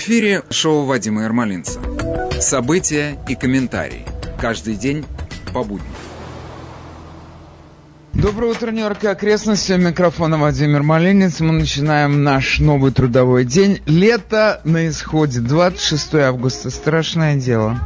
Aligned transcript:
В 0.00 0.02
эфире 0.02 0.44
шоу 0.48 0.86
Вадима 0.86 1.24
Ермолинца. 1.24 1.78
События 2.40 3.18
и 3.28 3.34
комментарии. 3.34 4.06
Каждый 4.40 4.74
день 4.74 5.04
по 5.52 5.62
будням. 5.62 5.92
Доброе 8.14 8.52
утро, 8.52 8.70
Нью-Йорк 8.70 9.04
и 9.04 9.08
окрестности. 9.08 9.72
Микрофона 9.72 10.38
Владимир 10.38 10.82
Малинец. 10.82 11.40
Мы 11.40 11.52
начинаем 11.52 12.24
наш 12.24 12.60
новый 12.60 12.92
трудовой 12.92 13.44
день. 13.44 13.82
Лето 13.84 14.62
на 14.64 14.88
исходе. 14.88 15.40
26 15.40 16.14
августа. 16.14 16.70
Страшное 16.70 17.36
дело. 17.36 17.78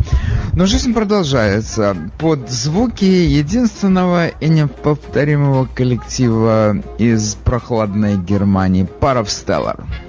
Но 0.53 0.67
жизнь 0.67 0.95
продолжается. 0.95 1.97
Под 2.21 2.49
звуки 2.49 3.05
единственного 3.05 4.29
и 4.29 4.49
неповторимого 4.49 5.67
коллектива 5.67 6.77
из 6.97 7.35
прохладной 7.35 8.17
Германии. 8.19 8.85
Паров 9.01 9.27
Stellar. 9.27 9.81
Clap 9.81 10.04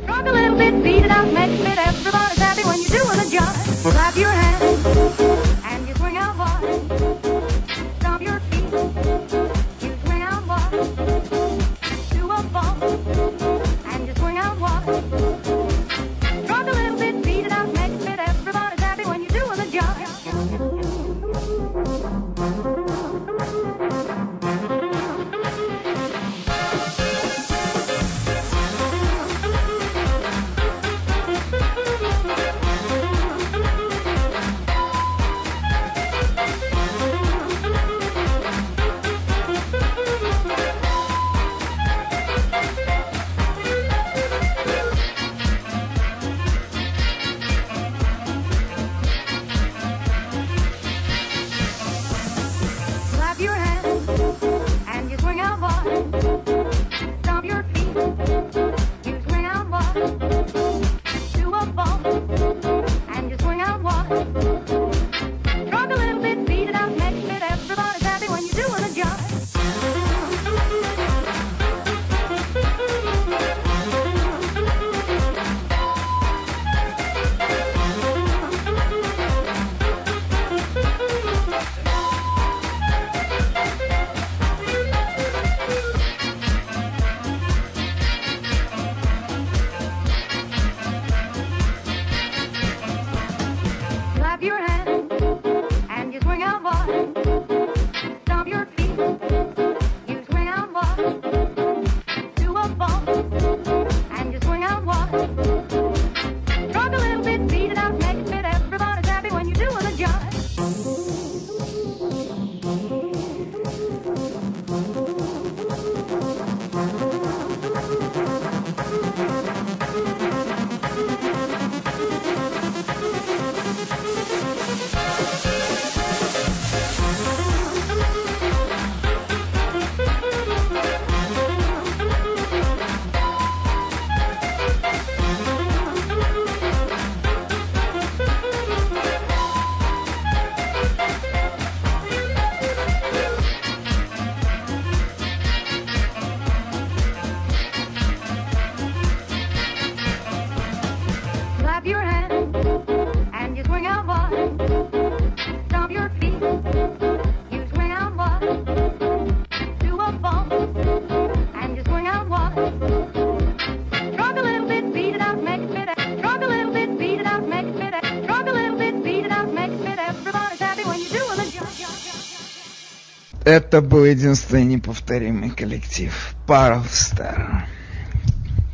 Это 173.55 173.79
был 173.79 174.03
единственный 174.03 174.66
неповторимый 174.66 175.49
коллектив. 175.49 176.13
Паровстар. 176.45 177.66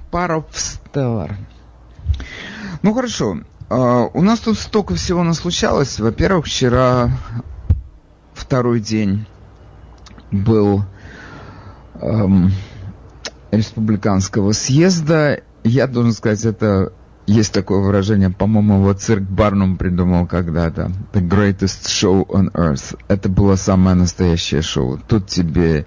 Паровстар. 0.10 1.38
Ну 2.82 2.92
хорошо. 2.96 3.42
Uh, 3.70 4.10
у 4.16 4.24
нас 4.24 4.40
тут 4.40 4.58
столько 4.58 4.96
всего 4.96 5.22
наслучалось. 5.22 6.00
Во-первых, 6.00 6.48
вчера 6.48 7.12
второй 8.34 8.80
день 8.80 9.28
был 10.32 10.84
эм, 12.02 12.52
республиканского 13.52 14.52
съезда. 14.54 15.44
Я 15.64 15.86
должен 15.86 16.14
сказать, 16.14 16.44
это 16.44 16.92
есть 17.32 17.54
такое 17.54 17.80
выражение, 17.80 18.30
по-моему, 18.30 18.80
его 18.80 18.94
цирк 18.94 19.24
Барнум 19.24 19.78
придумал 19.78 20.28
когда-то. 20.28 20.92
The 21.14 21.26
greatest 21.28 21.86
show 21.86 22.28
on 22.28 22.52
earth. 22.52 22.98
Это 23.08 23.30
было 23.30 23.56
самое 23.56 23.96
настоящее 23.96 24.62
шоу. 24.62 25.00
Тут 25.08 25.28
тебе 25.28 25.86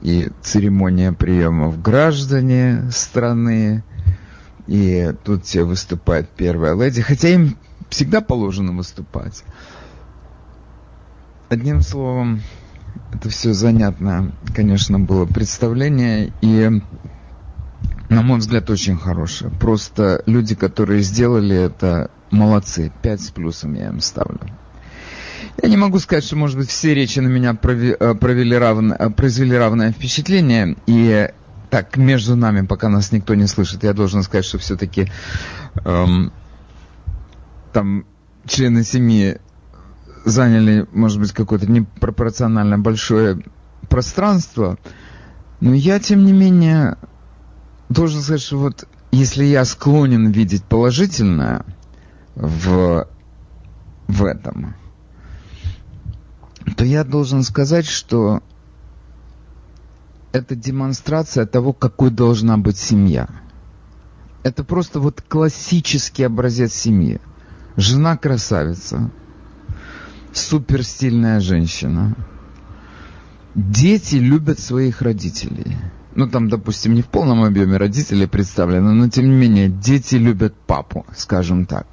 и 0.00 0.30
церемония 0.40 1.12
приемов 1.12 1.80
граждане 1.80 2.90
страны, 2.90 3.84
и 4.66 5.12
тут 5.24 5.44
тебе 5.44 5.64
выступает 5.64 6.30
первая 6.30 6.74
леди, 6.74 7.02
хотя 7.02 7.28
им 7.28 7.56
всегда 7.90 8.20
положено 8.20 8.72
выступать. 8.72 9.44
Одним 11.50 11.82
словом, 11.82 12.40
это 13.12 13.28
все 13.28 13.52
занятное, 13.52 14.32
конечно, 14.54 14.98
было 14.98 15.26
представление, 15.26 16.32
и 16.40 16.80
на 18.12 18.22
мой 18.22 18.38
взгляд, 18.38 18.68
очень 18.70 18.96
хорошая. 18.96 19.50
Просто 19.50 20.22
люди, 20.26 20.54
которые 20.54 21.02
сделали 21.02 21.56
это, 21.56 22.10
молодцы. 22.30 22.92
Пять 23.02 23.22
с 23.22 23.30
плюсом 23.30 23.74
я 23.74 23.88
им 23.88 24.00
ставлю. 24.00 24.40
Я 25.62 25.68
не 25.68 25.76
могу 25.76 25.98
сказать, 25.98 26.24
что, 26.24 26.36
может 26.36 26.56
быть, 26.56 26.68
все 26.68 26.94
речи 26.94 27.18
на 27.20 27.28
меня 27.28 27.50
э, 27.52 28.14
провели 28.14 28.56
равно, 28.56 28.94
э, 28.98 29.10
произвели 29.10 29.56
равное 29.56 29.92
впечатление. 29.92 30.76
И 30.86 31.28
так, 31.70 31.96
между 31.96 32.36
нами, 32.36 32.66
пока 32.66 32.88
нас 32.88 33.12
никто 33.12 33.34
не 33.34 33.46
слышит, 33.46 33.82
я 33.82 33.92
должен 33.92 34.22
сказать, 34.22 34.44
что 34.44 34.58
все-таки 34.58 35.10
эм, 35.84 36.32
там 37.72 38.04
члены 38.46 38.84
семьи 38.84 39.38
заняли, 40.24 40.86
может 40.92 41.18
быть, 41.18 41.32
какое-то 41.32 41.70
непропорционально 41.70 42.78
большое 42.78 43.42
пространство. 43.88 44.78
Но 45.60 45.74
я, 45.74 45.98
тем 45.98 46.24
не 46.24 46.32
менее, 46.32 46.96
должен 47.92 48.20
сказать, 48.22 48.42
что 48.42 48.58
вот 48.58 48.88
если 49.10 49.44
я 49.44 49.64
склонен 49.64 50.30
видеть 50.30 50.64
положительное 50.64 51.64
в, 52.34 53.08
в 54.08 54.24
этом, 54.24 54.74
то 56.76 56.84
я 56.84 57.04
должен 57.04 57.42
сказать, 57.42 57.86
что 57.86 58.42
это 60.32 60.56
демонстрация 60.56 61.46
того, 61.46 61.72
какой 61.72 62.10
должна 62.10 62.56
быть 62.56 62.78
семья. 62.78 63.28
это 64.42 64.64
просто 64.64 64.98
вот 64.98 65.20
классический 65.22 66.24
образец 66.24 66.74
семьи. 66.74 67.20
Жена 67.76 68.16
красавица, 68.16 69.10
супер 70.32 70.84
стильная 70.84 71.40
женщина. 71.40 72.16
Дети 73.54 74.16
любят 74.16 74.58
своих 74.58 75.02
родителей. 75.02 75.76
Ну, 76.14 76.28
там, 76.28 76.48
допустим, 76.48 76.94
не 76.94 77.02
в 77.02 77.06
полном 77.06 77.42
объеме 77.42 77.78
родители 77.78 78.26
представлены, 78.26 78.92
но 78.92 79.08
тем 79.08 79.28
не 79.28 79.34
менее, 79.34 79.68
дети 79.68 80.16
любят 80.16 80.54
папу, 80.54 81.06
скажем 81.16 81.64
так. 81.64 81.86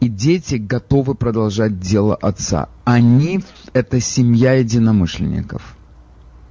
И 0.00 0.08
дети 0.08 0.56
готовы 0.56 1.14
продолжать 1.14 1.80
дело 1.80 2.14
отца. 2.14 2.68
Они– 2.84 3.42
это 3.72 4.00
семья 4.00 4.52
единомышленников. 4.52 5.76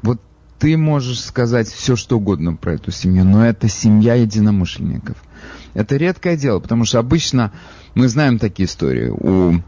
Вот 0.02 0.20
ты 0.60 0.78
можешь 0.78 1.22
сказать 1.22 1.68
все, 1.68 1.96
что 1.96 2.18
угодно 2.18 2.56
про 2.56 2.74
эту 2.74 2.92
семью, 2.92 3.24
но 3.24 3.46
это 3.46 3.70
семья 3.70 4.16
единомышленников. 4.16 5.18
Это 5.76 5.96
редкое 5.96 6.36
дело, 6.36 6.60
потому 6.60 6.86
что 6.86 7.00
обычно 7.00 7.54
мы 7.94 8.08
знаем 8.08 8.40
такие 8.40 8.66
истории. 8.66 9.10
У 9.10 9.62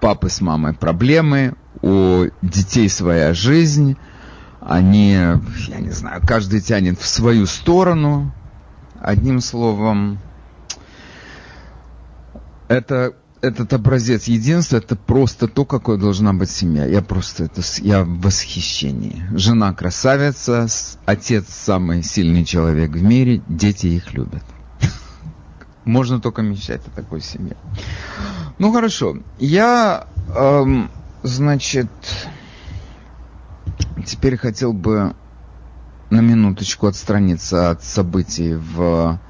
папы 0.00 0.30
с 0.30 0.40
мамой 0.40 0.72
проблемы, 0.72 1.54
у 1.82 2.24
детей 2.42 2.88
своя 2.88 3.34
жизнь, 3.34 3.96
они, 4.60 5.12
я 5.12 5.80
не 5.80 5.90
знаю, 5.90 6.22
каждый 6.26 6.60
тянет 6.60 6.98
в 6.98 7.06
свою 7.06 7.46
сторону. 7.46 8.32
Одним 9.00 9.40
словом, 9.40 10.18
это 12.68 13.14
этот 13.40 13.72
образец 13.72 14.24
единства, 14.24 14.76
это 14.76 14.96
просто 14.96 15.48
то, 15.48 15.64
какой 15.64 15.98
должна 15.98 16.32
быть 16.32 16.50
семья. 16.50 16.84
Я 16.86 17.02
просто, 17.02 17.44
это, 17.44 17.62
я 17.78 18.04
в 18.04 18.20
восхищении. 18.20 19.24
Жена 19.32 19.72
красавица, 19.72 20.66
отец 21.06 21.46
самый 21.48 22.02
сильный 22.02 22.44
человек 22.44 22.90
в 22.90 23.02
мире, 23.02 23.42
дети 23.48 23.86
их 23.86 24.12
любят. 24.12 24.44
Можно 25.84 26.20
только 26.20 26.42
мечтать 26.42 26.82
о 26.86 26.90
такой 26.90 27.22
семье. 27.22 27.56
Ну 28.58 28.72
хорошо, 28.72 29.16
я, 29.38 30.06
эм, 30.36 30.90
значит, 31.22 31.88
теперь 34.04 34.36
хотел 34.36 34.72
бы 34.72 35.14
на 36.10 36.20
минуточку 36.20 36.86
отстраниться 36.86 37.70
от 37.70 37.84
событий 37.84 38.54
в 38.54 39.20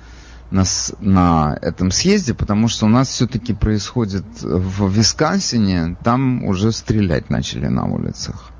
на, 0.51 0.65
на 1.01 1.57
этом 1.63 1.91
съезде, 1.91 2.35
потому 2.35 2.69
что 2.69 2.87
у 2.87 2.89
нас 2.89 3.09
все-таки 3.09 3.55
происходит 3.55 4.25
в 4.43 4.91
Висконсине, 4.91 5.97
там 6.03 6.45
уже 6.45 6.73
стрелять 6.73 7.31
начали 7.31 7.67
на 7.67 7.85
улицах. 7.85 8.51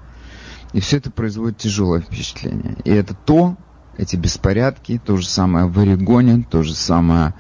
И 0.73 0.81
все 0.81 0.99
это 0.99 1.11
производит 1.11 1.59
тяжелое 1.59 2.01
впечатление. 2.01 2.77
И 2.85 2.91
это 2.91 3.15
то, 3.15 3.57
эти 3.97 4.17
беспорядки, 4.17 5.01
то 5.05 5.17
же 5.17 5.27
самое 5.27 5.67
в 5.67 5.79
Орегоне, 5.79 6.47
то 6.49 6.63
же 6.63 6.75
самое 6.75 7.35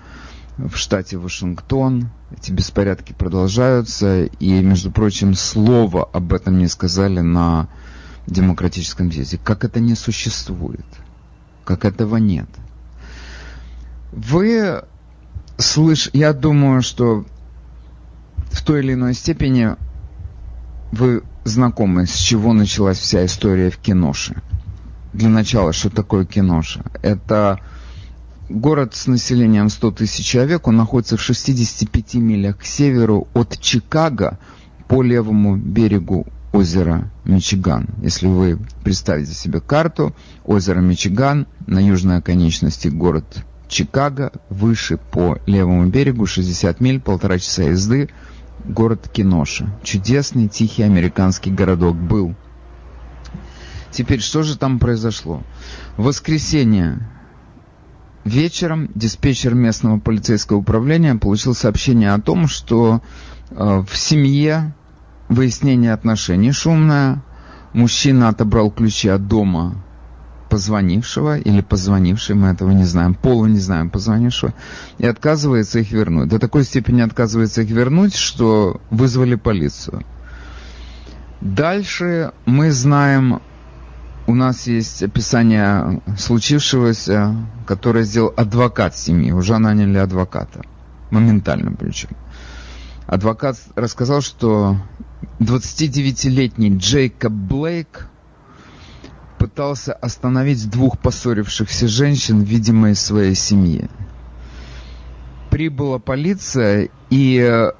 в 0.59 0.77
штате 0.77 1.17
Вашингтон. 1.17 2.11
Эти 2.37 2.51
беспорядки 2.51 3.13
продолжаются, 3.13 4.25
и, 4.25 4.63
между 4.63 4.91
прочим, 4.91 5.35
слова 5.35 6.09
об 6.13 6.33
этом 6.33 6.59
не 6.59 6.67
сказали 6.67 7.21
на 7.21 7.69
демократическом 8.31 9.11
съезде. 9.11 9.39
Как 9.43 9.65
это 9.65 9.81
не 9.81 9.95
существует? 9.95 10.87
Как 11.65 11.85
этого 11.85 12.17
нет? 12.17 12.49
Вы 14.13 14.83
слышь, 15.59 16.11
я 16.13 16.33
думаю, 16.33 16.83
что 16.83 17.25
в 18.51 18.63
той 18.63 18.81
или 18.81 18.95
иной 18.95 19.15
степени 19.15 19.77
вы 20.93 21.23
знакомы, 21.45 22.07
с 22.07 22.15
чего 22.15 22.53
началась 22.53 22.99
вся 22.99 23.25
история 23.25 23.71
в 23.71 23.79
киноше. 23.79 24.43
Для 25.13 25.29
начала, 25.29 25.73
что 25.73 25.91
такое 25.91 26.25
киноша? 26.25 26.85
Это 27.03 27.61
город 28.49 28.95
с 28.95 29.07
населением 29.07 29.69
100 29.69 29.91
тысяч 29.93 30.27
человек, 30.27 30.67
он 30.67 30.77
находится 30.77 31.17
в 31.17 31.23
65 31.23 32.15
милях 32.15 32.59
к 32.59 32.65
северу 32.65 33.29
от 33.35 33.59
Чикаго 33.61 34.39
по 34.89 35.03
левому 35.03 35.57
берегу 35.57 36.27
озера 36.53 37.11
Мичиган. 37.25 37.89
Если 38.03 38.27
вы 38.27 38.59
представите 38.83 39.33
себе 39.33 39.61
карту, 39.61 40.15
озеро 40.45 40.81
Мичиган, 40.81 41.47
на 41.67 41.79
южной 41.85 42.19
оконечности 42.19 42.89
город 42.89 43.45
Чикаго, 43.69 44.33
выше 44.49 44.97
по 44.97 45.39
левому 45.47 45.87
берегу, 45.87 46.27
60 46.27 46.81
миль, 46.81 47.01
полтора 47.01 47.39
часа 47.39 47.63
езды, 47.65 48.09
город 48.65 49.09
Киноша. 49.13 49.79
Чудесный, 49.85 50.49
тихий 50.49 50.83
американский 50.83 51.51
городок 51.51 51.97
был. 51.97 52.35
Теперь, 53.93 54.21
что 54.21 54.43
же 54.43 54.59
там 54.59 54.79
произошло? 54.79 55.43
В 55.97 56.05
воскресенье 56.05 57.09
вечером 58.25 58.91
диспетчер 58.95 59.55
местного 59.55 59.99
полицейского 59.99 60.59
управления 60.59 61.15
получил 61.15 61.55
сообщение 61.55 62.13
о 62.13 62.21
том, 62.21 62.47
что 62.49 63.03
э, 63.51 63.85
в 63.89 63.97
семье 63.97 64.75
выяснение 65.31 65.95
отношений 65.95 66.53
шумное, 66.53 67.23
мужчина 67.73 68.29
отобрал 68.29 68.71
ключи 68.71 69.09
от 69.09 69.27
дома 69.29 69.83
позвонившего 70.51 71.39
или 71.39 71.61
позвонившей, 71.61 72.35
мы 72.35 72.49
этого 72.49 72.73
не 72.73 72.83
знаем, 72.85 73.15
полу 73.15 73.47
не 73.47 73.61
знаем 73.61 73.89
позвонившего, 73.89 74.53
и 74.99 75.07
отказывается 75.07 75.79
их 75.79 75.93
вернуть. 75.93 76.29
До 76.29 76.41
такой 76.41 76.65
степени 76.65 77.01
отказывается 77.01 77.63
их 77.63 77.71
вернуть, 77.71 78.17
что 78.17 78.81
вызвали 78.91 79.37
полицию. 79.37 80.05
Дальше 81.41 82.33
мы 82.45 82.73
знаем, 82.73 83.41
у 84.27 84.35
нас 84.35 84.67
есть 84.67 85.05
описание 85.05 86.03
случившегося, 86.19 87.37
которое 87.67 88.03
сделал 88.03 88.35
адвокат 88.37 88.99
семьи. 88.99 89.31
Уже 89.31 89.57
наняли 89.59 89.99
адвоката. 89.99 90.63
Моментально 91.11 91.73
причем. 91.73 92.11
Адвокат 93.07 93.57
рассказал, 93.77 94.21
что 94.21 94.77
29-летний 95.41 96.77
Джейкоб 96.77 97.33
Блейк 97.33 98.09
пытался 99.39 99.95
остановить 99.95 100.69
двух 100.71 100.99
поссорившихся 100.99 101.89
женщин, 101.89 102.43
видимо, 102.43 102.91
из 102.91 103.01
своей 103.01 103.35
семьи. 103.35 103.89
Прибыла 105.49 105.99
полиция, 105.99 106.91
и 107.09 107.39
э, 107.39 107.73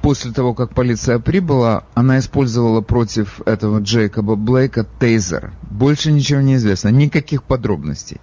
после 0.00 0.32
того, 0.32 0.54
как 0.54 0.74
полиция 0.74 1.18
прибыла, 1.18 1.84
она 1.92 2.18
использовала 2.18 2.80
против 2.80 3.42
этого 3.42 3.80
Джейкоба 3.80 4.34
Блейка 4.34 4.86
тейзер. 4.98 5.52
Больше 5.70 6.10
ничего 6.10 6.40
не 6.40 6.54
известно, 6.54 6.88
никаких 6.88 7.42
подробностей. 7.42 8.18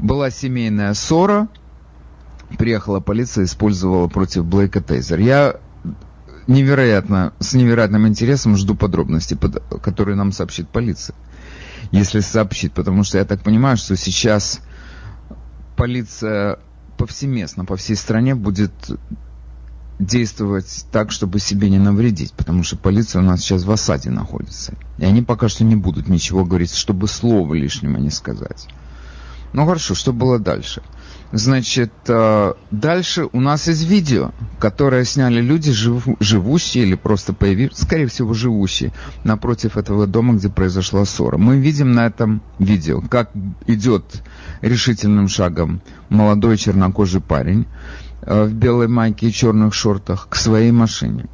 Была 0.00 0.30
семейная 0.30 0.94
ссора, 0.94 1.46
приехала 2.58 2.98
полиция, 2.98 3.44
использовала 3.44 4.08
против 4.08 4.44
Блейка 4.44 4.80
тейзер. 4.80 5.20
Я 5.20 5.60
невероятно, 6.46 7.32
с 7.38 7.54
невероятным 7.54 8.06
интересом 8.06 8.56
жду 8.56 8.74
подробностей, 8.74 9.36
которые 9.82 10.16
нам 10.16 10.32
сообщит 10.32 10.68
полиция. 10.68 11.16
Если 11.92 12.20
сообщит, 12.20 12.72
потому 12.72 13.04
что 13.04 13.18
я 13.18 13.24
так 13.24 13.42
понимаю, 13.42 13.76
что 13.76 13.96
сейчас 13.96 14.60
полиция 15.76 16.58
повсеместно 16.96 17.64
по 17.64 17.76
всей 17.76 17.96
стране 17.96 18.34
будет 18.34 18.72
действовать 19.98 20.86
так, 20.92 21.10
чтобы 21.10 21.38
себе 21.38 21.70
не 21.70 21.78
навредить, 21.78 22.32
потому 22.32 22.62
что 22.62 22.76
полиция 22.76 23.22
у 23.22 23.24
нас 23.24 23.40
сейчас 23.40 23.64
в 23.64 23.70
осаде 23.70 24.10
находится. 24.10 24.74
И 24.98 25.04
они 25.04 25.22
пока 25.22 25.48
что 25.48 25.64
не 25.64 25.76
будут 25.76 26.08
ничего 26.08 26.44
говорить, 26.44 26.74
чтобы 26.74 27.08
слова 27.08 27.54
лишнего 27.54 27.96
не 27.96 28.10
сказать. 28.10 28.68
Ну 29.52 29.64
хорошо, 29.64 29.94
что 29.94 30.12
было 30.12 30.38
дальше? 30.38 30.82
Значит, 31.36 31.92
э, 32.08 32.54
дальше 32.70 33.28
у 33.30 33.40
нас 33.40 33.68
есть 33.68 33.84
видео, 33.84 34.30
которое 34.58 35.04
сняли 35.04 35.42
люди, 35.42 35.70
живущие 35.70 36.84
или 36.84 36.94
просто 36.94 37.34
появившиеся, 37.34 37.82
скорее 37.82 38.06
всего, 38.06 38.32
живущие 38.32 38.94
напротив 39.22 39.76
этого 39.76 40.06
дома, 40.06 40.36
где 40.36 40.48
произошла 40.48 41.04
ссора. 41.04 41.36
Мы 41.36 41.58
видим 41.58 41.92
на 41.92 42.06
этом 42.06 42.40
видео, 42.58 43.02
как 43.02 43.32
идет 43.66 44.22
решительным 44.62 45.28
шагом 45.28 45.82
молодой 46.08 46.56
чернокожий 46.56 47.20
парень 47.20 47.66
э, 48.22 48.44
в 48.44 48.54
белой 48.54 48.88
майке 48.88 49.28
и 49.28 49.32
черных 49.32 49.74
шортах 49.74 50.28
к 50.30 50.36
своей 50.36 50.72
машине. 50.72 51.26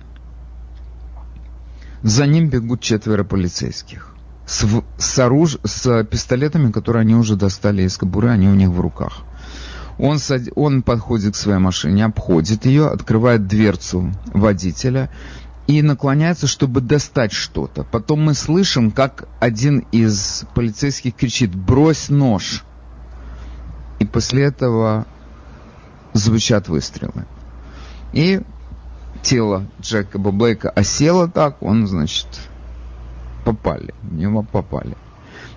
За 2.02 2.26
ним 2.26 2.48
бегут 2.48 2.80
четверо 2.80 3.22
полицейских 3.22 4.12
с, 4.46 4.66
с, 4.98 5.18
оруж... 5.18 5.58
с 5.64 6.04
пистолетами, 6.04 6.70
которые 6.70 7.02
они 7.02 7.14
уже 7.14 7.36
достали 7.36 7.82
из 7.82 7.96
кобуры, 7.96 8.30
они 8.30 8.48
у 8.48 8.54
них 8.54 8.68
в 8.68 8.80
руках. 8.80 9.22
Он, 9.98 10.18
сад... 10.18 10.42
он 10.54 10.82
подходит 10.82 11.34
к 11.34 11.36
своей 11.36 11.58
машине, 11.58 12.04
обходит 12.04 12.66
ее, 12.66 12.88
открывает 12.88 13.46
дверцу 13.46 14.12
водителя 14.26 15.10
и 15.66 15.82
наклоняется, 15.82 16.46
чтобы 16.46 16.80
достать 16.80 17.32
что-то. 17.32 17.84
Потом 17.84 18.22
мы 18.22 18.34
слышим, 18.34 18.90
как 18.90 19.28
один 19.38 19.80
из 19.92 20.44
полицейских 20.54 21.14
кричит 21.14 21.54
«брось 21.54 22.08
нож!» 22.08 22.64
И 24.00 24.04
после 24.04 24.44
этого 24.44 25.06
звучат 26.12 26.68
выстрелы. 26.68 27.26
И 28.12 28.40
тело 29.22 29.66
Джекоба 29.80 30.32
Блейка 30.32 30.70
осело 30.70 31.28
так, 31.28 31.62
он, 31.62 31.86
значит, 31.86 32.26
попали, 33.44 33.94
в 34.02 34.14
него 34.14 34.42
попали. 34.42 34.96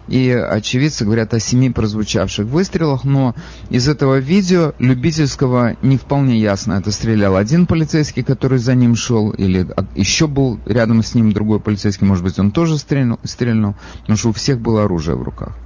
И 0.08 0.30
очевидцы 0.30 1.06
говорят 1.06 1.34
о 1.34 1.40
семи 1.40 1.70
прозвучавших 1.70 2.46
выстрелах, 2.46 3.04
но 3.04 3.36
из 3.70 3.88
этого 3.88 4.18
видео 4.18 4.74
любительского 4.80 5.76
не 5.82 5.98
вполне 5.98 6.38
ясно, 6.38 6.74
это 6.74 6.92
стрелял 6.92 7.36
один 7.36 7.66
полицейский, 7.66 8.24
который 8.24 8.60
за 8.60 8.76
ним 8.76 8.96
шел, 8.96 9.32
или 9.32 9.68
еще 9.96 10.28
был 10.28 10.60
рядом 10.66 11.04
с 11.04 11.16
ним 11.16 11.32
другой 11.32 11.60
полицейский, 11.60 12.06
может 12.06 12.24
быть, 12.24 12.38
он 12.40 12.52
тоже 12.52 12.78
стрельнул, 12.78 13.20
стрельнул 13.24 13.76
потому 14.02 14.18
что 14.18 14.30
у 14.30 14.34
всех 14.34 14.60
было 14.60 14.84
оружие 14.84 15.16
в 15.16 15.24
руках. 15.24 15.58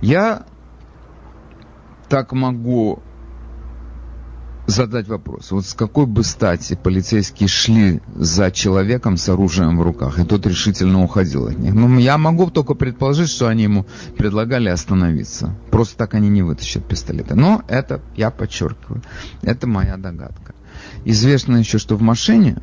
Я 0.00 0.44
так 2.08 2.32
могу 2.32 3.02
задать 4.66 5.08
вопрос. 5.08 5.50
Вот 5.50 5.66
с 5.66 5.74
какой 5.74 6.06
бы 6.06 6.24
стати 6.24 6.78
полицейские 6.80 7.48
шли 7.48 8.00
за 8.14 8.50
человеком 8.50 9.16
с 9.16 9.28
оружием 9.28 9.78
в 9.78 9.82
руках, 9.82 10.18
и 10.18 10.24
тот 10.24 10.46
решительно 10.46 11.02
уходил 11.02 11.46
от 11.46 11.58
них? 11.58 11.74
Ну, 11.74 11.98
я 11.98 12.18
могу 12.18 12.50
только 12.50 12.74
предположить, 12.74 13.28
что 13.28 13.48
они 13.48 13.64
ему 13.64 13.86
предлагали 14.16 14.68
остановиться. 14.68 15.54
Просто 15.70 15.96
так 15.96 16.14
они 16.14 16.28
не 16.28 16.42
вытащат 16.42 16.86
пистолеты. 16.86 17.34
Но 17.34 17.62
это, 17.68 18.00
я 18.16 18.30
подчеркиваю, 18.30 19.02
это 19.42 19.66
моя 19.66 19.96
догадка. 19.96 20.54
Известно 21.04 21.56
еще, 21.56 21.78
что 21.78 21.96
в 21.96 22.02
машине, 22.02 22.58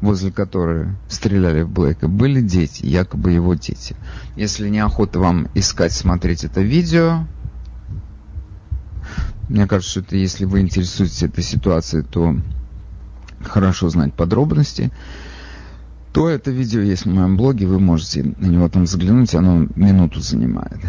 возле 0.00 0.30
которой 0.30 0.88
стреляли 1.08 1.62
в 1.62 1.70
Блейка, 1.70 2.08
были 2.08 2.40
дети, 2.40 2.84
якобы 2.86 3.32
его 3.32 3.54
дети. 3.54 3.96
Если 4.36 4.68
неохота 4.68 5.18
вам 5.18 5.48
искать, 5.54 5.92
смотреть 5.92 6.44
это 6.44 6.60
видео, 6.60 7.26
мне 9.48 9.66
кажется, 9.66 9.90
что 9.90 10.00
это, 10.00 10.16
если 10.16 10.44
вы 10.44 10.60
интересуетесь 10.60 11.22
этой 11.22 11.44
ситуацией, 11.44 12.02
то 12.02 12.36
хорошо 13.42 13.88
знать 13.88 14.14
подробности, 14.14 14.90
то 16.12 16.28
это 16.28 16.50
видео 16.50 16.80
есть 16.80 17.04
в 17.04 17.12
моем 17.12 17.36
блоге, 17.36 17.66
вы 17.66 17.78
можете 17.78 18.22
на 18.38 18.46
него 18.46 18.68
там 18.68 18.86
заглянуть, 18.86 19.34
оно 19.34 19.66
минуту 19.76 20.20
занимает. 20.20 20.80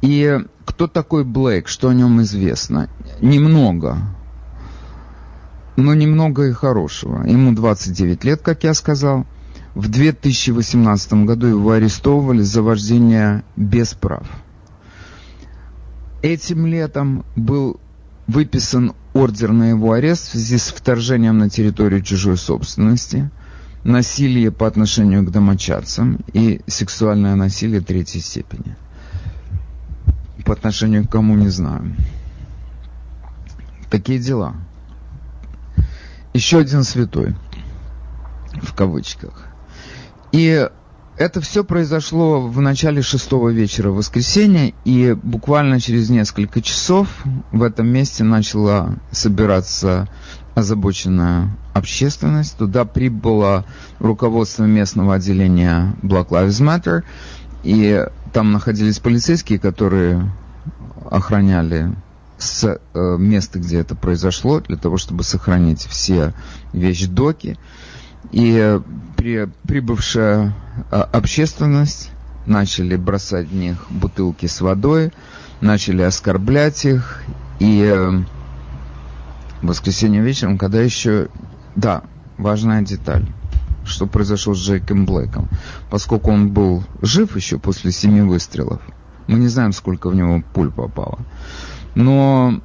И 0.00 0.40
кто 0.64 0.86
такой 0.86 1.24
Блейк, 1.24 1.68
что 1.68 1.88
о 1.88 1.94
нем 1.94 2.22
известно? 2.22 2.88
Немного. 3.20 3.98
Но 5.76 5.92
немного 5.92 6.44
и 6.44 6.52
хорошего. 6.52 7.26
Ему 7.26 7.52
29 7.52 8.24
лет, 8.24 8.40
как 8.42 8.64
я 8.64 8.74
сказал. 8.74 9.26
В 9.74 9.88
2018 9.88 11.12
году 11.24 11.48
его 11.48 11.72
арестовывали 11.72 12.40
за 12.40 12.62
вождение 12.62 13.44
без 13.56 13.92
прав. 13.92 14.26
Этим 16.22 16.64
летом 16.64 17.26
был 17.34 17.78
выписан 18.26 18.94
ордер 19.12 19.52
на 19.52 19.70
его 19.70 19.92
арест 19.92 20.28
в 20.28 20.30
связи 20.32 20.58
с 20.58 20.68
вторжением 20.68 21.38
на 21.38 21.48
территорию 21.48 22.02
чужой 22.02 22.36
собственности, 22.36 23.30
насилие 23.84 24.50
по 24.50 24.66
отношению 24.66 25.24
к 25.24 25.30
домочадцам 25.30 26.18
и 26.32 26.60
сексуальное 26.66 27.34
насилие 27.34 27.80
третьей 27.80 28.20
степени. 28.20 28.76
По 30.44 30.52
отношению 30.52 31.06
к 31.06 31.10
кому, 31.10 31.36
не 31.36 31.48
знаю. 31.48 31.94
Такие 33.90 34.18
дела. 34.18 34.54
Еще 36.34 36.58
один 36.58 36.82
святой, 36.82 37.34
в 38.62 38.74
кавычках. 38.74 39.46
И 40.32 40.68
это 41.18 41.40
все 41.40 41.64
произошло 41.64 42.40
в 42.40 42.60
начале 42.60 43.02
шестого 43.02 43.48
вечера 43.48 43.90
воскресенья, 43.90 44.72
и 44.84 45.14
буквально 45.14 45.80
через 45.80 46.10
несколько 46.10 46.60
часов 46.60 47.08
в 47.52 47.62
этом 47.62 47.88
месте 47.88 48.22
начала 48.22 48.96
собираться 49.10 50.08
озабоченная 50.54 51.56
общественность. 51.74 52.56
Туда 52.58 52.84
прибыло 52.84 53.64
руководство 53.98 54.64
местного 54.64 55.14
отделения 55.14 55.94
Black 56.02 56.28
Lives 56.28 56.60
Matter, 56.60 57.02
и 57.62 58.06
там 58.32 58.52
находились 58.52 58.98
полицейские, 58.98 59.58
которые 59.58 60.30
охраняли 61.10 61.94
с 62.38 62.78
э, 62.92 63.16
места, 63.18 63.58
где 63.58 63.78
это 63.78 63.94
произошло, 63.94 64.60
для 64.60 64.76
того, 64.76 64.98
чтобы 64.98 65.24
сохранить 65.24 65.86
все 65.86 66.34
вещдоки. 66.72 67.58
И 68.32 68.80
при, 69.16 69.48
прибывшая 69.66 70.54
а, 70.90 71.02
общественность 71.02 72.10
начали 72.46 72.96
бросать 72.96 73.48
в 73.48 73.54
них 73.54 73.86
бутылки 73.90 74.46
с 74.46 74.60
водой, 74.60 75.12
начали 75.60 76.02
оскорблять 76.02 76.84
их. 76.84 77.22
И 77.58 77.82
э, 77.82 78.10
в 79.62 79.66
воскресенье 79.66 80.22
вечером, 80.22 80.58
когда 80.58 80.80
еще... 80.80 81.28
Да, 81.74 82.04
важная 82.38 82.82
деталь. 82.82 83.26
Что 83.84 84.06
произошло 84.06 84.54
с 84.54 84.58
Джейком 84.58 85.06
Блэком. 85.06 85.48
Поскольку 85.90 86.30
он 86.30 86.50
был 86.50 86.84
жив 87.02 87.36
еще 87.36 87.58
после 87.58 87.92
семи 87.92 88.20
выстрелов, 88.20 88.80
мы 89.26 89.38
не 89.38 89.48
знаем, 89.48 89.72
сколько 89.72 90.08
в 90.08 90.14
него 90.14 90.42
пуль 90.54 90.70
попало. 90.70 91.18
Но 91.94 92.60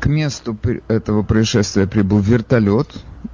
к 0.00 0.06
месту 0.06 0.56
этого 0.88 1.22
происшествия 1.22 1.86
прибыл 1.86 2.20
вертолет, 2.20 2.88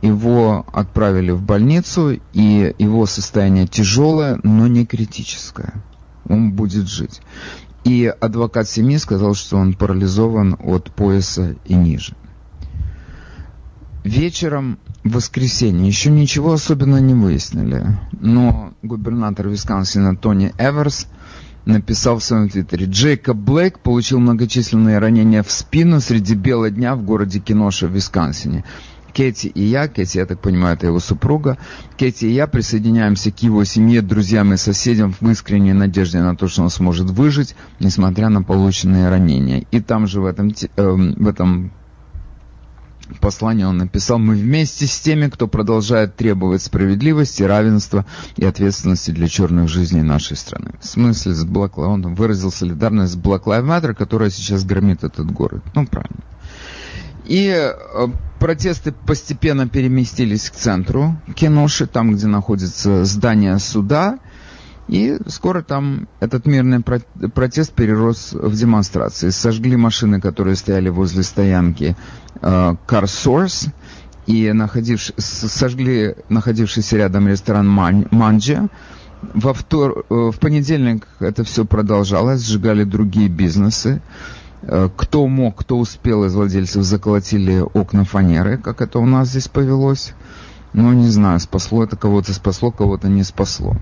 его 0.06 0.66
отправили 0.72 1.30
в 1.30 1.42
больницу, 1.42 2.18
и 2.32 2.74
его 2.78 3.06
состояние 3.06 3.66
тяжелое, 3.66 4.38
но 4.42 4.66
не 4.66 4.84
критическое. 4.84 5.82
Он 6.28 6.52
будет 6.52 6.88
жить. 6.88 7.20
И 7.84 8.06
адвокат 8.06 8.68
семьи 8.68 8.96
сказал, 8.98 9.34
что 9.34 9.56
он 9.56 9.74
парализован 9.74 10.56
от 10.58 10.90
пояса 10.90 11.56
и 11.64 11.74
ниже. 11.74 12.14
Вечером 14.04 14.78
в 15.02 15.12
воскресенье 15.12 15.86
еще 15.86 16.10
ничего 16.10 16.52
особенно 16.52 16.98
не 16.98 17.14
выяснили, 17.14 17.86
но 18.12 18.74
губернатор 18.82 19.48
Висконсина 19.48 20.14
Тони 20.16 20.52
Эверс 20.58 21.06
написал 21.64 22.18
в 22.18 22.24
своем 22.24 22.50
твиттере, 22.50 22.86
Джейкоб 22.86 23.36
Блейк 23.36 23.78
получил 23.78 24.18
многочисленные 24.18 24.98
ранения 24.98 25.42
в 25.42 25.50
спину 25.50 26.00
среди 26.00 26.34
бела 26.34 26.70
дня 26.70 26.94
в 26.94 27.02
городе 27.02 27.38
Киноша 27.38 27.86
в 27.86 27.92
Висконсине. 27.92 28.64
Кэти 29.14 29.46
и 29.46 29.62
я, 29.62 29.88
Кэти, 29.88 30.18
я 30.18 30.26
так 30.26 30.40
понимаю, 30.40 30.76
это 30.76 30.86
его 30.86 30.98
супруга, 30.98 31.56
Кэти 31.96 32.26
и 32.26 32.32
я 32.32 32.46
присоединяемся 32.46 33.30
к 33.30 33.38
его 33.42 33.64
семье, 33.64 34.02
друзьям 34.02 34.52
и 34.52 34.56
соседям 34.56 35.14
в 35.18 35.30
искренней 35.30 35.72
надежде 35.72 36.20
на 36.20 36.36
то, 36.36 36.48
что 36.48 36.62
он 36.62 36.70
сможет 36.70 37.10
выжить, 37.10 37.54
несмотря 37.80 38.28
на 38.28 38.42
полученные 38.42 39.08
ранения. 39.08 39.64
И 39.70 39.80
там 39.80 40.06
же 40.06 40.20
в 40.20 40.26
этом, 40.26 40.52
э, 40.76 40.92
в 41.16 41.28
этом 41.28 41.70
послании 43.20 43.64
он 43.64 43.78
написал, 43.78 44.18
мы 44.18 44.34
вместе 44.34 44.86
с 44.86 45.00
теми, 45.00 45.28
кто 45.28 45.46
продолжает 45.46 46.16
требовать 46.16 46.62
справедливости, 46.62 47.42
равенства 47.42 48.06
и 48.36 48.44
ответственности 48.44 49.10
для 49.10 49.28
черных 49.28 49.68
жизней 49.68 50.02
нашей 50.02 50.36
страны. 50.36 50.72
В 50.80 50.86
смысле, 50.86 51.34
с 51.34 51.44
Black 51.44 51.72
он 51.76 52.14
выразил 52.14 52.50
солидарность 52.50 53.12
с 53.12 53.16
Black 53.16 53.44
Lives 53.44 53.66
Matter, 53.66 53.94
которая 53.94 54.30
сейчас 54.30 54.64
громит 54.64 55.04
этот 55.04 55.30
город. 55.30 55.62
Ну, 55.74 55.86
правильно. 55.86 56.20
И 57.24 57.48
э, 57.48 58.06
протесты 58.38 58.92
постепенно 58.92 59.68
переместились 59.68 60.50
к 60.50 60.54
центру 60.54 61.16
Кеноши, 61.34 61.86
там, 61.86 62.14
где 62.14 62.26
находится 62.26 63.04
здание 63.04 63.58
суда. 63.58 64.18
И 64.86 65.16
скоро 65.28 65.62
там 65.62 66.08
этот 66.20 66.46
мирный 66.46 66.80
протест 66.82 67.72
перерос 67.72 68.34
в 68.34 68.54
демонстрации. 68.54 69.30
Сожгли 69.30 69.76
машины, 69.76 70.20
которые 70.20 70.56
стояли 70.56 70.90
возле 70.90 71.22
стоянки 71.22 71.96
э, 72.34 72.74
Car 72.86 73.04
Source, 73.04 73.70
и 74.26 74.52
находивш... 74.52 75.12
сожгли 75.16 76.16
находившийся 76.28 76.96
рядом 76.96 77.28
ресторан 77.28 77.66
Манджи. 77.68 78.68
Во 79.22 79.54
втор... 79.54 80.04
Э, 80.10 80.30
в 80.30 80.38
понедельник 80.38 81.08
это 81.18 81.44
все 81.44 81.64
продолжалось, 81.64 82.46
сжигали 82.46 82.84
другие 82.84 83.28
бизнесы. 83.28 84.02
Кто 84.96 85.26
мог, 85.26 85.56
кто 85.56 85.78
успел 85.78 86.24
из 86.24 86.34
владельцев 86.34 86.82
заколотили 86.82 87.60
окна 87.60 88.04
фанеры, 88.04 88.58
как 88.58 88.80
это 88.80 88.98
у 88.98 89.06
нас 89.06 89.28
здесь 89.28 89.48
повелось. 89.48 90.14
Ну, 90.72 90.92
не 90.92 91.08
знаю, 91.08 91.38
спасло 91.40 91.84
это 91.84 91.96
кого-то, 91.96 92.34
спасло, 92.34 92.70
кого-то 92.70 93.08
не 93.08 93.22
спасло. 93.22 93.76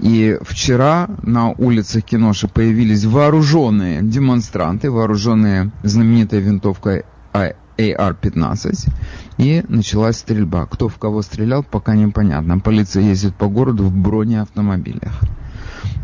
И 0.00 0.38
вчера 0.42 1.08
на 1.22 1.50
улицах 1.50 2.04
Киноши 2.04 2.48
появились 2.48 3.04
вооруженные 3.04 4.02
демонстранты, 4.02 4.90
вооруженные 4.90 5.72
знаменитой 5.82 6.40
винтовкой 6.40 7.04
AR-15, 7.32 8.90
и 9.38 9.64
началась 9.68 10.18
стрельба. 10.18 10.66
Кто 10.66 10.88
в 10.88 10.98
кого 10.98 11.22
стрелял, 11.22 11.62
пока 11.64 11.94
непонятно. 11.94 12.58
Полиция 12.60 13.02
ездит 13.04 13.34
по 13.34 13.48
городу 13.48 13.84
в 13.84 13.96
бронеавтомобилях. 13.96 15.20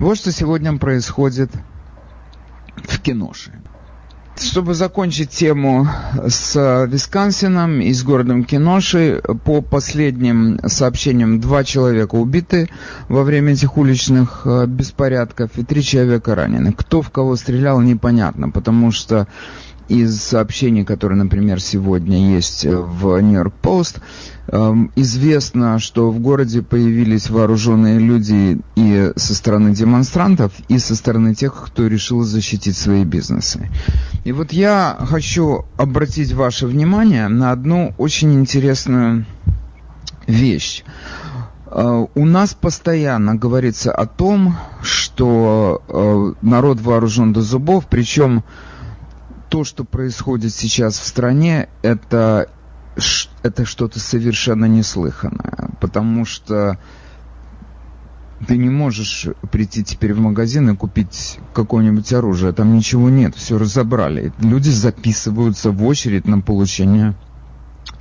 Вот 0.00 0.16
что 0.16 0.32
сегодня 0.32 0.76
происходит 0.78 1.50
в 2.76 3.00
Киноше. 3.00 3.52
Чтобы 4.36 4.74
закончить 4.74 5.30
тему 5.30 5.86
с 6.26 6.86
Висконсином 6.86 7.80
и 7.80 7.92
с 7.92 8.02
городом 8.02 8.44
Киноши, 8.44 9.22
по 9.44 9.62
последним 9.62 10.58
сообщениям, 10.66 11.40
два 11.40 11.62
человека 11.62 12.16
убиты 12.16 12.68
во 13.08 13.22
время 13.22 13.52
этих 13.52 13.76
уличных 13.76 14.42
э, 14.44 14.66
беспорядков 14.66 15.56
и 15.56 15.62
три 15.62 15.82
человека 15.84 16.34
ранены. 16.34 16.72
Кто 16.72 17.00
в 17.00 17.10
кого 17.10 17.36
стрелял, 17.36 17.80
непонятно, 17.80 18.50
потому 18.50 18.90
что 18.90 19.28
из 19.88 20.20
сообщений, 20.20 20.84
которые, 20.84 21.18
например, 21.18 21.60
сегодня 21.60 22.34
есть 22.34 22.64
в 22.64 23.20
Нью-Йорк 23.20 23.54
Пост, 23.54 24.00
известно, 24.50 25.78
что 25.78 26.10
в 26.10 26.20
городе 26.20 26.62
появились 26.62 27.30
вооруженные 27.30 27.98
люди 27.98 28.60
и 28.76 29.12
со 29.16 29.34
стороны 29.34 29.74
демонстрантов, 29.74 30.52
и 30.68 30.78
со 30.78 30.94
стороны 30.94 31.34
тех, 31.34 31.54
кто 31.66 31.86
решил 31.86 32.22
защитить 32.22 32.76
свои 32.76 33.04
бизнесы. 33.04 33.70
И 34.24 34.32
вот 34.32 34.52
я 34.52 34.96
хочу 35.00 35.64
обратить 35.76 36.32
ваше 36.32 36.66
внимание 36.66 37.28
на 37.28 37.52
одну 37.52 37.94
очень 37.96 38.34
интересную 38.34 39.24
вещь. 40.26 40.84
Э, 41.66 42.06
у 42.14 42.24
нас 42.24 42.54
постоянно 42.54 43.34
говорится 43.34 43.92
о 43.92 44.06
том, 44.06 44.56
что 44.82 45.82
э, 45.88 46.34
народ 46.42 46.80
вооружен 46.80 47.32
до 47.32 47.42
зубов, 47.42 47.86
причем 47.88 48.44
то, 49.48 49.64
что 49.64 49.84
происходит 49.84 50.52
сейчас 50.52 50.98
в 50.98 51.06
стране, 51.06 51.68
это, 51.82 52.48
это 53.42 53.64
что-то 53.64 54.00
совершенно 54.00 54.66
неслыханное, 54.66 55.70
потому 55.80 56.24
что 56.24 56.78
ты 58.46 58.56
не 58.56 58.68
можешь 58.68 59.26
прийти 59.50 59.84
теперь 59.84 60.14
в 60.14 60.20
магазин 60.20 60.70
и 60.70 60.76
купить 60.76 61.38
какое-нибудь 61.54 62.12
оружие, 62.12 62.52
там 62.52 62.74
ничего 62.74 63.08
нет, 63.08 63.34
все 63.34 63.58
разобрали. 63.58 64.32
Люди 64.40 64.70
записываются 64.70 65.70
в 65.70 65.84
очередь 65.84 66.26
на 66.26 66.40
получение 66.40 67.14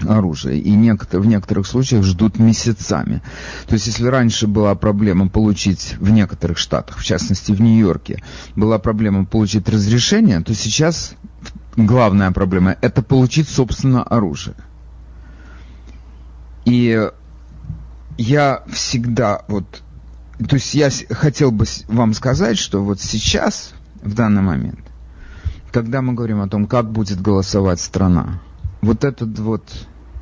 оружия. 0.08 0.56
И 0.56 0.72
некотор, 0.72 1.22
в 1.22 1.26
некоторых 1.26 1.68
случаях 1.68 2.04
ждут 2.04 2.40
месяцами. 2.40 3.22
То 3.68 3.74
есть, 3.74 3.88
если 3.88 4.08
раньше 4.08 4.48
была 4.48 4.76
проблема 4.76 5.30
получить 5.30 5.96
в 6.00 6.10
некоторых 6.10 6.58
штатах, 6.58 6.98
в 6.98 7.04
частности 7.04 7.52
в 7.52 7.62
Нью-Йорке, 7.62 8.24
была 8.56 8.80
проблема 8.80 9.26
получить 9.26 9.70
разрешение, 9.70 10.42
то 10.42 10.54
сейчас 10.54 11.16
главная 11.76 12.32
проблема– 12.32 12.76
это 12.82 13.02
получить, 13.02 13.48
собственно, 13.48 14.04
оружие. 14.04 14.56
И 16.65 17.10
я 18.17 18.63
всегда 18.67 19.43
вот... 19.48 19.82
То 20.48 20.55
есть 20.55 20.74
я 20.74 20.89
хотел 21.12 21.51
бы 21.51 21.65
вам 21.88 22.13
сказать, 22.13 22.58
что 22.58 22.84
вот 22.84 23.00
сейчас, 23.00 23.74
в 24.01 24.13
данный 24.13 24.41
момент, 24.41 24.79
когда 25.72 26.01
мы 26.01 26.13
говорим 26.13 26.41
о 26.41 26.48
том, 26.48 26.65
как 26.65 26.91
будет 26.91 27.22
голосовать 27.22 27.79
страна, 27.79 28.41
вот 28.82 29.03
этот 29.03 29.38
вот 29.39 29.63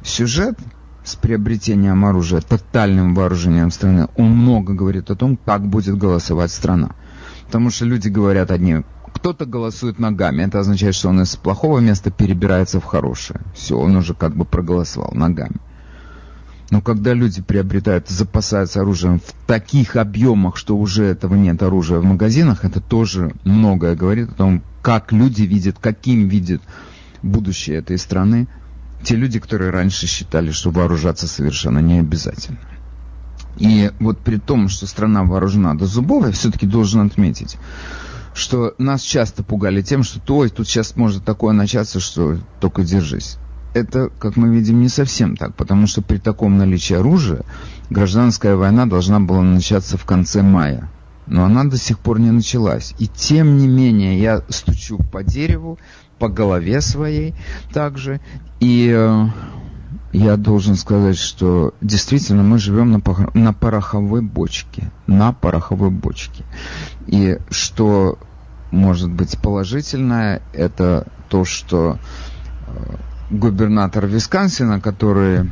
сюжет 0.03 0.57
с 1.03 1.15
приобретением 1.15 2.05
оружия, 2.05 2.41
тотальным 2.41 3.15
вооружением 3.15 3.71
страны, 3.71 4.07
он 4.15 4.31
много 4.31 4.73
говорит 4.73 5.09
о 5.09 5.15
том, 5.15 5.37
как 5.37 5.65
будет 5.67 5.97
голосовать 5.97 6.51
страна. 6.51 6.91
Потому 7.45 7.69
что 7.69 7.85
люди 7.85 8.07
говорят 8.07 8.51
одни, 8.51 8.83
кто-то 9.13 9.45
голосует 9.45 9.99
ногами, 9.99 10.43
это 10.43 10.59
означает, 10.59 10.95
что 10.95 11.09
он 11.09 11.21
из 11.21 11.35
плохого 11.35 11.79
места 11.79 12.11
перебирается 12.11 12.79
в 12.79 12.85
хорошее. 12.85 13.41
Все, 13.53 13.77
он 13.77 13.95
уже 13.95 14.13
как 14.13 14.35
бы 14.35 14.45
проголосовал 14.45 15.11
ногами. 15.13 15.57
Но 16.71 16.81
когда 16.81 17.13
люди 17.13 17.41
приобретают, 17.41 18.09
запасаются 18.09 18.81
оружием 18.81 19.19
в 19.19 19.45
таких 19.45 19.97
объемах, 19.97 20.57
что 20.57 20.75
уже 20.75 21.03
этого 21.03 21.35
нет 21.35 21.61
оружия 21.61 21.99
в 21.99 22.05
магазинах, 22.05 22.65
это 22.65 22.79
тоже 22.79 23.33
многое 23.43 23.95
говорит 23.95 24.29
о 24.31 24.33
том, 24.33 24.63
как 24.81 25.11
люди 25.11 25.43
видят, 25.43 25.77
каким 25.79 26.27
видят 26.27 26.61
будущее 27.21 27.77
этой 27.77 27.99
страны 27.99 28.47
те 29.03 29.15
люди, 29.15 29.39
которые 29.39 29.71
раньше 29.71 30.07
считали, 30.07 30.51
что 30.51 30.71
вооружаться 30.71 31.27
совершенно 31.27 31.79
не 31.79 31.99
обязательно. 31.99 32.59
И 33.57 33.91
вот 33.99 34.19
при 34.19 34.37
том, 34.37 34.69
что 34.69 34.87
страна 34.87 35.23
вооружена 35.23 35.73
до 35.73 35.85
зубов, 35.85 36.25
я 36.25 36.31
все-таки 36.31 36.65
должен 36.65 37.05
отметить, 37.05 37.57
что 38.33 38.75
нас 38.77 39.01
часто 39.01 39.43
пугали 39.43 39.81
тем, 39.81 40.03
что 40.03 40.21
ой, 40.35 40.49
тут 40.49 40.67
сейчас 40.67 40.95
может 40.95 41.25
такое 41.25 41.53
начаться, 41.53 41.99
что 41.99 42.37
только 42.59 42.83
держись. 42.83 43.37
Это, 43.73 44.09
как 44.19 44.35
мы 44.35 44.49
видим, 44.49 44.81
не 44.81 44.89
совсем 44.89 45.37
так, 45.37 45.55
потому 45.55 45.87
что 45.87 46.01
при 46.01 46.17
таком 46.17 46.57
наличии 46.57 46.95
оружия 46.95 47.43
гражданская 47.89 48.55
война 48.55 48.85
должна 48.85 49.19
была 49.19 49.41
начаться 49.41 49.97
в 49.97 50.05
конце 50.05 50.41
мая 50.41 50.89
но 51.27 51.45
она 51.45 51.63
до 51.63 51.77
сих 51.77 51.99
пор 51.99 52.19
не 52.19 52.31
началась. 52.31 52.93
И 52.99 53.07
тем 53.07 53.57
не 53.57 53.67
менее 53.67 54.19
я 54.19 54.43
стучу 54.49 54.99
по 55.11 55.23
дереву, 55.23 55.79
по 56.19 56.27
голове 56.27 56.81
своей 56.81 57.33
также, 57.73 58.19
и 58.59 58.93
э, 58.93 59.25
я 60.11 60.37
должен 60.37 60.75
сказать, 60.75 61.17
что 61.17 61.73
действительно 61.81 62.43
мы 62.43 62.59
живем 62.59 62.91
на, 62.91 63.01
на 63.33 63.53
пороховой 63.53 64.21
бочке, 64.21 64.91
на 65.07 65.31
пороховой 65.31 65.89
бочке. 65.89 66.43
И 67.07 67.39
что 67.49 68.19
может 68.69 69.09
быть 69.09 69.39
положительное, 69.41 70.41
это 70.53 71.07
то, 71.29 71.45
что 71.45 71.97
э, 72.67 72.95
губернатор 73.31 74.05
Висконсина, 74.05 74.81
который 74.81 75.49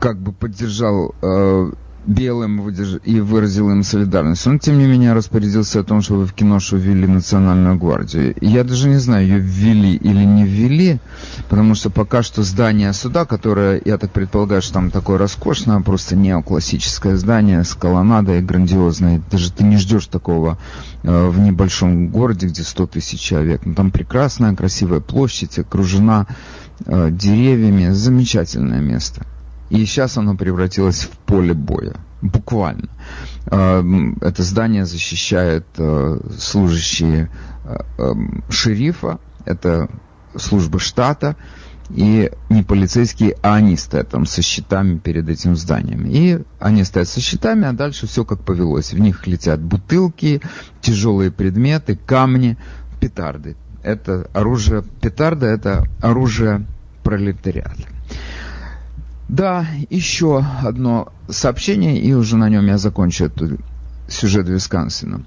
как 0.00 0.18
бы 0.18 0.32
поддержал 0.32 1.14
э, 1.22 1.72
белым 2.06 2.68
и 3.04 3.20
выразил 3.20 3.70
им 3.70 3.82
солидарность. 3.82 4.46
Он, 4.46 4.58
тем 4.58 4.78
не 4.78 4.86
менее, 4.86 5.12
распорядился 5.12 5.80
о 5.80 5.84
том, 5.84 6.02
чтобы 6.02 6.26
в 6.26 6.32
киношу 6.32 6.76
ввели 6.76 7.06
Национальную 7.06 7.76
гвардию. 7.78 8.34
Я 8.40 8.64
даже 8.64 8.88
не 8.88 8.96
знаю, 8.96 9.26
ее 9.26 9.38
ввели 9.38 9.94
или 9.94 10.24
не 10.24 10.44
ввели, 10.44 10.98
потому 11.48 11.74
что 11.74 11.90
пока 11.90 12.22
что 12.22 12.42
здание 12.42 12.92
суда, 12.92 13.24
которое, 13.24 13.80
я 13.84 13.98
так 13.98 14.10
предполагаю, 14.10 14.62
что 14.62 14.74
там 14.74 14.90
такое 14.90 15.18
роскошное, 15.18 15.80
просто 15.80 16.16
неоклассическое 16.16 17.16
здание 17.16 17.62
с 17.64 17.74
колоннадой 17.74 18.42
грандиозной, 18.42 19.22
даже 19.30 19.52
ты 19.52 19.64
не 19.64 19.76
ждешь 19.76 20.06
такого 20.06 20.58
э, 21.02 21.28
в 21.28 21.38
небольшом 21.38 22.08
городе, 22.08 22.48
где 22.48 22.62
100 22.62 22.86
тысяч 22.88 23.20
человек. 23.20 23.64
Но 23.64 23.74
там 23.74 23.90
прекрасная, 23.90 24.54
красивая 24.54 25.00
площадь, 25.00 25.58
окружена 25.58 26.26
э, 26.86 27.10
деревьями, 27.10 27.90
замечательное 27.90 28.80
место. 28.80 29.26
И 29.72 29.86
сейчас 29.86 30.18
оно 30.18 30.36
превратилось 30.36 31.04
в 31.04 31.16
поле 31.24 31.54
боя. 31.54 31.94
Буквально. 32.20 32.90
А, 33.46 33.82
это 34.20 34.42
здание 34.42 34.84
защищает 34.84 35.64
а, 35.78 36.20
служащие 36.38 37.30
а, 37.64 38.14
шерифа, 38.50 39.18
это 39.46 39.88
служба 40.36 40.78
штата, 40.78 41.36
и 41.88 42.30
не 42.50 42.62
полицейские, 42.62 43.34
а 43.42 43.54
они 43.54 43.78
стоят 43.78 44.10
там 44.10 44.26
со 44.26 44.42
щитами 44.42 44.98
перед 44.98 45.30
этим 45.30 45.56
зданием. 45.56 46.04
И 46.06 46.40
они 46.60 46.84
стоят 46.84 47.08
со 47.08 47.22
щитами, 47.22 47.66
а 47.66 47.72
дальше 47.72 48.06
все 48.06 48.26
как 48.26 48.44
повелось. 48.44 48.92
В 48.92 48.98
них 48.98 49.26
летят 49.26 49.62
бутылки, 49.62 50.42
тяжелые 50.82 51.30
предметы, 51.30 51.96
камни, 51.96 52.58
петарды. 53.00 53.56
Это 53.82 54.28
оружие, 54.34 54.84
петарда 55.00 55.46
это 55.46 55.88
оружие 56.02 56.66
пролетариата. 57.02 57.88
Да, 59.32 59.66
еще 59.88 60.44
одно 60.62 61.10
сообщение, 61.26 61.98
и 61.98 62.12
уже 62.12 62.36
на 62.36 62.50
нем 62.50 62.66
я 62.66 62.76
закончу 62.76 63.24
этот 63.24 63.60
сюжет 64.06 64.46
Висконсина. 64.46 65.24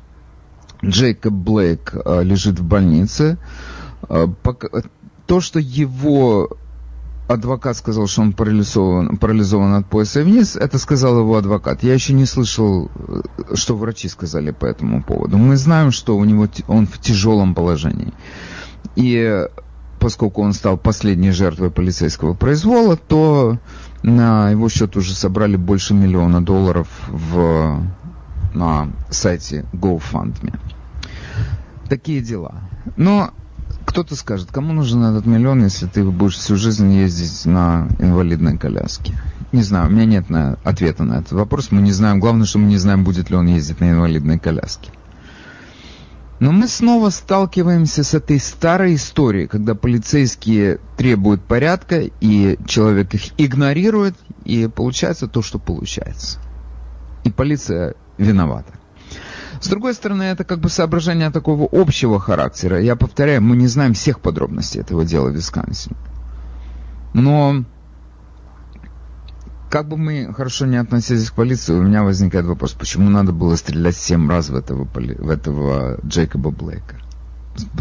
Джейкоб 0.85 1.33
Блейк 1.33 1.95
э, 1.95 2.21
лежит 2.21 2.59
в 2.59 2.63
больнице. 2.63 3.39
Э, 4.07 4.27
то, 5.25 5.41
что 5.41 5.57
его 5.57 6.55
адвокат 7.27 7.77
сказал, 7.77 8.05
что 8.05 8.21
он 8.21 8.33
парализован, 8.33 9.17
парализован 9.17 9.73
от 9.73 9.87
пояса 9.87 10.21
вниз, 10.21 10.55
это 10.55 10.77
сказал 10.77 11.21
его 11.21 11.35
адвокат. 11.35 11.81
Я 11.81 11.95
еще 11.95 12.13
не 12.13 12.27
слышал, 12.27 12.91
э, 13.07 13.55
что 13.55 13.75
врачи 13.75 14.07
сказали 14.07 14.51
по 14.51 14.67
этому 14.67 15.01
поводу. 15.01 15.39
Мы 15.39 15.57
знаем, 15.57 15.89
что 15.89 16.15
у 16.15 16.23
него 16.25 16.47
он 16.67 16.85
в 16.85 16.99
тяжелом 16.99 17.55
положении. 17.55 18.13
И 18.95 19.47
поскольку 19.99 20.43
он 20.43 20.53
стал 20.53 20.77
последней 20.77 21.31
жертвой 21.31 21.71
полицейского 21.71 22.35
произвола, 22.35 22.95
то 22.95 23.57
на 24.05 24.51
его 24.51 24.69
счет 24.69 24.95
уже 24.95 25.15
собрали 25.15 25.55
больше 25.55 25.95
миллиона 25.95 26.43
долларов 26.43 26.87
в, 27.07 27.81
на 28.53 28.89
сайте 29.09 29.65
GoFundMe. 29.73 30.59
Такие 31.89 32.21
дела. 32.21 32.55
Но 32.97 33.31
кто-то 33.85 34.15
скажет, 34.15 34.49
кому 34.51 34.73
нужен 34.73 35.03
этот 35.03 35.25
миллион, 35.25 35.63
если 35.63 35.87
ты 35.87 36.03
будешь 36.03 36.35
всю 36.35 36.55
жизнь 36.55 36.91
ездить 36.93 37.45
на 37.45 37.87
инвалидной 37.97 38.57
коляске? 38.57 39.13
Не 39.51 39.63
знаю, 39.63 39.87
у 39.87 39.91
меня 39.91 40.05
нет 40.05 40.29
на, 40.29 40.59
ответа 40.63 41.03
на 41.03 41.15
этот 41.15 41.31
вопрос. 41.31 41.71
Мы 41.71 41.81
не 41.81 41.91
знаем. 41.91 42.19
Главное, 42.19 42.45
что 42.45 42.59
мы 42.59 42.67
не 42.67 42.77
знаем, 42.77 43.03
будет 43.03 43.31
ли 43.31 43.35
он 43.35 43.47
ездить 43.47 43.79
на 43.79 43.89
инвалидной 43.89 44.37
коляске. 44.37 44.91
Но 46.39 46.51
мы 46.51 46.67
снова 46.67 47.09
сталкиваемся 47.11 48.03
с 48.03 48.13
этой 48.13 48.39
старой 48.39 48.95
историей, 48.95 49.47
когда 49.47 49.73
полицейские 49.73 50.79
требуют 50.97 51.41
порядка, 51.41 52.01
и 52.19 52.57
человек 52.67 53.13
их 53.13 53.23
игнорирует, 53.37 54.15
и 54.43 54.67
получается 54.67 55.27
то, 55.27 55.41
что 55.41 55.59
получается. 55.59 56.39
И 57.23 57.31
полиция 57.31 57.95
виновата. 58.17 58.73
С 59.61 59.67
другой 59.67 59.93
стороны, 59.93 60.23
это 60.23 60.43
как 60.43 60.59
бы 60.59 60.69
соображение 60.69 61.31
такого 61.31 61.67
общего 61.71 62.19
характера. 62.19 62.81
Я 62.81 62.97
повторяю, 62.97 63.41
мы 63.41 63.55
не 63.55 63.67
знаем 63.67 63.93
всех 63.93 64.19
подробностей 64.19 64.81
этого 64.81 65.05
дела 65.05 65.29
в 65.29 65.35
Висконсине. 65.35 65.95
Но 67.13 67.63
как 69.75 69.89
бы 69.89 69.97
мы 69.97 70.33
хорошо 70.33 70.65
не 70.67 70.77
относились 70.77 71.29
к 71.29 71.33
полиции, 71.33 71.73
у 71.73 71.81
меня 71.81 72.01
возникает 72.03 72.45
вопрос, 72.45 72.71
почему 72.71 73.09
надо 73.09 73.33
было 73.33 73.57
стрелять 73.57 73.97
семь 73.97 74.29
раз 74.29 74.47
в 74.47 74.55
этого, 74.55 74.85
в 74.85 75.29
этого 75.29 75.99
Джейкоба 76.07 76.49
Блейка? 76.51 76.95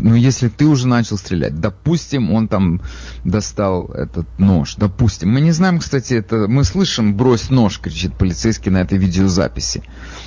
ну, 0.01 0.17
если 0.17 0.49
ты 0.49 0.67
уже 0.67 0.89
начал 0.89 1.19
стрелять, 1.19 1.61
допустим, 1.61 2.33
он 2.33 2.49
там 2.49 2.81
достал 3.25 3.87
этот 3.93 4.27
нож, 4.41 4.75
допустим. 4.75 5.31
Мы 5.31 5.41
не 5.41 5.53
знаем, 5.53 5.79
кстати, 5.79 6.15
это, 6.15 6.49
мы 6.49 6.65
слышим, 6.65 7.17
брось 7.17 7.49
нож, 7.51 7.79
кричит 7.79 8.19
полицейский 8.19 8.73
на 8.73 8.79
этой 8.79 8.99
видеозаписи. 8.99 9.85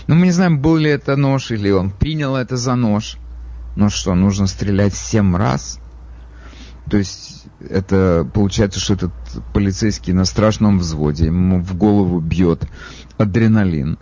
Но 0.08 0.16
мы 0.16 0.28
не 0.28 0.32
знаем, 0.32 0.62
был 0.62 0.78
ли 0.78 0.90
это 0.90 1.18
нож, 1.18 1.52
или 1.52 1.70
он 1.70 1.92
принял 1.92 2.38
это 2.38 2.56
за 2.56 2.76
нож. 2.76 3.18
Ну 3.76 3.90
что, 3.90 4.16
нужно 4.16 4.48
стрелять 4.48 4.96
семь 4.96 5.36
раз? 5.36 5.82
То 6.90 6.98
есть 6.98 7.46
это 7.70 8.28
получается, 8.34 8.80
что 8.80 8.94
этот 8.94 9.12
полицейский 9.54 10.14
на 10.14 10.26
страшном 10.26 10.80
взводе, 10.80 11.26
ему 11.26 11.62
в 11.62 11.76
голову 11.76 12.20
бьет 12.20 12.68
адреналин 13.18 13.98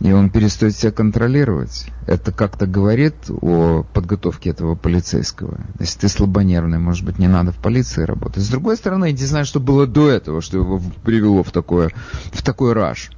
и 0.00 0.12
он 0.12 0.30
перестает 0.30 0.74
себя 0.74 0.92
контролировать. 0.92 1.86
Это 2.06 2.32
как-то 2.32 2.66
говорит 2.66 3.14
о 3.28 3.84
подготовке 3.92 4.50
этого 4.50 4.74
полицейского. 4.74 5.60
Если 5.78 6.00
ты 6.00 6.08
слабонервный, 6.08 6.78
может 6.78 7.04
быть, 7.04 7.18
не 7.18 7.28
надо 7.28 7.52
в 7.52 7.58
полиции 7.58 8.04
работать. 8.04 8.42
С 8.42 8.48
другой 8.48 8.76
стороны, 8.76 9.06
я 9.06 9.12
не 9.12 9.18
знаю, 9.18 9.44
что 9.44 9.60
было 9.60 9.86
до 9.86 10.08
этого, 10.08 10.40
что 10.40 10.56
его 10.56 10.80
привело 11.04 11.42
в, 11.42 11.50
такое, 11.52 11.90
в 12.32 12.42
такой 12.42 12.72
раж. 12.72 13.10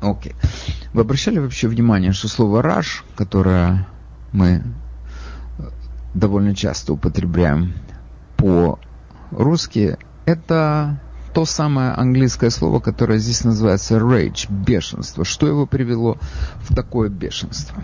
Окей. 0.00 0.34
Вы 0.92 1.00
обращали 1.00 1.38
вообще 1.38 1.66
внимание, 1.66 2.12
что 2.12 2.28
слово 2.28 2.62
раш, 2.62 3.04
которое 3.16 3.88
мы 4.30 4.62
довольно 6.14 6.54
часто 6.54 6.92
употребляем 6.92 7.74
по-русски, 8.36 9.98
это 10.24 11.00
то 11.36 11.44
самое 11.44 11.90
английское 11.90 12.48
слово, 12.48 12.80
которое 12.80 13.18
здесь 13.18 13.44
называется 13.44 13.98
rage, 13.98 14.50
бешенство. 14.50 15.22
Что 15.22 15.46
его 15.46 15.66
привело 15.66 16.16
в 16.60 16.74
такое 16.74 17.10
бешенство? 17.10 17.82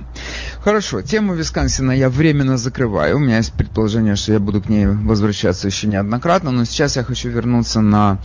Хорошо, 0.61 1.03
тему 1.03 1.35
Висконсина 1.35 1.93
я 1.93 2.09
временно 2.09 2.57
закрываю. 2.57 3.17
У 3.17 3.19
меня 3.19 3.37
есть 3.37 3.53
предположение, 3.53 4.17
что 4.17 4.33
я 4.33 4.41
буду 4.41 4.62
к 4.62 4.71
ней 4.71 4.87
возвращаться 4.87 5.67
еще 5.67 5.87
неоднократно, 5.87 6.51
но 6.51 6.65
сейчас 6.65 6.97
я 6.97 7.05
хочу 7.05 7.29
вернуться 7.29 7.83
на 7.83 8.21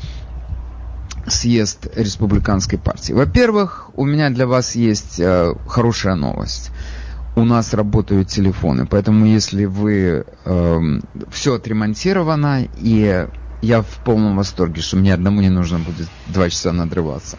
съезд 1.28 1.88
республиканской 1.94 2.80
партии. 2.80 3.12
Во-первых, 3.12 3.90
у 3.96 4.06
меня 4.06 4.30
для 4.30 4.48
вас 4.48 4.76
есть 4.76 5.20
э, 5.20 5.54
хорошая 5.68 6.16
новость 6.16 6.72
у 7.38 7.46
нас 7.46 7.74
работают 7.76 8.30
телефоны, 8.30 8.88
поэтому 8.88 9.26
если 9.28 9.66
вы 9.66 10.26
э, 10.44 10.80
все 11.30 11.54
отремонтировано 11.54 12.68
и 12.80 13.28
я 13.62 13.82
в 13.84 14.00
полном 14.04 14.36
восторге, 14.36 14.82
что 14.82 14.98
мне 14.98 15.14
одному 15.14 15.42
не 15.42 15.50
нужно 15.50 15.78
будет 15.78 16.08
два 16.28 16.50
часа 16.50 16.74
надрываться. 16.74 17.38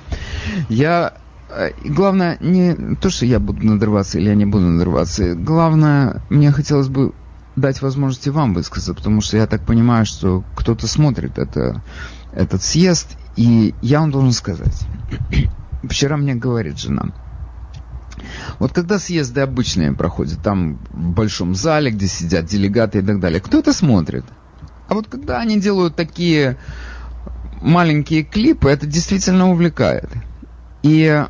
Я 0.69 1.15
э, 1.51 1.71
главное 1.85 2.39
не 2.41 2.95
то, 2.97 3.11
что 3.11 3.27
я 3.27 3.41
буду 3.41 3.67
надрываться 3.67 4.19
или 4.19 4.29
я 4.29 4.37
не 4.37 4.47
буду 4.47 4.67
надрываться. 4.67 5.35
Главное, 5.35 6.23
мне 6.31 6.53
хотелось 6.53 6.89
бы 6.89 7.13
дать 7.57 7.83
возможности 7.83 8.29
вам 8.29 8.55
высказаться, 8.55 8.95
потому 8.95 9.21
что 9.21 9.37
я 9.37 9.49
так 9.49 9.67
понимаю, 9.67 10.07
что 10.07 10.45
кто-то 10.55 10.87
смотрит 10.87 11.39
это, 11.39 11.83
этот 12.33 12.63
съезд, 12.63 13.17
и 13.35 13.75
я 13.83 13.99
вам 13.99 14.13
должен 14.13 14.31
сказать. 14.33 14.87
Вчера 15.83 16.17
мне 16.17 16.37
говорит 16.37 16.79
жена, 16.79 17.13
вот 18.59 18.73
когда 18.73 18.99
съезды 18.99 19.41
обычные 19.41 19.93
проходят, 19.93 20.43
там 20.43 20.79
в 20.91 21.11
большом 21.11 21.55
зале, 21.55 21.91
где 21.91 22.07
сидят 22.07 22.47
делегаты 22.47 22.99
и 22.99 23.03
так 23.03 23.21
далее, 23.21 23.41
кто 23.41 23.59
это 23.59 23.73
смотрит? 23.73 24.25
А 24.89 24.95
вот 24.95 25.09
когда 25.09 25.39
они 25.39 25.61
делают 25.61 25.97
такие 25.97 26.57
маленькие 27.61 28.23
клипы, 28.23 28.69
это 28.71 28.87
действительно 28.87 29.51
увлекает. 29.51 30.09
И 30.83 31.25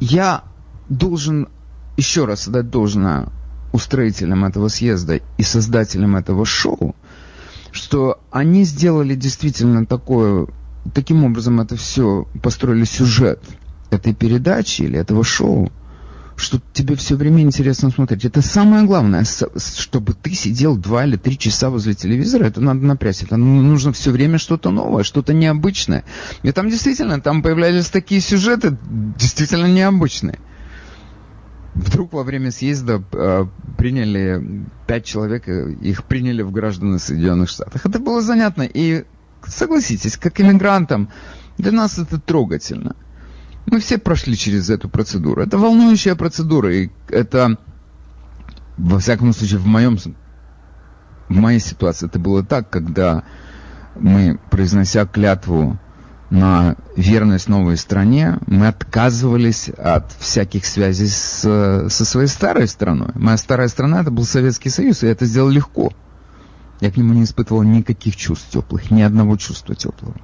я 0.00 0.44
должен 0.88 1.48
еще 1.96 2.24
раз 2.24 2.48
отдать 2.48 2.70
должное 2.70 3.28
устроителям 3.72 4.44
этого 4.44 4.68
съезда 4.68 5.20
и 5.36 5.42
создателям 5.42 6.16
этого 6.16 6.46
шоу, 6.46 6.94
что 7.72 8.20
они 8.30 8.64
сделали 8.64 9.14
действительно 9.14 9.84
такое, 9.84 10.46
таким 10.94 11.24
образом 11.24 11.60
это 11.60 11.76
все, 11.76 12.26
построили 12.42 12.84
сюжет 12.84 13.42
этой 13.90 14.14
передачи 14.14 14.82
или 14.82 14.98
этого 14.98 15.24
шоу, 15.24 15.70
что 16.36 16.60
тебе 16.72 16.96
все 16.96 17.16
время 17.16 17.42
интересно 17.42 17.90
смотреть. 17.90 18.26
Это 18.26 18.42
самое 18.42 18.84
главное, 18.84 19.24
чтобы 19.24 20.12
ты 20.12 20.34
сидел 20.34 20.76
два 20.76 21.06
или 21.06 21.16
три 21.16 21.38
часа 21.38 21.70
возле 21.70 21.94
телевизора, 21.94 22.44
это 22.44 22.60
надо 22.60 22.84
напрячься. 22.84 23.24
Это 23.24 23.36
нужно 23.36 23.92
все 23.92 24.10
время 24.10 24.38
что-то 24.38 24.70
новое, 24.70 25.02
что-то 25.02 25.32
необычное. 25.32 26.04
И 26.42 26.52
там 26.52 26.68
действительно, 26.68 27.20
там 27.20 27.42
появлялись 27.42 27.88
такие 27.88 28.20
сюжеты, 28.20 28.76
действительно 29.18 29.66
необычные. 29.66 30.38
Вдруг 31.74 32.12
во 32.14 32.22
время 32.22 32.50
съезда 32.50 33.02
э, 33.12 33.46
приняли 33.76 34.64
пять 34.86 35.04
человек, 35.04 35.46
их 35.46 36.04
приняли 36.04 36.40
в 36.42 36.50
граждане 36.50 36.98
Соединенных 36.98 37.50
Штатов. 37.50 37.84
Это 37.84 37.98
было 37.98 38.22
занятно. 38.22 38.62
И 38.62 39.04
согласитесь, 39.46 40.16
как 40.16 40.40
иммигрантам, 40.40 41.10
для 41.58 41.72
нас 41.72 41.98
это 41.98 42.18
трогательно. 42.18 42.96
Мы 43.66 43.80
все 43.80 43.98
прошли 43.98 44.36
через 44.36 44.70
эту 44.70 44.88
процедуру. 44.88 45.42
Это 45.42 45.58
волнующая 45.58 46.14
процедура, 46.14 46.72
и 46.72 46.90
это, 47.08 47.58
во 48.76 48.98
всяком 49.00 49.32
случае, 49.32 49.58
в 49.58 49.66
моем, 49.66 49.98
в 49.98 51.34
моей 51.34 51.58
ситуации 51.58 52.06
это 52.06 52.18
было 52.18 52.44
так, 52.44 52.70
когда 52.70 53.24
мы, 53.96 54.38
произнося 54.50 55.04
клятву 55.04 55.78
на 56.30 56.76
верность 56.96 57.48
новой 57.48 57.76
стране, 57.76 58.38
мы 58.46 58.68
отказывались 58.68 59.68
от 59.68 60.12
всяких 60.12 60.64
связей 60.64 61.08
с, 61.08 61.88
со 61.88 62.04
своей 62.04 62.28
старой 62.28 62.68
страной. 62.68 63.10
Моя 63.14 63.36
старая 63.36 63.68
страна 63.68 64.00
это 64.00 64.10
был 64.12 64.24
Советский 64.24 64.70
Союз, 64.70 65.02
и 65.02 65.08
это 65.08 65.24
сделал 65.26 65.48
легко. 65.48 65.92
Я 66.80 66.90
к 66.90 66.96
нему 66.96 67.14
не 67.14 67.24
испытывал 67.24 67.62
никаких 67.62 68.16
чувств 68.16 68.50
теплых, 68.50 68.90
ни 68.90 69.02
одного 69.02 69.36
чувства 69.36 69.74
теплого 69.74 70.14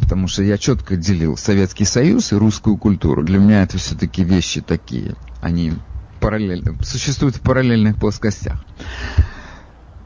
потому 0.00 0.28
что 0.28 0.42
я 0.42 0.58
четко 0.58 0.96
делил 0.96 1.36
Советский 1.36 1.84
Союз 1.84 2.32
и 2.32 2.36
русскую 2.36 2.76
культуру. 2.76 3.22
Для 3.22 3.38
меня 3.38 3.62
это 3.62 3.78
все-таки 3.78 4.24
вещи 4.24 4.60
такие, 4.60 5.14
они 5.40 5.72
параллельно, 6.20 6.76
существуют 6.82 7.36
в 7.36 7.40
параллельных 7.40 7.96
плоскостях. 7.96 8.64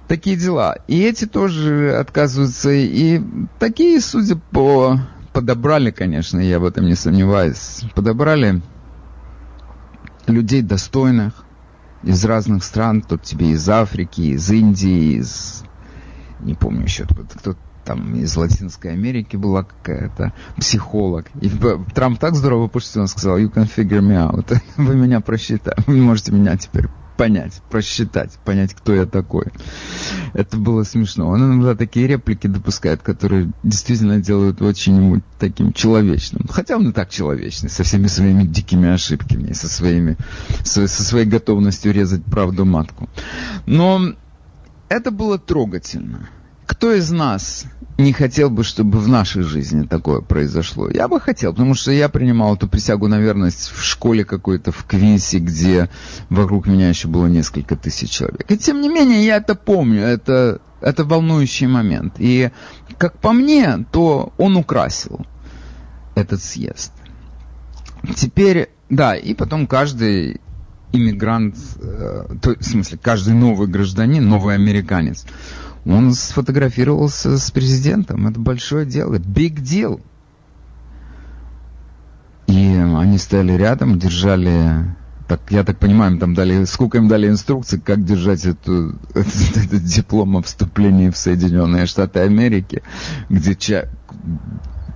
Такие 0.09 0.37
дела. 0.37 0.77
И 0.88 1.01
эти 1.01 1.27
тоже 1.27 1.94
отказываются. 1.96 2.70
И 2.70 3.20
такие, 3.59 4.01
судя 4.01 4.37
по... 4.37 4.98
Подобрали, 5.35 5.90
конечно, 5.90 6.40
я 6.40 6.59
в 6.59 6.64
этом 6.64 6.87
не 6.87 6.94
сомневаюсь. 6.94 7.83
Подобрали 7.94 8.62
людей 10.27 10.62
достойных 10.62 11.44
из 12.03 12.24
разных 12.24 12.64
стран. 12.64 13.03
Тут 13.03 13.22
тебе 13.22 13.51
из 13.51 13.68
Африки, 13.68 14.22
из 14.22 14.51
Индии, 14.51 15.18
из... 15.18 15.62
Не 16.40 16.55
помню 16.55 16.85
еще, 16.85 17.05
кто 17.05 17.55
там 17.88 18.14
из 18.16 18.37
Латинской 18.37 18.92
Америки 18.92 19.37
была 19.37 19.62
какая-то 19.62 20.35
психолог. 20.59 21.24
И 21.40 21.51
Трамп 21.94 22.18
так 22.18 22.35
здорово 22.35 22.68
пошутил, 22.68 23.01
он 23.03 23.09
сказал, 23.09 23.38
you 23.38 23.51
can 23.51 23.66
figure 23.66 24.03
me 24.03 24.14
out. 24.14 24.55
Вы 24.77 24.94
меня 24.94 25.20
просчитаете, 25.20 25.83
вы 25.87 25.96
можете 25.96 26.33
меня 26.33 26.55
теперь 26.59 26.88
понять, 27.16 27.62
просчитать, 27.70 28.38
понять, 28.44 28.74
кто 28.74 28.94
я 28.94 29.07
такой. 29.07 29.46
Это 30.35 30.59
было 30.59 30.83
смешно. 30.83 31.29
Он 31.31 31.42
иногда 31.42 31.74
такие 31.74 32.07
реплики 32.07 32.46
допускает, 32.46 33.01
которые 33.01 33.51
действительно 33.62 34.20
делают 34.20 34.61
очень 34.61 35.22
таким 35.38 35.72
человечным. 35.72 36.46
Хотя 36.46 36.77
он 36.77 36.90
и 36.90 36.92
так 36.92 37.09
человечный, 37.09 37.70
со 37.70 37.85
всеми 37.85 38.07
своими 38.07 38.44
дикими 38.44 38.90
ошибками, 38.90 39.53
со, 39.53 39.66
своими, 39.66 40.18
со, 40.62 40.87
со 40.87 41.03
своей 41.03 41.27
готовностью 41.27 41.94
резать 41.94 42.22
правду 42.22 42.66
матку. 42.66 43.09
Но 43.64 44.12
это 44.90 45.11
было 45.11 45.38
трогательно. 45.38 46.29
Кто 46.68 46.92
из 46.92 47.11
нас 47.11 47.64
не 47.96 48.12
хотел 48.12 48.50
бы, 48.50 48.62
чтобы 48.62 49.00
в 49.00 49.09
нашей 49.09 49.42
жизни 49.42 49.87
такое 49.87 50.20
произошло. 50.20 50.88
Я 50.90 51.09
бы 51.09 51.18
хотел, 51.18 51.52
потому 51.52 51.74
что 51.74 51.90
я 51.90 52.11
принимал 52.11 52.54
эту 52.54 52.68
присягу 52.68 53.09
на 53.09 53.18
верность 53.18 53.72
в 53.74 53.83
школе 53.83 54.24
какой-то, 54.24 54.70
в 54.70 54.85
Квинсе, 54.85 55.38
где 55.38 55.88
вокруг 56.28 56.66
меня 56.66 56.90
еще 56.90 57.09
было 57.09 57.26
несколько 57.26 57.74
тысяч 57.74 58.11
человек. 58.11 58.44
И 58.50 58.57
тем 58.59 58.83
не 58.83 58.88
менее, 58.88 59.24
я 59.24 59.37
это 59.38 59.54
помню, 59.54 60.02
это, 60.02 60.61
это 60.83 61.04
волнующий 61.04 61.66
момент. 61.66 62.16
И, 62.18 62.50
как 62.98 63.18
по 63.18 63.33
мне, 63.33 63.87
то 63.90 64.33
он 64.37 64.57
украсил 64.57 65.26
этот 66.14 66.42
съезд. 66.42 66.92
Теперь, 68.14 68.68
да, 68.90 69.16
и 69.16 69.33
потом 69.35 69.66
каждый 69.66 70.40
иммигрант, 70.92 71.57
э, 71.81 72.26
то, 72.42 72.54
в 72.54 72.62
смысле, 72.62 72.98
каждый 73.02 73.35
новый 73.35 73.68
гражданин, 73.68 74.26
новый 74.28 74.54
американец, 74.54 75.24
он 75.88 76.12
сфотографировался 76.12 77.38
с 77.38 77.51
президентом. 77.51 78.27
Это 78.27 78.38
большое 78.38 78.85
дело. 78.85 79.14
Big 79.14 79.57
deal. 79.57 80.03
И 82.46 82.77
они 82.77 83.18
стояли 83.18 83.53
рядом, 83.53 83.98
держали 83.98 84.94
так, 85.27 85.40
я 85.51 85.62
так 85.62 85.79
понимаю, 85.79 86.12
им 86.12 86.18
там 86.18 86.35
дали, 86.35 86.64
сколько 86.64 86.98
им 86.98 87.09
дали 87.09 87.29
инструкций, 87.29 87.79
как 87.79 88.05
держать 88.05 88.46
эту, 88.46 88.98
этот, 89.14 89.57
этот 89.57 89.85
диплом 89.85 90.37
о 90.37 90.42
вступлении 90.42 91.11
в 91.11 91.16
Соединенные 91.16 91.87
Штаты 91.87 92.20
Америки, 92.20 92.83
где 93.29 93.55
ча, 93.55 93.88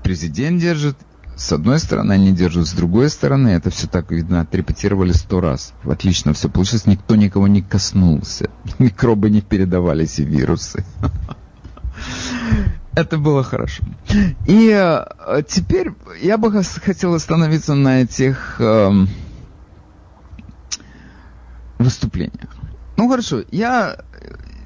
президент 0.03 0.61
держит, 0.61 0.97
с 1.37 1.53
одной 1.53 1.79
стороны, 1.79 2.13
они 2.13 2.33
держат 2.33 2.67
с 2.67 2.73
другой 2.73 3.09
стороны. 3.11 3.49
Это 3.49 3.71
все 3.71 3.87
так, 3.87 4.11
видно, 4.11 4.41
отрепетировали 4.41 5.13
сто 5.13 5.41
раз. 5.41 5.73
Отлично 5.85 6.33
все 6.35 6.49
получилось. 6.49 6.87
Никто 6.87 7.17
никого 7.17 7.49
не 7.49 7.63
коснулся. 7.63 8.51
Микробы 8.79 9.31
не 9.31 9.41
передавались 9.41 10.19
и 10.19 10.25
вирусы. 10.25 10.85
Это 12.95 13.17
было 13.17 13.43
хорошо. 13.43 13.83
И 14.47 14.71
э, 14.71 15.43
теперь 15.49 15.93
я 16.21 16.37
бы 16.37 16.63
хотел 16.63 17.15
остановиться 17.15 17.75
на 17.75 18.03
этих 18.03 18.57
э, 18.59 18.91
выступлениях. 21.79 22.51
Ну 22.99 23.09
хорошо, 23.09 23.45
я 23.51 23.97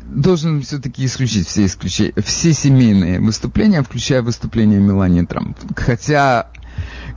должен 0.08 0.62
все-таки 0.62 1.04
исключить 1.04 1.46
все, 1.46 1.66
исключения, 1.66 2.12
все 2.22 2.52
семейные 2.52 3.20
выступления, 3.20 3.82
включая 3.82 4.22
выступление 4.22 4.80
Мелании 4.80 5.22
Трамп. 5.22 5.56
Хотя 5.76 6.48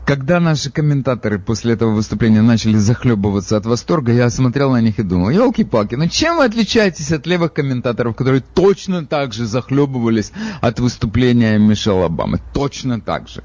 когда 0.10 0.40
наши 0.40 0.72
комментаторы 0.72 1.38
после 1.38 1.74
этого 1.74 1.92
выступления 1.92 2.42
начали 2.42 2.78
захлебываться 2.78 3.58
от 3.58 3.68
восторга, 3.68 4.12
я 4.12 4.32
смотрел 4.32 4.72
на 4.72 4.82
них 4.82 4.98
и 4.98 5.04
думал, 5.04 5.30
елки-палки, 5.30 5.94
ну 5.94 6.08
чем 6.08 6.38
вы 6.38 6.46
отличаетесь 6.46 7.12
от 7.12 7.28
левых 7.28 7.54
комментаторов, 7.54 8.16
которые 8.16 8.42
точно 8.42 9.06
так 9.06 9.34
же 9.34 9.46
захлебывались 9.46 10.32
от 10.62 10.80
выступления 10.80 11.60
Мишель 11.60 12.04
Обамы? 12.04 12.40
Точно 12.56 13.00
так 13.00 13.30
же. 13.30 13.44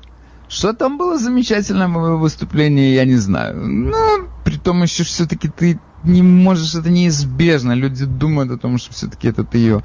Что 0.48 0.72
там 0.72 0.96
было 0.96 1.18
замечательное 1.18 1.88
выступление, 1.88 2.94
я 2.94 3.04
не 3.04 3.16
знаю. 3.16 3.68
Но 3.68 4.26
при 4.42 4.56
том 4.56 4.82
еще 4.84 5.04
все-таки 5.04 5.50
ты 5.50 5.78
не 6.02 6.22
можешь, 6.22 6.74
это 6.74 6.88
неизбежно. 6.88 7.72
Люди 7.72 8.06
думают 8.06 8.50
о 8.50 8.56
том, 8.56 8.78
что 8.78 8.94
все-таки 8.94 9.28
это 9.28 9.44
ты 9.44 9.58
ее 9.58 9.82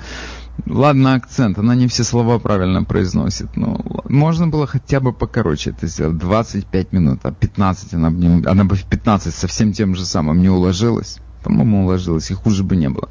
Ладно, 0.65 1.15
акцент, 1.15 1.57
она 1.57 1.75
не 1.75 1.87
все 1.87 2.03
слова 2.03 2.39
правильно 2.39 2.83
произносит, 2.83 3.55
но 3.55 3.79
можно 4.09 4.47
было 4.47 4.67
хотя 4.67 4.99
бы 4.99 5.13
покороче 5.13 5.71
это 5.71 5.87
сделать, 5.87 6.17
25 6.17 6.91
минут, 6.91 7.19
а 7.23 7.31
15 7.31 7.93
она 7.93 8.09
бы, 8.09 8.49
она 8.49 8.63
бы 8.63 8.75
в 8.75 8.83
15 8.85 9.33
совсем 9.33 9.73
тем 9.73 9.95
же 9.95 10.05
самым 10.05 10.41
не 10.41 10.49
уложилась. 10.49 11.19
По-моему, 11.43 11.85
уложилась, 11.85 12.31
и 12.31 12.33
хуже 12.33 12.63
бы 12.63 12.75
не 12.75 12.89
было. 12.89 13.07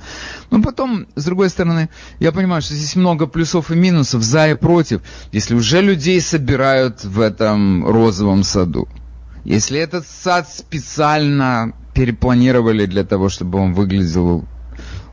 Но 0.50 0.60
потом, 0.60 1.06
с 1.14 1.24
другой 1.24 1.48
стороны, 1.48 1.88
я 2.20 2.30
понимаю, 2.30 2.60
что 2.60 2.74
здесь 2.74 2.94
много 2.94 3.26
плюсов 3.26 3.70
и 3.70 3.74
минусов, 3.74 4.22
за 4.22 4.50
и 4.50 4.54
против. 4.54 5.00
Если 5.32 5.54
уже 5.54 5.80
людей 5.80 6.20
собирают 6.20 7.04
в 7.04 7.20
этом 7.20 7.86
розовом 7.86 8.42
саду, 8.42 8.86
если 9.44 9.80
этот 9.80 10.06
сад 10.06 10.46
специально 10.46 11.72
перепланировали 11.94 12.84
для 12.84 13.04
того, 13.04 13.30
чтобы 13.30 13.58
он 13.58 13.72
выглядел 13.72 14.44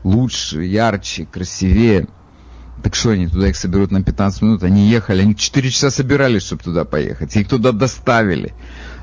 лучше, 0.04 0.62
ярче, 0.62 1.24
красивее, 1.24 2.06
так 2.86 2.94
что 2.94 3.10
они 3.10 3.26
туда 3.26 3.48
их 3.48 3.56
соберут 3.56 3.90
на 3.90 4.00
15 4.00 4.42
минут? 4.42 4.62
Они 4.62 4.88
ехали, 4.88 5.22
они 5.22 5.34
4 5.34 5.70
часа 5.70 5.90
собирались, 5.90 6.44
чтобы 6.44 6.62
туда 6.62 6.84
поехать. 6.84 7.34
Их 7.34 7.48
туда 7.48 7.72
доставили. 7.72 8.54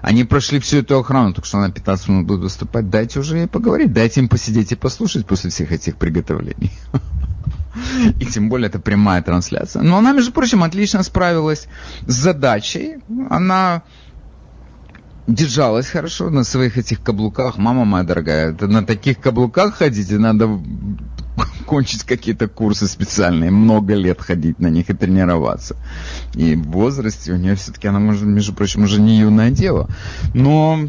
Они 0.02 0.24
прошли 0.24 0.60
всю 0.60 0.78
эту 0.78 0.98
охрану, 0.98 1.34
так 1.34 1.44
что 1.44 1.60
на 1.60 1.70
15 1.70 2.08
минут 2.08 2.26
будут 2.26 2.44
выступать. 2.44 2.90
Дайте 2.90 3.20
уже 3.20 3.40
ей 3.40 3.48
поговорить, 3.48 3.92
дайте 3.92 4.22
им 4.22 4.30
посидеть 4.30 4.72
и 4.72 4.76
послушать 4.76 5.26
после 5.26 5.50
всех 5.50 5.74
этих 5.74 5.98
приготовлений. 5.98 6.72
И 8.22 8.26
тем 8.26 8.48
более 8.48 8.70
это 8.70 8.80
прямая 8.80 9.22
трансляция. 9.22 9.82
Но 9.82 9.98
она, 9.98 10.14
между 10.14 10.32
прочим, 10.32 10.64
отлично 10.64 11.04
справилась 11.04 11.68
с 12.08 12.14
задачей. 12.14 13.00
Она 13.30 13.84
держалась 15.28 15.88
хорошо 15.88 16.30
на 16.30 16.46
своих 16.46 16.78
этих 16.78 17.04
каблуках. 17.04 17.58
Мама 17.58 17.84
моя 17.84 18.06
дорогая, 18.06 18.56
на 18.62 18.86
таких 18.86 19.20
каблуках 19.20 19.76
ходите, 19.76 20.18
надо 20.20 20.48
кончить 21.66 22.04
какие-то 22.04 22.48
курсы 22.48 22.88
специальные, 22.88 23.52
много 23.52 23.94
лет 23.94 24.22
ходить 24.22 24.60
на 24.60 24.68
них 24.68 24.90
и 24.90 24.94
тренироваться. 24.94 25.76
И 26.34 26.56
в 26.56 26.64
возрасте 26.72 27.34
у 27.34 27.38
нее 27.38 27.56
все-таки, 27.56 27.88
она, 27.88 28.00
может, 28.00 28.24
между 28.24 28.54
прочим, 28.54 28.84
уже 28.84 29.02
не 29.02 29.20
юное 29.20 29.52
дело. 29.52 29.90
Но, 30.34 30.80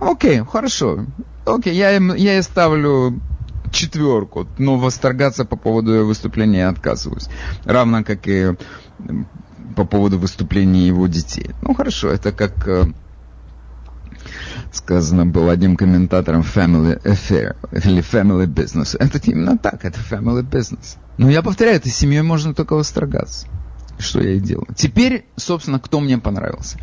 окей, 0.00 0.42
хорошо. 0.44 1.06
Окей, 1.44 1.74
я, 1.74 1.90
я 1.90 2.32
ей 2.34 2.42
ставлю 2.42 3.20
четверку, 3.72 4.46
но 4.58 4.76
восторгаться 4.76 5.44
по 5.44 5.56
поводу 5.56 5.92
ее 5.92 6.04
выступления 6.04 6.60
я 6.60 6.68
отказываюсь. 6.68 7.28
Равно 7.64 8.04
как 8.04 8.26
и 8.26 8.54
по 9.76 9.84
поводу 9.84 10.18
выступления 10.18 10.86
его 10.86 11.06
детей. 11.06 11.50
Ну 11.62 11.74
хорошо, 11.74 12.08
это 12.08 12.32
как 12.32 12.66
э, 12.66 12.86
сказано 14.72 15.26
было 15.26 15.52
одним 15.52 15.76
комментатором 15.76 16.42
family 16.42 17.02
affair 17.02 17.56
или 17.72 18.02
family 18.02 18.46
business. 18.46 18.96
Это 18.98 19.18
именно 19.30 19.58
так, 19.58 19.84
это 19.84 19.98
family 19.98 20.42
business. 20.42 20.96
Но 21.18 21.30
я 21.30 21.42
повторяю, 21.42 21.76
этой 21.76 21.90
семьей 21.90 22.22
можно 22.22 22.54
только 22.54 22.74
восторгаться. 22.74 23.46
Что 23.98 24.20
я 24.20 24.34
и 24.34 24.40
делаю. 24.40 24.68
Теперь, 24.76 25.26
собственно, 25.36 25.80
кто 25.80 26.00
мне 26.00 26.18
понравился. 26.18 26.78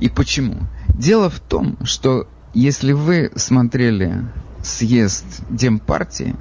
И 0.00 0.08
почему. 0.08 0.60
Дело 0.88 1.28
в 1.28 1.40
том, 1.40 1.76
что 1.84 2.28
если 2.54 2.92
вы 2.92 3.32
смотрели 3.34 4.24
съезд 4.62 5.24
Демпартии, 5.50 6.36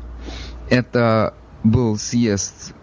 это 0.69 1.33
был 1.63 1.97
съезд, 1.97 2.73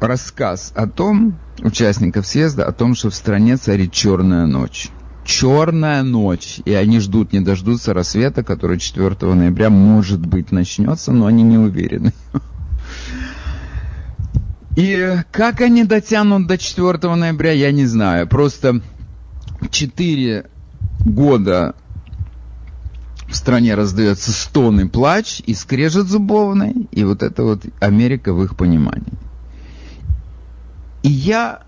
рассказ 0.00 0.72
о 0.74 0.86
том, 0.86 1.38
участников 1.60 2.26
съезда, 2.26 2.66
о 2.66 2.72
том, 2.72 2.94
что 2.94 3.10
в 3.10 3.14
стране 3.14 3.56
царит 3.56 3.92
черная 3.92 4.46
ночь 4.46 4.90
черная 5.24 6.02
ночь, 6.02 6.60
и 6.64 6.72
они 6.72 7.00
ждут, 7.00 7.32
не 7.32 7.40
дождутся 7.40 7.94
рассвета, 7.94 8.44
который 8.44 8.78
4 8.78 9.16
ноября, 9.34 9.70
может 9.70 10.20
быть, 10.20 10.52
начнется, 10.52 11.12
но 11.12 11.26
они 11.26 11.42
не 11.42 11.58
уверены. 11.58 12.12
И 14.76 15.18
как 15.30 15.60
они 15.60 15.84
дотянут 15.84 16.46
до 16.48 16.58
4 16.58 17.14
ноября, 17.14 17.52
я 17.52 17.70
не 17.70 17.86
знаю. 17.86 18.26
Просто 18.26 18.80
4 19.70 20.46
года 21.04 21.76
в 23.28 23.36
стране 23.36 23.74
раздается 23.74 24.32
стон 24.32 24.80
и 24.80 24.88
плач, 24.88 25.42
и 25.46 25.54
скрежет 25.54 26.06
зубовный, 26.06 26.88
и 26.90 27.04
вот 27.04 27.22
это 27.22 27.42
вот 27.44 27.62
Америка 27.80 28.32
в 28.32 28.42
их 28.44 28.56
понимании. 28.56 29.12
И 31.02 31.08
я 31.08 31.62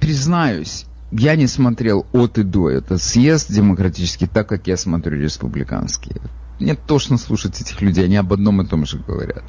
признаюсь, 0.00 0.86
я 1.10 1.36
не 1.36 1.46
смотрел 1.46 2.06
от 2.12 2.38
и 2.38 2.42
до. 2.42 2.70
Это 2.70 2.98
съезд 2.98 3.52
демократический, 3.52 4.26
так 4.26 4.48
как 4.48 4.66
я 4.66 4.76
смотрю 4.76 5.20
республиканский. 5.20 6.16
Мне 6.58 6.74
тошно 6.74 7.18
слушать 7.18 7.60
этих 7.60 7.80
людей, 7.80 8.04
они 8.04 8.16
об 8.16 8.32
одном 8.32 8.62
и 8.62 8.66
том 8.66 8.86
же 8.86 8.98
говорят. 8.98 9.44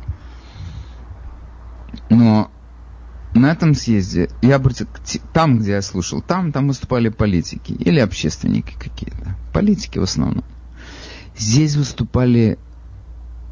Но 2.10 2.50
на 3.34 3.52
этом 3.52 3.76
съезде 3.76 4.30
я 4.42 4.56
обратил, 4.56 4.88
там, 5.34 5.60
где 5.60 5.72
я 5.72 5.82
слушал, 5.82 6.22
там, 6.22 6.52
там 6.52 6.68
выступали 6.68 7.10
политики 7.10 7.74
или 7.74 8.00
общественники 8.00 8.74
какие-то. 8.78 9.36
Политики 9.54 10.00
в 10.00 10.04
основном. 10.04 10.44
Здесь 11.38 11.76
выступали 11.76 12.58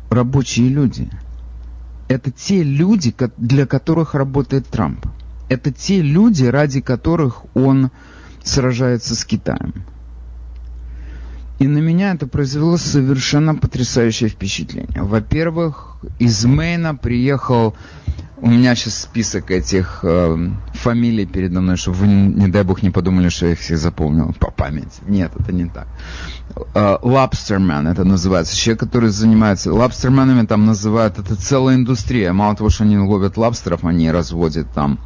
рабочие 0.10 0.70
люди. 0.70 1.10
Это 2.08 2.32
те 2.32 2.64
люди, 2.64 3.14
для 3.38 3.68
которых 3.68 4.16
работает 4.16 4.68
Трамп 4.68 5.06
это 5.50 5.72
те 5.72 6.02
люди, 6.02 6.46
ради 6.46 6.80
которых 6.80 7.44
он 7.56 7.92
сражается 8.44 9.16
с 9.16 9.26
Китаем. 9.26 9.74
И 11.58 11.68
на 11.68 11.80
меня 11.80 12.14
это 12.14 12.26
произвело 12.26 12.78
совершенно 12.78 13.54
потрясающее 13.54 14.30
впечатление. 14.30 15.02
Во-первых, 15.04 15.98
из 16.18 16.46
Мейна 16.46 16.96
приехал... 16.96 17.76
У 18.42 18.50
меня 18.50 18.74
сейчас 18.74 19.02
список 19.02 19.52
этих 19.52 20.00
э, 20.04 20.50
фамилий 20.76 21.26
передо 21.26 21.60
мной, 21.60 21.76
чтобы 21.76 21.98
вы, 21.98 22.08
не 22.08 22.48
дай 22.48 22.64
бог, 22.64 22.82
не 22.82 22.90
подумали, 22.90 23.28
что 23.28 23.48
я 23.48 23.52
их 23.52 23.60
все 23.60 23.76
запомнил 23.76 24.34
по 24.40 24.50
памяти. 24.50 25.02
Нет, 25.06 25.34
это 25.38 25.52
не 25.52 25.66
так. 25.66 25.90
Э, 26.74 26.96
Lobsterman 27.02 27.92
это 27.92 28.06
называется. 28.06 28.56
Человек, 28.56 28.80
который 28.80 29.10
занимается... 29.10 29.74
Лобстерменами 29.74 30.46
там 30.46 30.66
называют... 30.66 31.20
Это 31.20 31.36
целая 31.36 31.76
индустрия. 31.76 32.32
Мало 32.32 32.56
того, 32.56 32.70
что 32.70 32.86
они 32.86 32.98
ловят 32.98 33.36
лобстеров, 33.36 33.84
они 33.84 34.10
разводят 34.10 34.72
там 34.74 35.02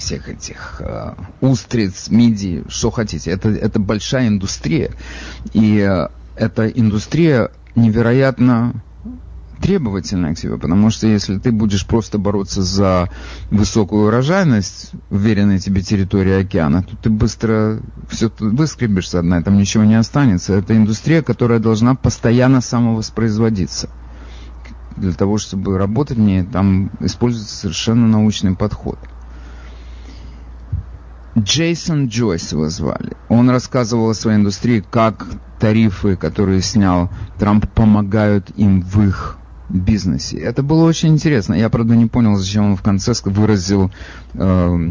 всех 0.00 0.28
этих 0.28 0.80
э, 0.80 1.14
устриц, 1.40 2.08
мидий, 2.10 2.64
что 2.68 2.90
хотите. 2.90 3.30
Это, 3.30 3.48
это 3.50 3.78
большая 3.78 4.28
индустрия. 4.28 4.92
И 5.52 5.78
э, 5.78 6.08
эта 6.36 6.66
индустрия 6.68 7.50
невероятно 7.76 8.82
требовательная 9.60 10.34
к 10.34 10.38
себе, 10.38 10.56
потому 10.56 10.90
что 10.90 11.06
если 11.06 11.38
ты 11.38 11.52
будешь 11.52 11.86
просто 11.86 12.18
бороться 12.18 12.62
за 12.62 13.10
высокую 13.50 14.06
урожайность, 14.06 14.92
уверенной 15.10 15.58
тебе 15.58 15.82
территории 15.82 16.40
океана, 16.40 16.82
то 16.82 16.96
ты 16.96 17.10
быстро 17.10 17.80
все 18.08 18.32
выскребешься, 18.38 19.22
на 19.22 19.38
этом 19.38 19.58
ничего 19.58 19.84
не 19.84 19.96
останется. 19.96 20.54
Это 20.54 20.76
индустрия, 20.76 21.22
которая 21.22 21.58
должна 21.58 21.94
постоянно 21.94 22.60
самовоспроизводиться. 22.60 23.90
Для 24.96 25.12
того, 25.12 25.38
чтобы 25.38 25.78
работать 25.78 26.16
в 26.18 26.20
ней, 26.20 26.42
там 26.42 26.90
используется 27.00 27.54
совершенно 27.54 28.06
научный 28.06 28.56
подход. 28.56 28.98
Джейсон 31.42 32.06
Джойс 32.06 32.52
его 32.52 32.68
звали. 32.68 33.16
Он 33.28 33.50
рассказывал 33.50 34.10
о 34.10 34.14
своей 34.14 34.38
индустрии, 34.38 34.84
как 34.90 35.26
тарифы, 35.58 36.16
которые 36.16 36.62
снял 36.62 37.10
Трамп, 37.38 37.68
помогают 37.68 38.50
им 38.56 38.82
в 38.82 39.02
их 39.02 39.36
бизнесе. 39.68 40.38
Это 40.38 40.62
было 40.62 40.84
очень 40.84 41.10
интересно. 41.10 41.54
Я, 41.54 41.68
правда, 41.68 41.94
не 41.94 42.06
понял, 42.06 42.36
зачем 42.36 42.70
он 42.70 42.76
в 42.76 42.82
конце 42.82 43.12
выразил 43.24 43.90
э, 44.34 44.90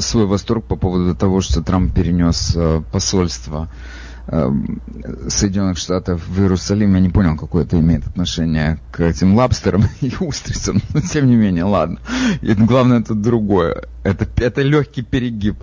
свой 0.00 0.26
восторг 0.26 0.64
по 0.64 0.76
поводу 0.76 1.14
того, 1.14 1.40
что 1.40 1.62
Трамп 1.62 1.92
перенес 1.94 2.52
э, 2.54 2.82
посольство 2.92 3.68
э, 3.68 3.99
Соединенных 4.26 5.78
Штатов 5.78 6.26
в 6.28 6.40
Иерусалим. 6.40 6.94
Я 6.94 7.00
не 7.00 7.08
понял, 7.08 7.36
какое 7.36 7.64
это 7.64 7.78
имеет 7.78 8.06
отношение 8.06 8.78
к 8.92 9.00
этим 9.00 9.34
лабстерам 9.34 9.84
и 10.00 10.12
устрицам. 10.20 10.80
Но 10.94 11.00
тем 11.00 11.26
не 11.26 11.36
менее, 11.36 11.64
ладно. 11.64 11.98
И 12.40 12.54
главное 12.54 13.00
это 13.00 13.14
другое. 13.14 13.84
Это, 14.02 14.26
это 14.36 14.62
легкий 14.62 15.02
перегиб 15.02 15.56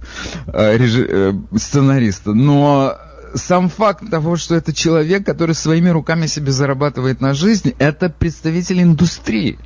э, 0.48 0.78
режи, 0.78 1.40
сценариста. 1.56 2.34
Но 2.34 2.98
сам 3.34 3.70
факт 3.70 4.10
того, 4.10 4.36
что 4.36 4.56
это 4.56 4.74
человек, 4.74 5.26
который 5.26 5.56
своими 5.56 5.90
руками 5.90 6.28
себе 6.28 6.52
зарабатывает 6.52 7.22
на 7.22 7.34
жизнь, 7.34 7.74
это 7.80 8.10
представитель 8.10 8.82
индустрии 8.82 9.60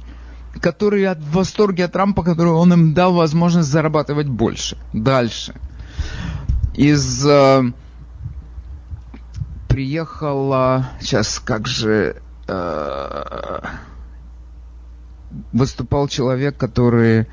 которые 0.59 1.13
в 1.13 1.31
восторге 1.31 1.85
от 1.85 1.93
Трампа, 1.93 2.23
который 2.23 2.51
он 2.51 2.73
им 2.73 2.93
дал 2.93 3.13
возможность 3.13 3.69
зарабатывать 3.69 4.27
больше. 4.27 4.77
Дальше. 4.91 5.55
Из... 6.75 7.25
Э, 7.25 7.71
приехала... 9.71 10.89
Сейчас, 10.99 11.39
как 11.39 11.67
же... 11.67 12.21
Э, 12.47 13.59
выступал 15.51 16.07
человек, 16.07 16.57
который... 16.57 17.27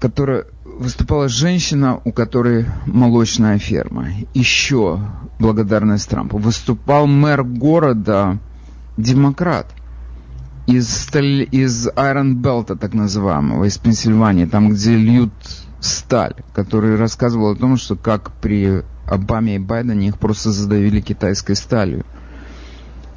Которая 0.00 0.46
выступала 0.64 1.28
женщина, 1.28 2.00
у 2.04 2.12
которой 2.12 2.66
молочная 2.86 3.58
ферма. 3.58 4.08
Еще 4.34 5.00
благодарность 5.38 6.08
Трампу. 6.10 6.36
Выступал 6.38 7.06
мэр 7.06 7.44
города, 7.44 8.38
демократ– 8.96 9.66
из, 10.66 10.88
сталь, 10.88 11.46
из 11.50 11.88
Iron 11.88 12.36
Belt, 12.36 12.76
так 12.76 12.94
называемого, 12.94 13.64
из 13.64 13.78
Пенсильвании, 13.78 14.46
там, 14.46 14.70
где 14.70 14.96
льют 14.96 15.32
сталь, 15.80 16.36
который 16.54 16.96
рассказывал 16.96 17.52
о 17.52 17.56
том, 17.56 17.76
что 17.76 17.96
как 17.96 18.32
при 18.40 18.82
Обаме 19.06 19.56
и 19.56 19.58
Байдене 19.58 20.08
их 20.08 20.18
просто 20.18 20.50
задавили 20.50 21.00
китайской 21.00 21.54
сталью. 21.54 22.04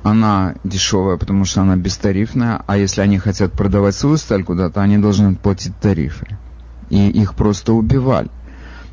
Она 0.03 0.55
дешевая, 0.63 1.17
потому 1.17 1.45
что 1.45 1.61
она 1.61 1.75
бестарифная, 1.75 2.63
а 2.65 2.77
если 2.77 3.01
они 3.01 3.17
хотят 3.17 3.51
продавать 3.53 3.95
свою 3.95 4.17
сталь 4.17 4.43
куда-то, 4.43 4.81
они 4.81 4.97
должны 4.97 5.35
платить 5.35 5.77
тарифы. 5.79 6.37
И 6.89 7.09
их 7.09 7.35
просто 7.35 7.73
убивали. 7.73 8.29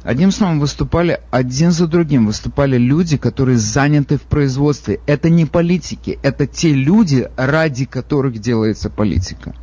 Одним 0.04 0.32
словом, 0.32 0.60
выступали 0.60 1.20
один 1.30 1.70
за 1.70 1.86
другим, 1.86 2.26
выступали 2.26 2.76
люди, 2.76 3.16
которые 3.16 3.56
заняты 3.56 4.18
в 4.18 4.22
производстве. 4.22 5.00
Это 5.06 5.30
не 5.30 5.46
политики, 5.46 6.18
это 6.22 6.46
те 6.46 6.74
люди, 6.74 7.30
ради 7.36 7.86
которых 7.86 8.38
делается 8.38 8.90
политика. 8.90 9.54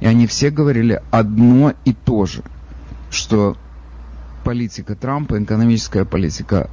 И 0.00 0.06
они 0.06 0.26
все 0.26 0.50
говорили 0.50 1.02
одно 1.10 1.74
и 1.84 1.92
то 1.92 2.24
же, 2.24 2.42
что 3.10 3.58
политика 4.48 4.94
Трампа, 4.94 5.44
экономическая 5.44 6.06
политика, 6.06 6.70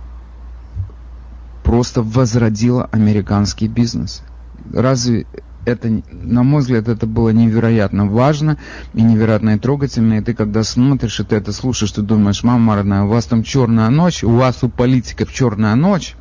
просто 1.62 2.02
возродила 2.02 2.86
американский 2.86 3.68
бизнес. 3.68 4.24
Разве 4.74 5.28
это, 5.66 6.02
на 6.10 6.44
мой 6.44 6.62
взгляд, 6.62 6.88
это 6.88 7.06
было 7.06 7.32
невероятно 7.32 8.06
важно 8.06 8.58
и 8.94 9.02
невероятно 9.02 9.56
и 9.56 9.60
трогательно. 9.60 10.14
И 10.14 10.22
ты, 10.22 10.34
когда 10.34 10.64
смотришь 10.64 11.20
и 11.20 11.26
ты 11.26 11.36
это 11.36 11.52
слушаешь, 11.52 11.92
ты 11.92 12.02
думаешь, 12.02 12.46
мама 12.46 12.78
родная, 12.78 13.04
у 13.04 13.10
вас 13.10 13.26
там 13.26 13.44
черная 13.44 13.90
ночь, 13.90 14.24
у 14.24 14.32
вас 14.32 14.64
у 14.64 14.70
политиков 14.70 15.34
черная 15.34 15.76
ночь. 15.76 16.16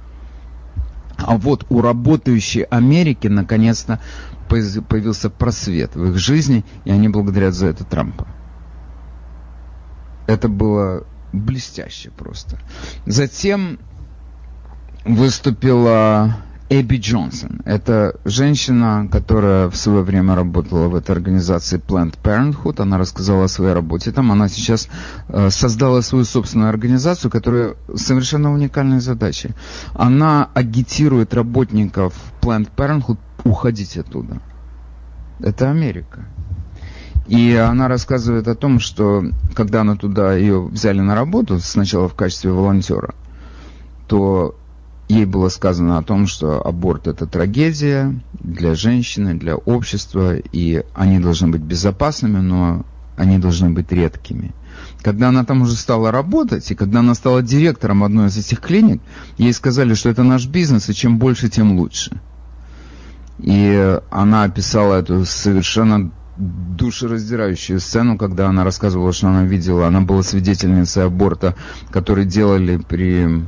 А 1.19 1.37
вот 1.37 1.67
у 1.69 1.83
работающей 1.83 2.63
Америки 2.63 3.29
наконец-то 3.29 4.01
появился 4.49 5.31
просвет 5.31 5.95
в 5.95 6.05
их 6.05 6.17
жизни, 6.19 6.65
и 6.85 6.91
они 6.91 7.09
благодарят 7.09 7.55
за 7.55 7.69
это 7.69 7.85
Трампа. 7.85 8.27
Это 10.27 10.49
было 10.49 11.05
блестяще 11.35 12.11
просто. 12.11 12.59
Затем 13.07 13.79
выступила 15.05 16.37
Эбби 16.71 16.97
Джонсон. 16.97 17.61
Это 17.67 18.19
женщина, 18.25 19.07
которая 19.11 19.69
в 19.69 19.77
свое 19.77 20.03
время 20.03 20.35
работала 20.35 20.89
в 20.89 20.95
этой 20.95 21.11
организации 21.11 21.79
Planned 21.79 22.15
Parenthood. 22.23 22.81
Она 22.81 22.97
рассказала 22.97 23.45
о 23.45 23.49
своей 23.49 23.75
работе 23.75 24.13
там. 24.13 24.33
Она 24.33 24.49
сейчас 24.49 24.89
э, 25.29 25.51
создала 25.51 26.01
свою 26.01 26.25
собственную 26.25 26.71
организацию, 26.71 27.31
которая 27.31 27.75
совершенно 27.95 28.53
уникальной 28.53 29.01
задачей. 29.01 29.51
Она 29.93 30.49
агитирует 30.55 31.35
работников 31.35 32.15
Planned 32.41 32.71
Parenthood 32.75 33.19
уходить 33.45 33.99
оттуда. 33.99 34.41
Это 35.41 35.71
Америка. 35.71 36.25
И 37.27 37.55
она 37.55 37.89
рассказывает 37.89 38.49
о 38.49 38.55
том, 38.55 38.81
что 38.81 39.25
когда 39.55 39.81
она 39.81 39.97
туда 39.97 40.35
ее 40.35 40.63
взяли 40.63 41.01
на 41.01 41.15
работу, 41.15 41.59
сначала 41.59 42.09
в 42.09 42.15
качестве 42.15 42.53
волонтера, 42.53 43.15
то 44.07 44.55
ей 45.09 45.25
было 45.25 45.49
сказано 45.49 45.99
о 45.99 46.03
том, 46.03 46.27
что 46.27 46.65
аборт 46.67 47.07
это 47.07 47.27
трагедия 47.27 48.21
для 48.41 48.75
женщины, 48.75 49.35
для 49.35 49.57
общества, 49.57 50.37
и 50.37 50.85
они 50.95 51.19
должны 51.19 51.49
быть 51.49 51.63
безопасными, 51.63 52.39
но 52.41 52.85
они 53.17 53.39
должны 53.39 53.71
быть 53.71 53.91
редкими. 53.91 54.53
Когда 55.03 55.29
она 55.29 55.45
там 55.45 55.63
уже 55.63 55.77
стала 55.77 56.11
работать, 56.11 56.71
и 56.71 56.75
когда 56.75 57.01
она 57.01 57.15
стала 57.15 57.43
директором 57.43 58.05
одной 58.05 58.29
из 58.29 58.37
этих 58.37 58.61
клиник, 58.61 59.01
ей 59.39 59.53
сказали, 59.53 59.95
что 59.95 60.11
это 60.11 60.25
наш 60.25 60.47
бизнес, 60.47 60.89
и 60.89 60.95
чем 60.95 61.19
больше, 61.19 61.49
тем 61.49 61.79
лучше. 61.79 62.21
И 63.39 63.99
она 64.11 64.45
описала 64.45 64.97
эту 64.97 65.25
совершенно 65.25 66.11
душераздирающую 66.37 67.79
сцену, 67.81 68.19
когда 68.19 68.49
она 68.49 68.65
рассказывала, 68.65 69.13
что 69.13 69.29
она 69.29 69.45
видела, 69.45 69.87
она 69.87 70.01
была 70.01 70.23
свидетельницей 70.23 71.05
аборта, 71.05 71.55
который 71.91 72.25
делали 72.25 72.77
при, 72.77 73.47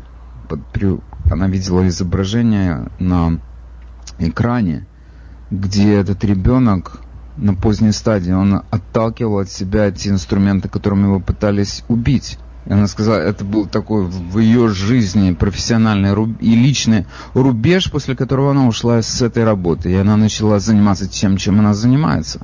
при 0.72 0.98
она 1.30 1.48
видела 1.48 1.86
изображение 1.88 2.88
на 2.98 3.40
экране, 4.18 4.86
где 5.50 5.94
этот 5.94 6.24
ребенок 6.24 7.00
на 7.36 7.54
поздней 7.54 7.92
стадии, 7.92 8.32
он 8.32 8.62
отталкивал 8.70 9.40
от 9.40 9.50
себя 9.50 9.86
эти 9.86 10.08
инструменты, 10.08 10.68
которыми 10.68 11.04
его 11.04 11.20
пытались 11.20 11.84
убить. 11.88 12.38
И 12.64 12.72
она 12.72 12.88
сказала, 12.88 13.18
это 13.18 13.44
был 13.44 13.66
такой 13.66 14.06
в 14.06 14.38
ее 14.38 14.68
жизни 14.68 15.32
профессиональный 15.32 16.10
и 16.40 16.54
личный 16.56 17.06
рубеж, 17.34 17.90
после 17.90 18.16
которого 18.16 18.50
она 18.50 18.66
ушла 18.66 19.02
с 19.02 19.22
этой 19.22 19.44
работы. 19.44 19.92
И 19.92 19.94
она 19.94 20.16
начала 20.16 20.58
заниматься 20.58 21.06
тем, 21.06 21.36
чем 21.36 21.60
она 21.60 21.74
занимается. 21.74 22.40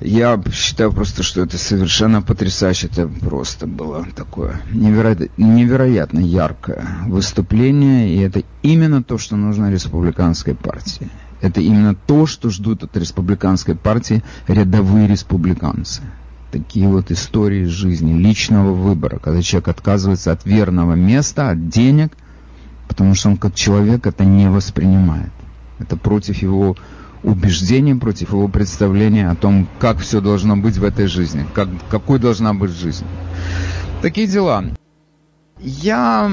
Я 0.00 0.40
считаю 0.52 0.92
просто, 0.92 1.22
что 1.22 1.42
это 1.42 1.56
совершенно 1.56 2.20
потрясающе. 2.20 2.88
Это 2.88 3.08
просто 3.08 3.66
было 3.66 4.06
такое 4.14 4.60
неверо... 4.70 5.16
невероятно 5.36 6.18
яркое 6.20 6.86
выступление. 7.06 8.14
И 8.14 8.20
это 8.20 8.42
именно 8.62 9.02
то, 9.02 9.16
что 9.16 9.36
нужно 9.36 9.70
республиканской 9.70 10.54
партии. 10.54 11.08
Это 11.40 11.60
именно 11.60 11.94
то, 11.94 12.26
что 12.26 12.50
ждут 12.50 12.82
от 12.84 12.96
республиканской 12.96 13.74
партии 13.74 14.22
рядовые 14.48 15.06
республиканцы. 15.06 16.02
Такие 16.50 16.88
вот 16.88 17.10
истории 17.10 17.64
жизни, 17.64 18.12
личного 18.12 18.72
выбора, 18.72 19.18
когда 19.18 19.42
человек 19.42 19.68
отказывается 19.68 20.32
от 20.32 20.44
верного 20.44 20.94
места, 20.94 21.50
от 21.50 21.68
денег, 21.68 22.12
потому 22.88 23.14
что 23.14 23.30
он 23.30 23.36
как 23.36 23.54
человек 23.54 24.06
это 24.06 24.24
не 24.24 24.48
воспринимает. 24.48 25.32
Это 25.78 25.96
против 25.96 26.40
его 26.40 26.76
убеждением, 27.26 27.98
против 28.00 28.32
его 28.32 28.48
представления 28.48 29.28
о 29.28 29.34
том, 29.34 29.68
как 29.80 29.98
все 29.98 30.20
должно 30.20 30.56
быть 30.56 30.78
в 30.78 30.84
этой 30.84 31.08
жизни, 31.08 31.44
как, 31.54 31.68
какой 31.90 32.18
должна 32.18 32.54
быть 32.54 32.70
жизнь. 32.70 33.04
Такие 34.00 34.28
дела. 34.28 34.64
Я 35.58 36.30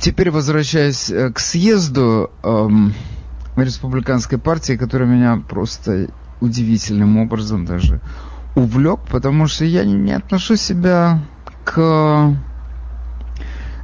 теперь 0.00 0.30
возвращаюсь 0.30 1.10
э, 1.10 1.32
к 1.32 1.40
съезду 1.40 2.30
эм, 2.44 2.94
республиканской 3.56 4.38
партии, 4.38 4.74
который 4.74 5.08
меня 5.08 5.42
просто 5.48 6.08
удивительным 6.40 7.18
образом 7.18 7.64
даже 7.64 8.00
увлек, 8.54 9.00
потому 9.10 9.48
что 9.48 9.64
я 9.64 9.84
не 9.84 10.12
отношу 10.12 10.54
себя 10.56 11.20
к 11.64 12.36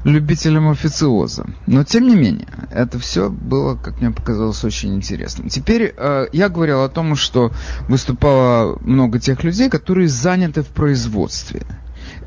любителям 0.05 0.69
официоза. 0.69 1.47
Но 1.67 1.83
тем 1.83 2.07
не 2.07 2.15
менее, 2.15 2.49
это 2.71 2.99
все 2.99 3.31
было, 3.31 3.75
как 3.75 4.01
мне 4.01 4.11
показалось, 4.11 4.63
очень 4.63 4.95
интересным. 4.95 5.49
Теперь 5.49 5.95
э, 5.97 6.27
я 6.33 6.49
говорил 6.49 6.83
о 6.83 6.89
том, 6.89 7.17
что 7.17 7.53
выступало 7.89 8.79
много 8.83 9.19
тех 9.19 9.43
людей, 9.43 9.71
которые 9.71 10.09
заняты 10.09 10.63
в 10.63 10.69
производстве. 10.69 11.63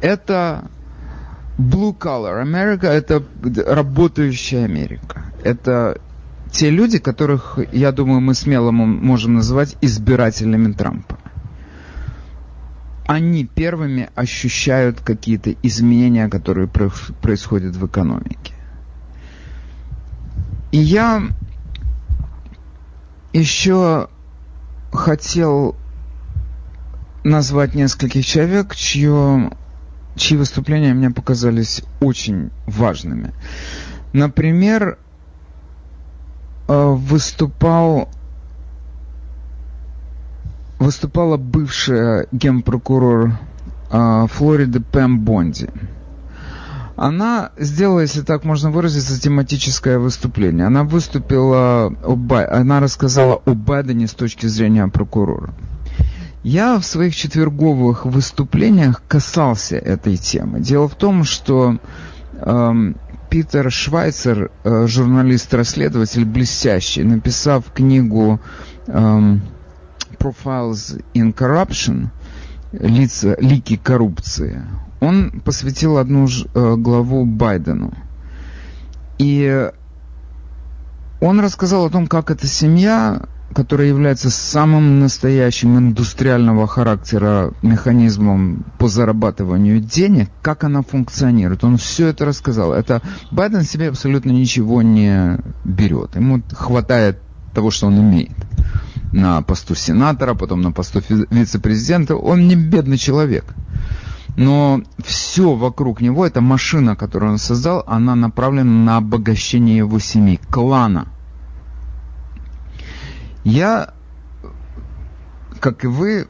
Это 0.01 0.69
Blue 1.57 1.95
Collar 1.97 2.43
America, 2.43 2.87
это 2.87 3.23
работающая 3.65 4.65
Америка. 4.65 5.23
Это 5.43 6.01
те 6.51 6.71
люди, 6.71 6.97
которых, 6.97 7.59
я 7.71 7.91
думаю, 7.91 8.21
мы 8.21 8.33
смело 8.33 8.71
можем 8.71 9.35
называть 9.35 9.75
избирателями 9.81 10.73
Трампа 10.73 11.17
они 13.07 13.45
первыми 13.45 14.09
ощущают 14.15 14.99
какие-то 14.99 15.53
изменения, 15.63 16.27
которые 16.27 16.67
происходят 16.67 17.75
в 17.75 17.87
экономике. 17.87 18.53
И 20.73 20.77
я 20.77 21.23
еще 23.31 24.09
хотел 24.91 25.77
назвать 27.23 27.75
нескольких 27.75 28.25
человек, 28.25 28.75
чье, 28.75 29.51
чьи 30.15 30.37
выступления 30.37 30.93
мне 30.93 31.09
показались 31.09 31.83
очень 32.01 32.51
важными. 32.65 33.33
Например, 34.11 34.97
э, 36.67 36.89
выступал 36.89 38.09
выступала 40.79 41.37
бывшая 41.37 42.27
генпрокурор 42.31 43.39
э, 43.91 44.27
Флориды 44.31 44.79
Пэм 44.79 45.19
Бонди. 45.19 45.69
Она 46.95 47.51
сделала, 47.57 47.99
если 47.99 48.21
так 48.21 48.43
можно 48.43 48.71
выразиться, 48.71 49.21
тематическое 49.21 49.99
выступление. 49.99 50.65
Она 50.65 50.83
выступила, 50.83 51.93
она 52.03 52.79
рассказала 52.79 53.35
о 53.45 53.53
Байдене 53.53 54.07
с 54.07 54.13
точки 54.13 54.47
зрения 54.47 54.87
прокурора. 54.87 55.53
Я 56.41 56.79
в 56.79 56.85
своих 56.85 57.15
четверговых 57.15 58.05
выступлениях 58.05 59.03
касался 59.07 59.75
этой 59.75 60.17
темы. 60.17 60.59
Дело 60.59 60.87
в 60.87 60.95
том, 60.95 61.23
что 61.23 61.77
э, 62.33 62.93
Питер 63.29 63.71
Швайцер, 63.71 64.49
э, 64.63 64.87
журналист-расследователь 64.87 66.25
блестящий, 66.25 67.03
написав 67.03 67.65
книгу 67.73 68.39
э, 68.87 69.37
Profiles 70.27 71.01
in 71.13 71.33
Corruption, 71.33 72.09
лица, 72.73 73.35
лики 73.39 73.77
коррупции, 73.77 74.61
он 74.99 75.41
посвятил 75.45 75.97
одну 75.97 76.27
э, 76.27 76.75
главу 76.75 77.25
Байдену. 77.25 77.93
И 79.19 79.69
он 81.21 81.39
рассказал 81.39 81.85
о 81.85 81.89
том, 81.89 82.07
как 82.07 82.29
эта 82.29 82.45
семья, 82.45 83.21
которая 83.53 83.87
является 83.87 84.29
самым 84.29 84.99
настоящим 84.99 85.77
индустриального 85.77 86.67
характера 86.67 87.53
механизмом 87.61 88.65
по 88.77 88.87
зарабатыванию 88.89 89.79
денег, 89.79 90.29
как 90.41 90.63
она 90.63 90.81
функционирует. 90.81 91.63
Он 91.63 91.77
все 91.77 92.07
это 92.07 92.25
рассказал. 92.25 92.73
Это 92.73 93.01
Байден 93.31 93.63
себе 93.63 93.89
абсолютно 93.89 94.31
ничего 94.31 94.81
не 94.81 95.37
берет. 95.63 96.15
Ему 96.15 96.41
хватает 96.51 97.19
того, 97.53 97.71
что 97.71 97.87
он 97.87 97.99
имеет 97.99 98.35
на 99.11 99.41
посту 99.41 99.75
сенатора, 99.75 100.33
потом 100.33 100.61
на 100.61 100.71
посту 100.71 101.01
вице-президента. 101.29 102.15
Он 102.15 102.47
не 102.47 102.55
бедный 102.55 102.97
человек. 102.97 103.45
Но 104.37 104.81
все 105.03 105.55
вокруг 105.55 105.99
него, 105.99 106.25
эта 106.25 106.41
машина, 106.41 106.95
которую 106.95 107.33
он 107.33 107.37
создал, 107.39 107.83
она 107.87 108.15
направлена 108.15 108.71
на 108.71 108.97
обогащение 108.97 109.77
его 109.77 109.99
семьи, 109.99 110.39
клана. 110.51 111.07
Я, 113.43 113.93
как 115.59 115.83
и 115.83 115.87
вы, 115.87 116.27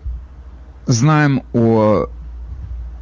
знаем 0.85 1.43
о 1.51 2.07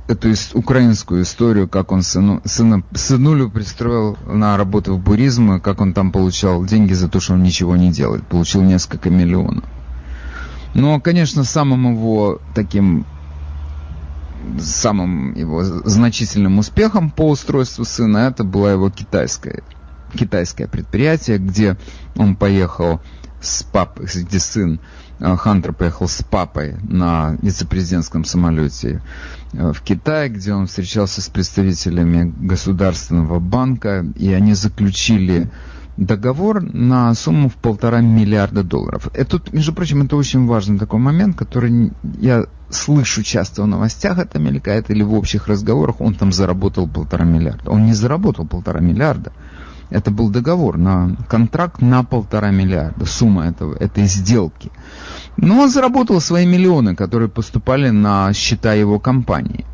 эту 0.08 0.30
украинскую 0.54 1.24
историю, 1.24 1.68
как 1.68 1.92
он 1.92 2.04
сыну, 2.04 2.42
сына, 2.46 2.84
сынулю 2.94 3.50
пристроил 3.50 4.18
на 4.26 4.56
работу 4.58 4.96
в 4.96 5.00
буризм, 5.00 5.60
как 5.60 5.82
он 5.82 5.94
там 5.94 6.12
получал 6.12 6.64
деньги 6.64 6.94
за 6.94 7.10
то, 7.10 7.20
что 7.20 7.34
он 7.34 7.44
ничего 7.44 7.76
не 7.76 7.92
делает. 7.92 8.28
Получил 8.28 8.62
несколько 8.62 9.10
миллионов. 9.10 9.64
Но, 10.74 11.00
конечно, 11.00 11.44
самым 11.44 11.94
его 11.94 12.40
таким 12.54 13.06
самым 14.60 15.34
его 15.34 15.64
значительным 15.64 16.60
успехом 16.60 17.10
по 17.10 17.30
устройству 17.30 17.84
сына 17.84 18.30
это 18.30 18.44
было 18.44 18.68
его 18.68 18.92
китайское, 18.92 19.64
китайское 20.14 20.68
предприятие, 20.68 21.40
где 21.40 21.78
он 22.16 22.36
поехал 22.36 23.02
с 23.42 23.64
папой, 23.64 24.06
где 24.06 24.40
сын 24.40 24.80
Хантер 25.20 25.74
поехал 25.74 26.08
с 26.08 26.24
папой 26.24 26.76
на 26.84 27.38
вице-президентском 27.42 28.26
самолете 28.26 29.02
э, 29.54 29.72
в 29.72 29.82
Китай, 29.82 30.30
где 30.30 30.54
он 30.54 30.68
встречался 30.68 31.22
с 31.22 31.30
представителями 31.30 32.34
Государственного 32.38 33.40
банка, 33.40 34.06
и 34.16 34.34
они 34.34 34.54
заключили 34.54 35.50
договор 35.98 36.62
на 36.62 37.14
сумму 37.14 37.50
в 37.50 37.56
полтора 37.56 38.02
миллиарда 38.02 38.64
долларов. 38.64 39.08
Это, 39.14 39.42
между 39.52 39.74
прочим, 39.74 40.04
это 40.04 40.18
очень 40.18 40.46
важный 40.46 40.78
такой 40.78 41.00
момент, 41.00 41.38
который 41.38 41.94
я 42.20 42.46
слышу 42.70 43.24
часто 43.24 43.64
в 43.64 43.68
новостях, 43.68 44.18
это 44.18 44.40
мелькает, 44.40 44.90
или 44.90 45.04
в 45.04 45.14
общих 45.14 45.48
разговорах, 45.48 46.02
он 46.02 46.14
там 46.16 46.32
заработал 46.32 46.88
полтора 46.88 47.24
миллиарда. 47.26 47.70
Он 47.70 47.86
не 47.86 47.94
заработал 47.94 48.46
полтора 48.46 48.82
миллиарда. 48.82 49.32
Это 49.90 50.12
был 50.12 50.30
договор 50.30 50.78
на 50.78 51.16
контракт 51.30 51.82
на 51.82 52.04
полтора 52.04 52.50
миллиарда, 52.50 53.06
сумма 53.06 53.46
этого, 53.46 53.76
этой 53.76 54.06
сделки. 54.06 54.72
Но 55.38 55.62
он 55.62 55.70
заработал 55.70 56.22
свои 56.22 56.46
миллионы, 56.46 56.96
которые 56.96 57.30
поступали 57.30 57.90
на 57.90 58.32
счета 58.34 58.74
его 58.74 59.00
компании. 59.00 59.66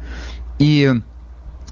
И 0.59 0.91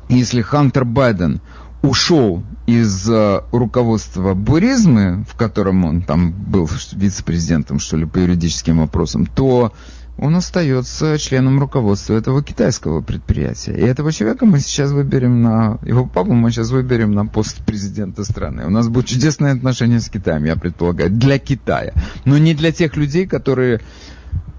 если 0.09 0.41
Хантер 0.41 0.85
Байден 0.85 1.41
ушел 1.81 2.43
из 2.65 3.09
uh, 3.09 3.43
руководства 3.51 4.33
Буризмы, 4.33 5.23
в 5.27 5.35
котором 5.35 5.85
он 5.85 6.01
там 6.01 6.31
был 6.31 6.69
вице-президентом, 6.91 7.79
что 7.79 7.97
ли, 7.97 8.05
по 8.05 8.17
юридическим 8.17 8.79
вопросам, 8.79 9.25
то 9.25 9.73
он 10.21 10.35
остается 10.35 11.17
членом 11.17 11.59
руководства 11.59 12.15
этого 12.15 12.43
китайского 12.43 13.01
предприятия. 13.01 13.73
И 13.73 13.81
этого 13.81 14.11
человека 14.11 14.45
мы 14.45 14.59
сейчас 14.59 14.91
выберем 14.91 15.41
на... 15.41 15.79
Его 15.83 16.05
папу 16.05 16.33
мы 16.33 16.51
сейчас 16.51 16.71
выберем 16.71 17.13
на 17.13 17.25
пост 17.25 17.65
президента 17.65 18.23
страны. 18.23 18.65
У 18.65 18.69
нас 18.69 18.89
будет 18.89 19.05
чудесное 19.07 19.53
отношение 19.53 19.99
с 19.99 20.09
Китаем, 20.09 20.43
я 20.43 20.55
предполагаю, 20.55 21.09
для 21.09 21.39
Китая. 21.39 21.93
Но 22.25 22.37
не 22.37 22.53
для 22.53 22.71
тех 22.71 22.97
людей, 22.97 23.27
которые 23.27 23.79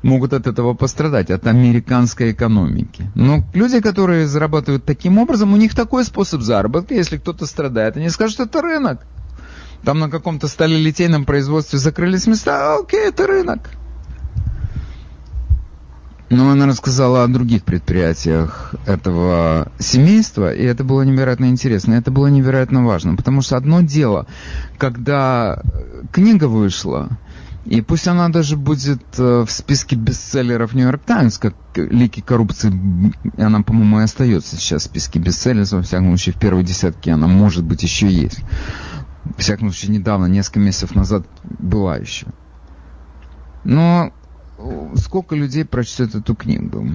могут 0.02 0.32
от 0.32 0.46
этого 0.46 0.72
пострадать, 0.72 1.30
от 1.30 1.46
американской 1.46 2.32
экономики. 2.32 3.10
Но 3.14 3.44
люди, 3.52 3.80
которые 3.80 4.26
зарабатывают 4.26 4.84
таким 4.86 5.18
образом, 5.18 5.52
у 5.52 5.56
них 5.56 5.74
такой 5.74 6.04
способ 6.04 6.40
заработка, 6.40 6.94
если 6.94 7.18
кто-то 7.18 7.44
страдает, 7.44 7.98
они 7.98 8.08
скажут, 8.08 8.40
это 8.40 8.62
рынок. 8.62 9.00
Там 9.84 9.98
на 9.98 10.10
каком-то 10.10 10.48
сталелитейном 10.48 11.24
производстве 11.24 11.78
закрылись 11.78 12.26
места, 12.26 12.74
а, 12.74 12.80
окей, 12.80 13.08
это 13.08 13.26
рынок. 13.26 13.70
Но 16.30 16.48
она 16.48 16.66
рассказала 16.66 17.24
о 17.24 17.28
других 17.28 17.64
предприятиях 17.64 18.76
этого 18.86 19.72
семейства, 19.80 20.54
и 20.54 20.62
это 20.62 20.84
было 20.84 21.02
невероятно 21.02 21.46
интересно, 21.46 21.94
это 21.94 22.12
было 22.12 22.28
невероятно 22.28 22.84
важно, 22.84 23.16
потому 23.16 23.42
что 23.42 23.56
одно 23.56 23.80
дело, 23.80 24.26
когда 24.78 25.60
книга 26.12 26.46
вышла, 26.46 27.08
и 27.66 27.80
пусть 27.82 28.06
она 28.06 28.28
даже 28.28 28.56
будет 28.56 29.02
э, 29.18 29.44
в 29.46 29.50
списке 29.50 29.96
бестселлеров 29.96 30.72
Нью-Йорк 30.72 31.02
Таймс, 31.04 31.36
как 31.36 31.54
лики 31.74 32.20
коррупции, 32.20 32.72
она, 33.36 33.62
по-моему, 33.62 34.00
и 34.00 34.04
остается 34.04 34.56
сейчас 34.56 34.82
в 34.82 34.86
списке 34.86 35.18
бестселлеров, 35.18 35.72
во 35.72 35.82
всяком 35.82 36.06
случае, 36.08 36.34
в 36.34 36.38
первой 36.38 36.62
десятке 36.62 37.10
она, 37.12 37.26
может 37.26 37.64
быть, 37.64 37.82
еще 37.82 38.08
есть. 38.08 38.40
В 39.24 39.40
всяком 39.40 39.72
случае, 39.72 39.98
недавно, 39.98 40.26
несколько 40.26 40.60
месяцев 40.60 40.94
назад 40.94 41.26
была 41.42 41.96
еще. 41.96 42.28
Но 43.64 44.12
сколько 44.96 45.34
людей 45.34 45.64
прочтет 45.64 46.14
эту 46.14 46.34
книгу? 46.34 46.86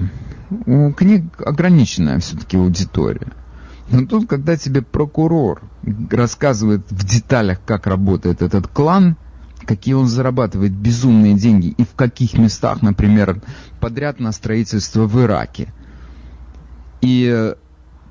У 0.66 0.92
книг 0.92 1.24
ограниченная 1.44 2.18
все-таки 2.20 2.56
аудитория. 2.56 3.32
Но 3.90 4.06
тут, 4.06 4.28
когда 4.28 4.56
тебе 4.56 4.82
прокурор 4.82 5.62
рассказывает 6.10 6.90
в 6.90 7.04
деталях, 7.04 7.60
как 7.64 7.86
работает 7.86 8.42
этот 8.42 8.66
клан, 8.66 9.16
какие 9.64 9.94
он 9.94 10.06
зарабатывает 10.06 10.72
безумные 10.72 11.34
деньги 11.34 11.68
и 11.68 11.84
в 11.84 11.94
каких 11.94 12.36
местах, 12.36 12.82
например, 12.82 13.40
подряд 13.80 14.18
на 14.18 14.32
строительство 14.32 15.06
в 15.06 15.20
Ираке, 15.20 15.72
и 17.00 17.54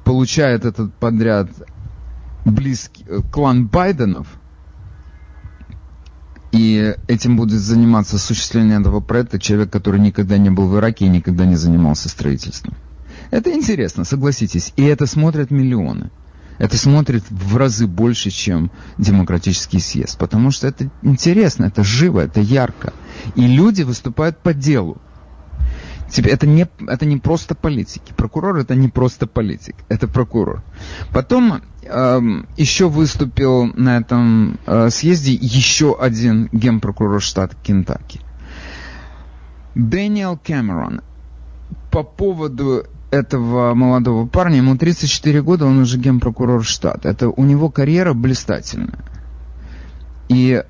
получает 0.05 0.65
этот 0.65 0.93
подряд 0.93 1.49
близкий 2.45 3.05
э, 3.07 3.21
клан 3.31 3.67
Байденов– 3.67 4.27
и 6.55 6.95
этим 7.09 7.35
будет 7.35 7.59
заниматься 7.59 8.15
осуществление 8.15 8.79
этого 8.79 9.01
проекта 9.01 9.39
человек, 9.39 9.69
который 9.71 9.99
никогда 9.99 10.37
не 10.37 10.49
был 10.49 10.69
в 10.69 10.77
Ираке 10.77 11.05
и 11.05 11.09
никогда 11.09 11.45
не 11.45 11.55
занимался 11.55 12.07
строительством. 12.07 12.75
Это 13.29 13.51
интересно, 13.51 14.05
согласитесь. 14.05 14.71
И 14.77 14.83
это 14.83 15.05
смотрят 15.05 15.51
миллионы. 15.51 16.11
Это 16.57 16.77
смотрит 16.77 17.23
в 17.29 17.57
разы 17.57 17.87
больше, 17.87 18.29
чем 18.29 18.71
демократический 18.97 19.79
съезд. 19.79 20.17
Потому 20.17 20.51
что 20.51 20.67
это 20.67 20.89
интересно, 21.01 21.65
это 21.65 21.83
живо, 21.83 22.21
это 22.21 22.39
ярко. 22.39 22.93
И 23.35 23.45
люди 23.45 23.81
выступают 23.81 24.37
по 24.37 24.53
делу. 24.53 25.01
Тебе, 26.09 26.31
это, 26.31 26.47
не, 26.47 26.67
это 26.87 27.05
не 27.05 27.17
просто 27.17 27.55
политики. 27.55 28.13
Прокурор 28.15 28.55
это 28.57 28.75
не 28.75 28.87
просто 28.87 29.27
политик, 29.27 29.75
это 29.89 30.07
прокурор. 30.07 30.63
Потом 31.11 31.63
еще 31.85 32.89
выступил 32.89 33.65
на 33.73 33.97
этом 33.97 34.59
э, 34.65 34.89
съезде 34.89 35.33
еще 35.33 35.95
один 35.99 36.49
генпрокурор 36.51 37.21
штата 37.21 37.55
Кентаки. 37.61 38.21
Дэниел 39.75 40.37
Кэмерон. 40.37 41.01
По 41.91 42.03
поводу 42.03 42.85
этого 43.11 43.73
молодого 43.73 44.25
парня, 44.25 44.57
ему 44.57 44.77
34 44.77 45.41
года, 45.41 45.65
он 45.65 45.79
уже 45.79 45.97
генпрокурор 45.97 46.63
штата. 46.63 47.09
Это 47.09 47.29
у 47.29 47.43
него 47.43 47.69
карьера 47.69 48.13
блистательная. 48.13 48.99
И 50.27 50.63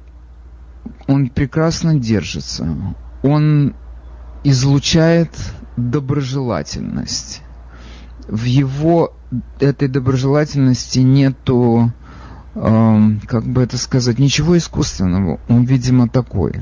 он 1.08 1.30
прекрасно 1.30 1.96
держится. 1.96 2.68
Он 3.24 3.74
излучает 4.44 5.30
доброжелательность. 5.78 7.42
В 8.28 8.44
его 8.44 9.14
этой 9.60 9.88
доброжелательности 9.88 11.00
нету, 11.00 11.92
э, 12.56 13.10
как 13.28 13.46
бы 13.46 13.62
это 13.62 13.78
сказать, 13.78 14.20
ничего 14.20 14.58
искусственного. 14.58 15.40
Он, 15.48 15.64
видимо, 15.66 16.10
такой. 16.10 16.54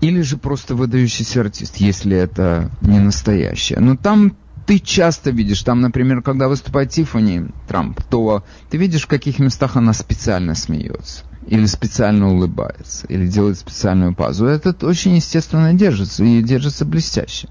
Или 0.00 0.20
же 0.22 0.36
просто 0.36 0.74
выдающийся 0.74 1.40
артист, 1.40 1.76
если 1.76 2.16
это 2.16 2.70
не 2.80 3.00
настоящее. 3.00 3.80
Но 3.80 3.96
там 3.96 4.36
ты 4.66 4.78
часто 4.78 5.30
видишь, 5.30 5.62
там, 5.62 5.80
например, 5.80 6.22
когда 6.22 6.46
выступает 6.46 6.90
Тиффани 6.90 7.46
Трамп, 7.66 8.00
то 8.10 8.44
ты 8.70 8.76
видишь, 8.76 9.04
в 9.04 9.08
каких 9.08 9.38
местах 9.38 9.76
она 9.76 9.92
специально 9.92 10.54
смеется 10.54 11.24
или 11.48 11.64
специально 11.66 12.30
улыбается, 12.30 13.06
или 13.06 13.26
делает 13.26 13.58
специальную 13.58 14.14
пазу. 14.14 14.46
Это 14.46 14.74
очень 14.86 15.16
естественно 15.16 15.72
держится, 15.72 16.22
и 16.22 16.42
держится 16.42 16.84
блестяще. 16.84 17.48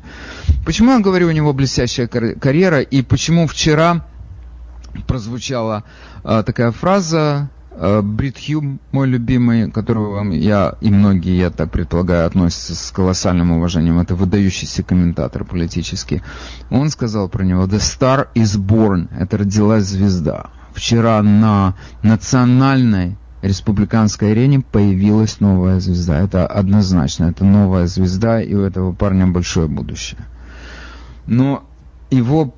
Почему 0.65 0.91
я 0.91 0.99
говорю, 0.99 1.27
у 1.27 1.31
него 1.31 1.51
блестящая 1.53 2.07
карьера, 2.07 2.81
и 2.81 3.01
почему 3.01 3.47
вчера 3.47 4.05
прозвучала 5.07 5.83
э, 6.23 6.43
такая 6.45 6.71
фраза 6.71 7.49
э, 7.71 8.01
Брит 8.01 8.37
Хью, 8.37 8.79
мой 8.91 9.07
любимый, 9.07 9.71
которого 9.71 10.31
я 10.31 10.75
и 10.79 10.91
многие, 10.91 11.35
я 11.35 11.49
так 11.49 11.71
предполагаю, 11.71 12.27
относятся 12.27 12.75
с 12.75 12.91
колоссальным 12.91 13.51
уважением, 13.51 13.99
это 13.99 14.13
выдающийся 14.15 14.83
комментатор 14.83 15.43
политический, 15.43 16.21
он 16.69 16.89
сказал 16.89 17.29
про 17.29 17.43
него 17.43 17.63
«The 17.63 17.79
star 17.79 18.27
is 18.35 18.59
born», 18.59 19.07
это 19.19 19.37
родилась 19.37 19.85
звезда. 19.85 20.51
Вчера 20.73 21.23
на 21.23 21.75
национальной 22.03 23.17
республиканской 23.41 24.31
арене 24.31 24.59
появилась 24.59 25.39
новая 25.39 25.79
звезда. 25.79 26.19
Это 26.19 26.45
однозначно, 26.47 27.25
это 27.25 27.43
новая 27.45 27.87
звезда, 27.87 28.41
и 28.41 28.53
у 28.53 28.61
этого 28.61 28.93
парня 28.93 29.27
большое 29.27 29.67
будущее. 29.67 30.21
Но 31.25 31.63
его 32.09 32.55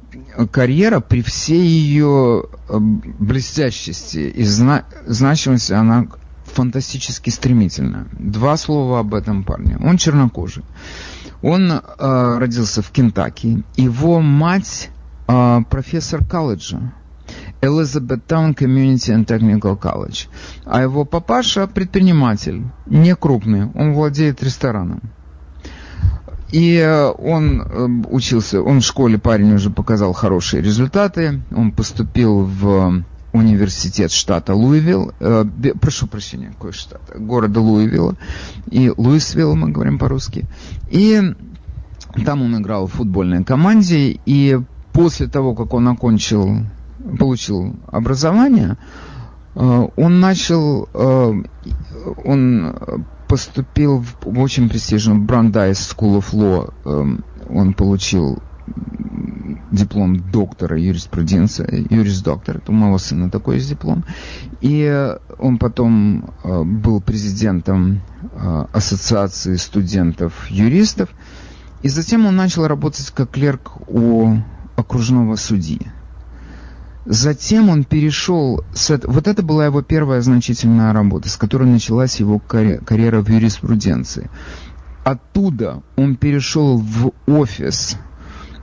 карьера 0.52 1.00
при 1.00 1.22
всей 1.22 1.66
ее 1.66 2.46
э, 2.70 2.78
блестящести 2.80 4.20
и 4.20 4.44
зна- 4.44 4.86
значимости, 5.06 5.74
она 5.74 6.08
фантастически 6.46 7.30
стремительная. 7.30 8.08
Два 8.12 8.58
слова 8.58 9.00
об 9.00 9.14
этом 9.14 9.44
парне. 9.44 9.78
Он 9.84 9.98
чернокожий. 9.98 10.64
Он 11.42 11.72
э, 11.72 11.82
родился 12.38 12.82
в 12.82 12.90
Кентаки. 12.92 13.64
Его 13.76 14.20
мать 14.20 14.90
э, 15.28 15.60
профессор 15.70 16.26
колледжа. 16.26 16.94
Elizabethtown 17.62 18.56
Community 18.56 19.12
and 19.14 19.26
Technical 19.26 19.78
College. 19.80 20.28
А 20.66 20.82
его 20.82 21.06
папаша 21.06 21.68
предприниматель, 21.68 22.64
не 22.86 23.16
крупный, 23.16 23.70
он 23.76 23.94
владеет 23.94 24.42
рестораном. 24.44 25.02
И 26.52 26.78
э, 26.78 27.10
он 27.10 27.62
э, 27.62 27.88
учился, 28.10 28.62
он 28.62 28.80
в 28.80 28.84
школе 28.84 29.20
парень 29.20 29.54
уже 29.54 29.70
показал 29.70 30.14
хорошие 30.14 30.64
результаты, 30.64 31.42
он 31.56 31.72
поступил 31.72 32.44
в 32.44 33.04
университет 33.34 34.12
штата 34.12 34.56
Луивилл, 34.56 35.14
э, 35.20 35.46
прошу 35.80 36.08
прощения, 36.08 36.50
какой 36.50 36.72
штат, 36.72 37.02
города 37.16 37.60
Луивилла, 37.60 38.16
и 38.72 38.92
Луисвилл, 38.96 39.56
мы 39.56 39.70
говорим 39.70 40.00
по-русски, 40.00 40.46
и 40.90 41.22
там 42.26 42.42
он 42.42 42.60
играл 42.60 42.88
в 42.88 42.94
футбольной 42.94 43.44
команде, 43.44 44.20
и 44.26 44.60
после 44.92 45.28
того, 45.28 45.54
как 45.54 45.76
он 45.76 45.88
окончил 45.88 46.66
получил 47.18 47.76
образование, 47.88 48.78
э, 49.56 49.88
он 49.96 50.20
начал, 50.20 50.90
э, 50.94 51.34
он 52.26 52.76
поступил 53.28 54.04
в 54.22 54.40
очень 54.40 54.70
престижную 54.70 55.22
Брандайс 55.22 55.94
School 55.94 56.20
of 56.20 56.34
Law, 56.34 56.74
э, 56.86 57.22
он 57.50 57.74
получил 57.74 58.42
диплом 59.72 60.20
доктора 60.32 60.78
юриспруденции, 60.78 61.88
юрис-доктор, 61.90 62.58
это 62.58 62.72
у 62.72 62.76
моего 62.76 62.98
сына 63.00 63.32
такой 63.32 63.56
есть 63.56 63.70
диплом. 63.70 64.04
И 64.62 65.16
он 65.40 65.58
потом 65.58 66.32
был 66.44 67.02
президентом 67.02 68.02
Ассоциации 68.72 69.56
студентов-юристов, 69.56 71.10
и 71.82 71.90
затем 71.90 72.28
он 72.28 72.36
начал 72.36 72.68
работать 72.68 73.10
как 73.10 73.32
клерк 73.32 73.72
у 73.88 74.36
окружного 74.76 75.36
судьи. 75.36 75.82
Затем 77.12 77.70
он 77.70 77.86
перешел... 77.86 78.64
С... 78.72 78.96
Вот 79.04 79.28
это 79.28 79.42
была 79.42 79.66
его 79.66 79.82
первая 79.82 80.22
значительная 80.22 80.94
работа, 80.94 81.28
с 81.28 81.38
которой 81.38 81.68
началась 81.68 82.20
его 82.20 82.38
карьера 82.38 83.22
в 83.24 83.30
юриспруденции. 83.30 84.30
Оттуда 85.04 85.82
он 85.96 86.18
перешел 86.18 86.78
в 86.78 87.14
офис 87.26 87.98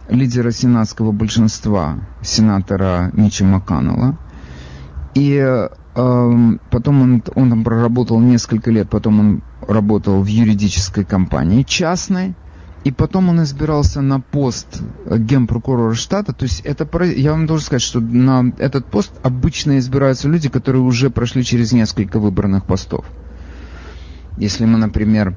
лидера 0.09 0.53
сенатского 0.53 1.11
большинства, 1.11 1.99
сенатора 2.23 3.11
Мичи 3.15 3.43
МакКаннелла. 3.43 4.17
И 5.17 5.35
э, 5.35 5.69
потом 6.71 7.03
он, 7.03 7.25
он 7.35 7.51
там 7.51 7.65
проработал 7.65 8.21
несколько 8.21 8.71
лет, 8.71 8.89
потом 8.89 9.19
он 9.19 9.43
работал 9.67 10.23
в 10.23 10.27
юридической 10.27 11.05
компании 11.05 11.65
частной, 11.65 12.37
и 12.87 12.93
потом 12.93 13.31
он 13.31 13.43
избирался 13.43 14.01
на 14.01 14.21
пост 14.21 14.81
генпрокурора 15.11 15.95
штата. 15.95 16.33
То 16.33 16.45
есть 16.45 16.61
это, 16.61 16.89
я 17.03 17.33
вам 17.33 17.47
должен 17.49 17.67
сказать, 17.67 17.83
что 17.83 17.99
на 17.99 18.53
этот 18.59 18.87
пост 18.87 19.11
обычно 19.25 19.79
избираются 19.79 20.29
люди, 20.29 20.49
которые 20.49 20.83
уже 20.83 21.11
прошли 21.11 21.43
через 21.43 21.73
несколько 21.73 22.21
выбранных 22.21 22.65
постов. 22.65 23.05
Если 24.39 24.67
мы, 24.67 24.79
например, 24.79 25.37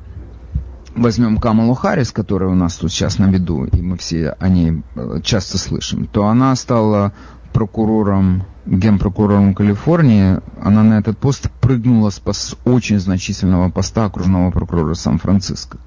возьмем 0.95 1.38
Камалу 1.38 1.74
Харрис, 1.74 2.12
которая 2.12 2.52
у 2.52 2.56
нас 2.56 2.76
тут 2.76 2.91
сейчас 2.91 3.18
на 3.18 3.26
виду, 3.32 3.66
и 3.66 3.82
мы 3.82 3.97
все 3.97 4.36
о 4.39 4.47
ней 4.47 4.84
э, 4.93 5.20
часто 5.24 5.58
слышим, 5.58 6.06
то 6.06 6.28
она 6.28 6.56
стала 6.56 7.14
прокурором, 7.52 8.43
генпрокурором 8.68 9.56
Калифорнии, 9.56 10.38
она 10.62 10.84
на 10.84 11.00
этот 11.00 11.18
пост 11.18 11.50
прыгнула 11.62 12.12
с 12.12 12.56
очень 12.64 13.00
значительного 13.00 13.72
поста 13.72 14.06
окружного 14.06 14.52
прокурора 14.52 14.93
Сан-Франциско. 14.93 15.80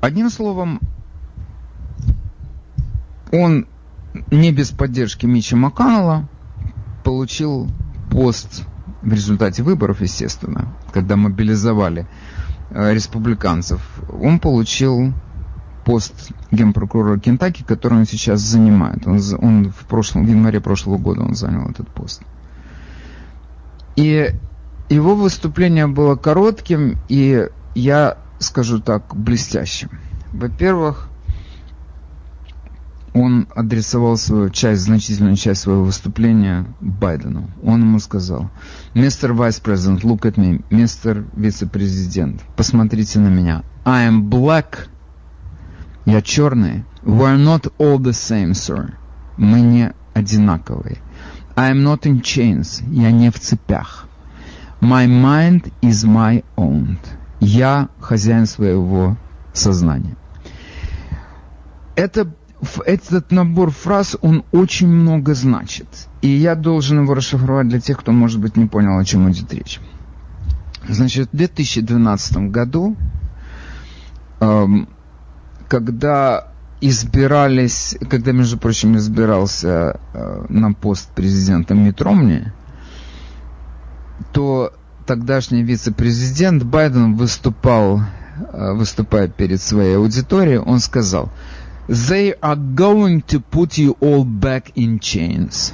Одним 0.00 0.30
словом, 0.30 0.80
он 3.32 3.66
не 4.30 4.52
без 4.52 4.70
поддержки 4.70 5.26
Мичи 5.26 5.54
МакКоннелла 5.54 6.28
получил 7.04 7.68
пост 8.10 8.64
в 9.02 9.12
результате 9.12 9.62
выборов, 9.62 10.00
естественно, 10.00 10.68
когда 10.92 11.16
мобилизовали 11.16 12.06
э, 12.70 12.94
республиканцев, 12.94 13.80
он 14.20 14.38
получил 14.38 15.12
пост 15.84 16.32
генпрокурора 16.50 17.18
Кентаки, 17.18 17.62
который 17.62 17.98
он 17.98 18.06
сейчас 18.06 18.40
занимает. 18.40 19.06
Он, 19.06 19.20
он 19.38 19.72
в, 19.72 19.86
прошлом, 19.86 20.26
в 20.26 20.28
январе 20.28 20.60
прошлого 20.60 20.98
года 20.98 21.22
он 21.22 21.34
занял 21.34 21.68
этот 21.70 21.88
пост. 21.88 22.22
И 23.96 24.34
его 24.90 25.14
выступление 25.14 25.86
было 25.86 26.14
коротким, 26.14 26.98
и 27.08 27.48
я 27.74 28.18
скажу 28.38 28.80
так, 28.80 29.14
блестящим. 29.14 29.90
Во-первых, 30.32 31.08
он 33.14 33.48
адресовал 33.54 34.16
свою 34.16 34.50
часть, 34.50 34.82
значительную 34.82 35.36
часть 35.36 35.62
своего 35.62 35.84
выступления 35.84 36.66
Байдену. 36.80 37.50
Он 37.62 37.80
ему 37.80 37.98
сказал, 37.98 38.50
мистер 38.94 39.32
вице-президент, 39.32 40.04
look 40.04 40.20
at 40.20 40.34
me, 40.34 40.64
мистер 40.70 41.24
вице-президент, 41.34 42.42
посмотрите 42.56 43.18
на 43.18 43.28
меня. 43.28 43.64
I 43.84 44.08
am 44.08 44.28
black, 44.28 44.88
я 46.04 46.22
черный. 46.22 46.84
We 47.02 47.20
are 47.20 47.38
not 47.38 47.72
all 47.78 47.98
the 47.98 48.12
same, 48.12 48.52
sir. 48.52 48.94
Мы 49.36 49.60
не 49.60 49.92
одинаковые. 50.14 50.98
I 51.56 51.72
am 51.72 51.82
not 51.82 52.02
in 52.02 52.20
chains, 52.20 52.82
я 52.92 53.10
не 53.10 53.30
в 53.30 53.40
цепях. 53.40 54.06
My 54.80 55.06
mind 55.08 55.72
is 55.82 56.04
my 56.04 56.44
own. 56.56 56.98
Я 57.40 57.88
хозяин 58.00 58.46
своего 58.46 59.16
сознания. 59.52 60.16
Это, 61.94 62.32
этот 62.84 63.30
набор 63.30 63.70
фраз, 63.70 64.16
он 64.20 64.44
очень 64.52 64.88
много 64.88 65.34
значит. 65.34 65.86
И 66.22 66.28
я 66.28 66.54
должен 66.54 67.02
его 67.02 67.14
расшифровать 67.14 67.68
для 67.68 67.80
тех, 67.80 67.98
кто, 67.98 68.12
может 68.12 68.40
быть, 68.40 68.56
не 68.56 68.66
понял, 68.66 68.98
о 68.98 69.04
чем 69.04 69.30
идет 69.30 69.52
речь. 69.52 69.80
Значит, 70.88 71.28
в 71.32 71.36
2012 71.36 72.50
году, 72.50 72.96
эм, 74.40 74.88
когда 75.68 76.48
избирались, 76.80 77.96
когда, 78.08 78.32
между 78.32 78.58
прочим, 78.58 78.96
избирался 78.96 80.00
э, 80.14 80.46
на 80.48 80.72
пост 80.72 81.10
президента 81.10 81.74
Митромни, 81.74 82.52
то 84.32 84.72
тогдашний 85.08 85.62
вице-президент 85.62 86.64
Байден 86.64 87.16
выступал, 87.16 88.02
э, 88.52 88.72
выступая 88.74 89.26
перед 89.26 89.60
своей 89.62 89.96
аудиторией, 89.96 90.58
он 90.58 90.80
сказал, 90.80 91.32
They 91.88 92.38
are 92.38 92.58
going 92.58 93.24
to 93.28 93.42
put 93.42 93.78
you 93.78 93.96
all 94.00 94.26
back 94.26 94.64
in 94.74 95.00
chains. 95.00 95.72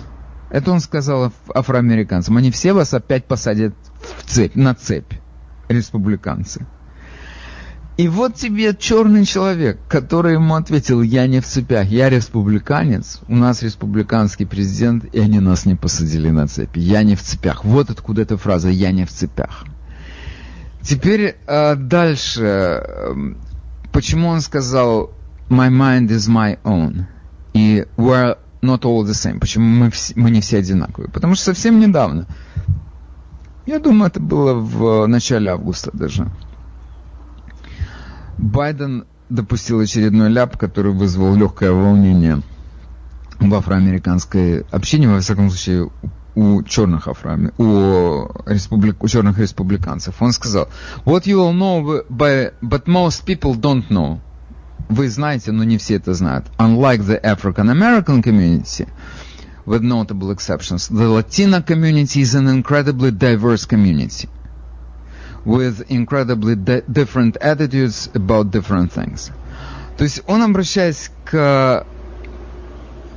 Это 0.51 0.71
он 0.71 0.79
сказал 0.79 1.33
афроамериканцам. 1.53 2.37
Они 2.37 2.53
все 2.53 2.73
вас 2.73 2.95
опять 2.95 3.25
посадят 3.25 3.75
в 4.19 4.23
цепь, 4.31 4.55
на 4.55 4.73
цепь, 4.77 5.13
республиканцы. 5.69 6.65
И 7.97 8.09
вот 8.09 8.35
тебе 8.35 8.75
черный 8.75 9.25
человек, 9.25 9.79
который 9.89 10.33
ему 10.35 10.57
ответил, 10.57 11.01
я 11.01 11.29
не 11.29 11.41
в 11.41 11.47
цепях, 11.47 11.87
я 11.87 12.11
республиканец, 12.11 13.21
у 13.29 13.37
нас 13.37 13.63
республиканский 13.63 14.47
президент, 14.47 15.05
и 15.15 15.21
они 15.21 15.39
нас 15.39 15.65
не 15.65 15.77
посадили 15.77 16.31
на 16.31 16.49
цепи. 16.49 16.81
Я 16.81 17.05
не 17.05 17.15
в 17.15 17.23
цепях. 17.23 17.65
Вот 17.65 17.91
откуда 17.91 18.23
эта 18.23 18.37
фраза 18.37 18.69
«я 18.69 18.91
не 18.91 19.05
в 19.05 19.11
цепях». 19.11 19.65
Теперь 20.83 21.37
э, 21.47 21.77
дальше. 21.77 22.43
Эм, 22.43 23.39
почему 23.93 24.29
он 24.29 24.41
сказал 24.41 25.13
«my 25.49 25.71
mind 25.71 26.09
is 26.09 26.29
my 26.29 26.59
own» 26.65 27.05
и 27.55 27.87
«we're 27.97 28.37
not 28.61 28.81
all 28.81 29.05
the 29.05 29.13
same». 29.13 29.39
Почему 29.39 29.67
мы, 29.67 29.87
вс- 29.89 30.13
мы 30.17 30.31
не 30.31 30.41
все 30.41 30.59
одинаковые? 30.59 31.11
Потому 31.11 31.37
что 31.37 31.45
совсем 31.45 31.79
недавно, 31.79 32.27
я 33.67 33.79
думаю, 33.79 34.09
это 34.09 34.21
было 34.21 34.53
в 34.55 35.07
начале 35.07 35.51
августа 35.51 35.91
даже, 35.95 36.29
Байден 38.39 39.05
допустил 39.29 39.81
очередной 39.81 40.29
ляп, 40.29 40.57
который 40.57 40.93
вызвал 40.93 41.35
легкое 41.35 41.73
волнение 41.73 42.43
в 43.41 43.55
афроамериканской 43.55 44.65
общине, 44.71 45.09
во 45.09 45.21
всяком 45.21 45.51
случае, 45.51 45.91
у 46.35 46.63
черных 46.63 47.07
афроами, 47.07 47.53
у, 47.59 48.27
республик, 48.47 49.03
у 49.03 49.09
черных 49.09 49.39
республиканцев. 49.39 50.21
Он 50.21 50.33
сказал, 50.33 50.69
what 51.05 51.25
you 51.27 51.39
all 51.39 51.53
know, 51.53 52.05
by, 52.09 52.53
but 52.61 52.87
most 52.87 53.25
people 53.25 53.55
don't 53.55 53.89
know. 53.89 54.19
Вы 54.89 55.09
знаете, 55.09 55.53
но 55.53 55.65
не 55.65 55.79
все 55.79 55.97
это 55.97 56.13
знают. 56.15 56.47
Unlike 56.59 57.07
the 57.07 57.23
African 57.23 57.71
American 57.71 58.23
community, 58.23 58.89
with 59.65 59.83
notable 59.83 60.31
exceptions, 60.31 60.89
the 60.89 61.09
Latino 61.09 61.63
community 61.63 62.21
is 62.21 62.35
an 62.35 62.49
incredibly 62.49 63.11
diverse 63.11 63.65
community 63.65 64.29
with 65.45 65.85
incredibly 65.89 66.55
different 66.57 67.37
attitudes 67.41 68.11
about 68.15 68.51
different 68.51 68.93
things. 68.93 69.31
То 69.97 70.05
есть 70.05 70.23
он, 70.27 70.43
обращаясь 70.43 71.11
к 71.25 71.87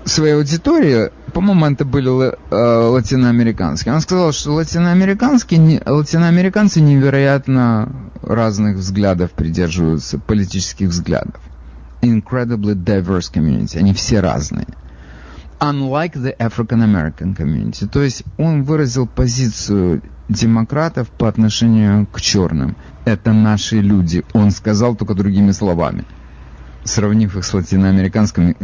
своей 0.05 0.35
аудитории, 0.35 1.09
по-моему, 1.33 1.65
это 1.65 1.85
были 1.85 2.09
э, 2.09 2.55
латиноамериканские, 2.89 3.93
он 3.93 4.01
сказал, 4.01 4.31
что 4.31 4.53
латиноамериканские, 4.53 5.81
латиноамериканцы 5.85 6.81
невероятно 6.81 7.91
разных 8.21 8.77
взглядов 8.77 9.31
придерживаются, 9.31 10.17
политических 10.19 10.89
взглядов. 10.89 11.41
Incredibly 12.01 12.73
diverse 12.75 13.31
community, 13.33 13.77
они 13.77 13.93
все 13.93 14.19
разные. 14.19 14.67
Unlike 15.59 16.13
the 16.13 16.37
African 16.37 16.83
American 16.83 17.35
community. 17.35 17.87
То 17.87 18.03
есть 18.03 18.23
он 18.37 18.63
выразил 18.63 19.07
позицию 19.07 20.03
демократов 20.29 21.09
по 21.09 21.27
отношению 21.27 22.07
к 22.07 22.21
черным. 22.21 22.75
Это 23.05 23.33
наши 23.33 23.79
люди. 23.79 24.23
Он 24.33 24.51
сказал 24.51 24.95
только 24.95 25.13
другими 25.13 25.51
словами, 25.51 26.05
сравнив 26.83 27.35
их 27.37 27.45
с 27.45 27.53
латиноамериканскими, 27.53 28.55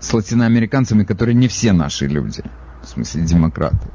с 0.00 0.12
латиноамериканцами, 0.12 1.04
которые 1.04 1.34
не 1.34 1.48
все 1.48 1.72
наши 1.72 2.06
люди, 2.06 2.42
в 2.82 2.88
смысле 2.88 3.22
демократы. 3.22 3.88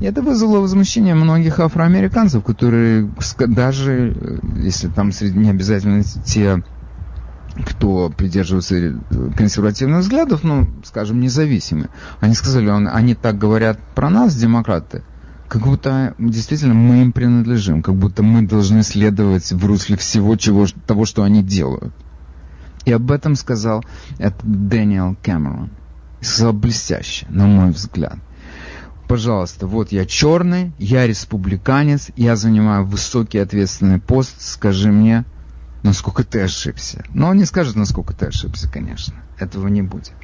И 0.00 0.04
это 0.04 0.22
вызвало 0.22 0.60
возмущение 0.60 1.14
многих 1.14 1.60
афроамериканцев, 1.60 2.44
которые 2.44 3.10
даже, 3.38 4.14
э, 4.14 4.38
если 4.56 4.88
там 4.88 5.12
среди 5.12 5.38
не 5.38 5.50
обязательно 5.50 6.02
те, 6.02 6.62
кто 7.66 8.10
придерживается 8.10 8.98
консервативных 9.36 10.00
взглядов, 10.00 10.42
ну, 10.42 10.66
скажем, 10.84 11.20
независимые, 11.20 11.90
они 12.20 12.34
сказали, 12.34 12.68
он, 12.70 12.88
они 12.88 13.14
так 13.14 13.38
говорят 13.38 13.78
про 13.94 14.10
нас, 14.10 14.34
демократы, 14.34 15.02
как 15.52 15.64
будто 15.64 16.14
действительно 16.18 16.72
мы 16.72 17.02
им 17.02 17.12
принадлежим, 17.12 17.82
как 17.82 17.94
будто 17.94 18.22
мы 18.22 18.40
должны 18.40 18.82
следовать 18.82 19.52
в 19.52 19.66
русле 19.66 19.98
всего 19.98 20.34
чего, 20.36 20.66
того, 20.86 21.04
что 21.04 21.24
они 21.24 21.42
делают. 21.42 21.92
И 22.86 22.92
об 22.92 23.12
этом 23.12 23.34
сказал 23.34 23.84
это 24.18 24.38
Дэниел 24.44 25.14
Кэмерон. 25.22 25.68
И 26.22 26.24
сказал 26.24 26.54
блестяще, 26.54 27.26
на 27.28 27.46
мой 27.46 27.70
взгляд. 27.70 28.16
Пожалуйста, 29.08 29.66
вот 29.66 29.92
я 29.92 30.06
черный, 30.06 30.72
я 30.78 31.06
республиканец, 31.06 32.08
я 32.16 32.34
занимаю 32.34 32.86
высокий 32.86 33.36
ответственный 33.36 34.00
пост, 34.00 34.36
скажи 34.38 34.90
мне, 34.90 35.26
насколько 35.82 36.24
ты 36.24 36.40
ошибся. 36.40 37.04
Но 37.12 37.28
он 37.28 37.36
не 37.36 37.44
скажет, 37.44 37.76
насколько 37.76 38.14
ты 38.14 38.24
ошибся, 38.24 38.70
конечно. 38.72 39.16
Этого 39.38 39.68
не 39.68 39.82
будет. 39.82 40.14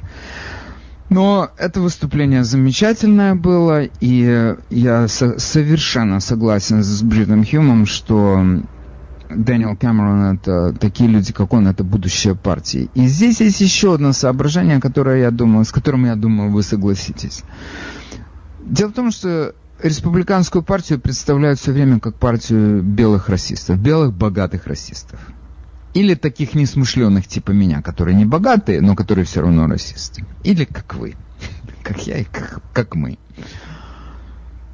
Но 1.09 1.49
это 1.57 1.81
выступление 1.81 2.43
замечательное 2.43 3.33
было, 3.35 3.83
и 3.83 4.55
я 4.69 5.07
со- 5.07 5.39
совершенно 5.39 6.19
согласен 6.19 6.83
с 6.83 7.01
Бритом 7.01 7.43
Хьюмом, 7.43 7.87
что 7.87 8.43
Дэниел 9.29 9.75
Кэмерон 9.75 10.37
это 10.37 10.73
такие 10.79 11.09
люди, 11.09 11.33
как 11.33 11.53
он, 11.53 11.67
это 11.67 11.83
будущее 11.83 12.35
партии. 12.35 12.89
И 12.93 13.07
здесь 13.07 13.41
есть 13.41 13.61
еще 13.61 13.95
одно 13.95 14.13
соображение, 14.13 14.79
которое 14.79 15.21
я 15.21 15.31
думаю, 15.31 15.65
с 15.65 15.71
которым 15.71 16.05
я 16.05 16.15
думаю 16.15 16.51
вы 16.51 16.61
согласитесь. 16.61 17.43
Дело 18.63 18.89
в 18.89 18.93
том, 18.93 19.11
что 19.11 19.55
республиканскую 19.81 20.61
партию 20.61 20.99
представляют 20.99 21.59
все 21.59 21.71
время 21.71 21.99
как 21.99 22.15
партию 22.15 22.83
белых 22.83 23.29
расистов, 23.29 23.79
белых 23.79 24.13
богатых 24.13 24.67
расистов. 24.67 25.19
Или 25.93 26.13
таких 26.13 26.53
несмышленных 26.53 27.27
типа 27.27 27.51
меня, 27.51 27.81
которые 27.81 28.15
не 28.15 28.25
богатые, 28.25 28.81
но 28.81 28.95
которые 28.95 29.25
все 29.25 29.41
равно 29.41 29.67
расисты. 29.67 30.23
Или 30.43 30.65
как 30.65 30.95
вы, 30.95 31.15
как 31.83 32.05
я 32.05 32.19
и 32.19 32.23
как, 32.23 32.61
как 32.73 32.95
мы. 32.95 33.17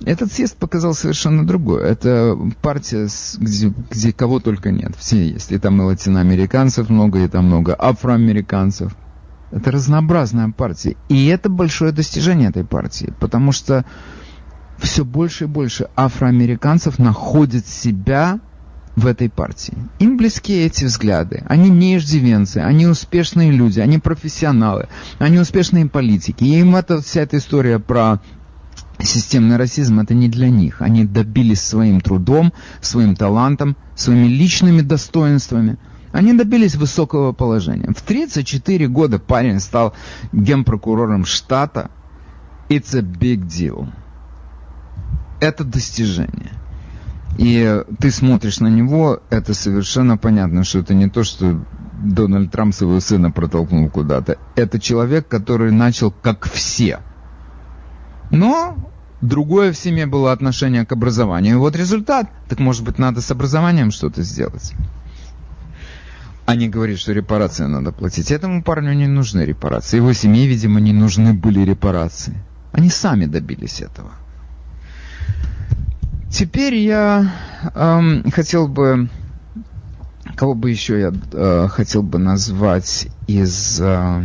Этот 0.03 0.32
съезд 0.32 0.57
показал 0.57 0.93
совершенно 0.93 1.47
другое. 1.47 1.86
Это 1.86 2.38
партия, 2.61 3.07
где, 3.38 3.74
где 3.89 4.11
кого 4.11 4.39
только 4.39 4.72
нет. 4.72 4.93
Все 4.97 5.26
есть. 5.28 5.51
И 5.51 5.57
там 5.57 5.82
и 5.82 5.86
латиноамериканцев 5.86 6.89
много, 6.89 7.24
и 7.24 7.28
там 7.28 7.45
много 7.45 7.76
афроамериканцев. 7.78 8.95
Это 9.51 9.72
разнообразная 9.72 10.51
партия. 10.51 10.97
И 11.07 11.28
это 11.28 11.49
большое 11.49 11.93
достижение 11.93 12.49
этой 12.49 12.66
партии. 12.66 13.13
Потому 13.20 13.53
что 13.53 13.86
все 14.78 15.05
больше 15.05 15.45
и 15.45 15.47
больше 15.47 15.88
афроамериканцев 15.95 16.99
находят 16.99 17.66
себя 17.66 18.41
в 18.96 19.08
этой 19.08 19.30
партии. 19.30 19.78
Им 20.00 20.18
близки 20.18 20.54
эти 20.54 20.86
взгляды. 20.86 21.43
Они 21.48 21.70
не 21.70 21.98
иждивенцы, 21.98 22.58
они 22.58 22.88
успешные 22.88 23.52
люди, 23.52 23.80
они 23.80 24.00
профессионалы, 24.00 24.88
они 25.20 25.38
успешные 25.38 25.86
политики. 25.88 26.43
И 26.43 26.60
им 26.60 26.76
эта 26.76 27.02
вся 27.02 27.22
эта 27.22 27.38
история 27.38 27.80
про 27.80 28.22
системный 29.00 29.58
расизм 29.58 30.00
это 30.00 30.14
не 30.14 30.30
для 30.30 30.50
них. 30.50 30.82
Они 30.82 31.04
добились 31.04 31.62
своим 31.62 32.00
трудом, 32.00 32.54
своим 32.82 33.16
талантом, 33.16 33.76
своими 33.96 34.28
личными 34.28 34.82
достоинствами. 34.82 35.78
Они 36.14 36.34
добились 36.34 36.76
высокого 36.76 37.34
положения. 37.34 37.91
В 37.93 38.02
34 38.02 38.88
года 38.88 39.20
парень 39.20 39.60
стал 39.60 39.93
генпрокурором 40.32 41.26
штата. 41.26 41.91
It's 42.70 42.98
a 42.98 43.02
big 43.02 43.46
deal. 43.46 43.89
Это 45.41 45.66
достижение. 45.66 46.54
И 47.38 47.84
ты 48.00 48.12
смотришь 48.12 48.60
на 48.60 48.68
него, 48.68 49.22
это 49.30 49.54
совершенно 49.54 50.18
понятно, 50.18 50.64
что 50.64 50.80
это 50.80 50.94
не 50.94 51.10
то, 51.10 51.24
что 51.24 51.66
Дональд 52.04 52.52
Трамп 52.52 52.74
своего 52.74 53.00
сына 53.00 53.32
протолкнул 53.32 53.90
куда-то. 53.90 54.38
Это 54.56 54.80
человек, 54.80 55.28
который 55.28 55.72
начал 55.72 56.12
как 56.12 56.46
все. 56.46 57.00
Но 58.32 58.78
другое 59.22 59.74
в 59.74 59.78
семье 59.78 60.06
было 60.06 60.32
отношение 60.32 60.86
к 60.86 60.92
образованию. 60.92 61.56
И 61.56 61.60
вот 61.60 61.76
результат. 61.76 62.30
Так 62.48 62.60
может 62.60 62.84
быть 62.84 63.00
надо 63.00 63.22
с 63.22 63.32
образованием 63.32 63.92
что-то 63.92 64.24
сделать. 64.24 64.74
А 66.46 66.56
не 66.56 66.70
говорить, 66.70 67.00
что 67.00 67.12
репарации 67.12 67.66
надо 67.66 67.92
платить. 67.92 68.32
Этому 68.32 68.64
парню 68.64 68.94
не 68.94 69.08
нужны 69.08 69.42
репарации. 69.42 69.98
Его 69.98 70.14
семье, 70.14 70.48
видимо, 70.48 70.80
не 70.80 70.94
нужны 70.94 71.34
были 71.34 71.62
репарации. 71.62 72.36
Они 72.72 72.90
сами 72.90 73.26
добились 73.26 73.82
этого. 73.82 74.12
Теперь 76.30 76.76
я 76.76 77.32
эм, 77.73 78.30
хотел 78.32 78.67
бы, 78.67 79.09
кого 80.36 80.53
бы 80.53 80.69
еще 80.71 80.99
я 80.99 81.13
э, 81.34 81.67
хотел 81.69 82.03
бы 82.03 82.19
назвать 82.19 83.07
из... 83.28 83.80
Э, 83.82 84.23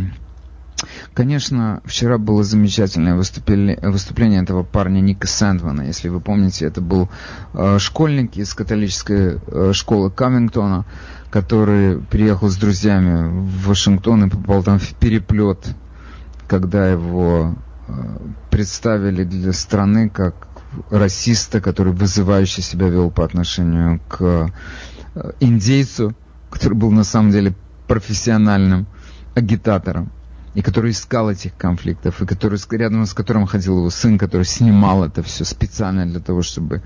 Конечно, 1.13 1.81
вчера 1.85 2.17
было 2.17 2.43
замечательное 2.43 3.15
выступление, 3.15 3.77
выступление 3.81 4.41
этого 4.41 4.63
парня 4.63 4.99
Ника 5.01 5.27
Сэндмана. 5.27 5.81
Если 5.83 6.09
вы 6.09 6.19
помните, 6.21 6.65
это 6.65 6.81
был 6.81 7.09
э, 7.53 7.77
школьник 7.79 8.37
из 8.37 8.53
католической 8.53 9.39
э, 9.45 9.71
школы 9.73 10.09
Камингтона, 10.09 10.85
который 11.29 11.99
приехал 11.99 12.49
с 12.49 12.55
друзьями 12.55 13.29
в 13.29 13.67
Вашингтон 13.67 14.25
и 14.25 14.29
попал 14.29 14.63
там 14.63 14.79
в 14.79 14.93
переплет, 14.95 15.75
когда 16.47 16.89
его 16.89 17.55
э, 17.87 17.93
представили 18.49 19.23
для 19.23 19.53
страны 19.53 20.09
как 20.09 20.47
расиста, 20.89 21.61
который 21.61 21.93
вызывающе 21.93 22.61
себя 22.61 22.87
вел 22.87 23.11
по 23.11 23.25
отношению 23.25 23.99
к 24.07 24.51
э, 25.15 25.31
индейцу, 25.39 26.15
который 26.49 26.73
был 26.73 26.91
на 26.91 27.03
самом 27.03 27.31
деле 27.31 27.53
профессиональным 27.87 28.87
агитатором 29.35 30.11
и 30.53 30.61
который 30.61 30.91
искал 30.91 31.29
этих 31.29 31.55
конфликтов, 31.55 32.21
и 32.21 32.25
который, 32.25 32.59
рядом 32.71 33.05
с 33.05 33.13
которым 33.13 33.45
ходил 33.45 33.77
его 33.77 33.89
сын, 33.89 34.17
который 34.17 34.43
снимал 34.43 35.03
это 35.03 35.23
все 35.23 35.45
специально 35.45 36.05
для 36.05 36.19
того, 36.19 36.41
чтобы 36.41 36.81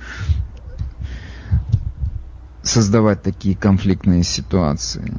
создавать 2.62 3.22
такие 3.22 3.56
конфликтные 3.56 4.24
ситуации. 4.24 5.14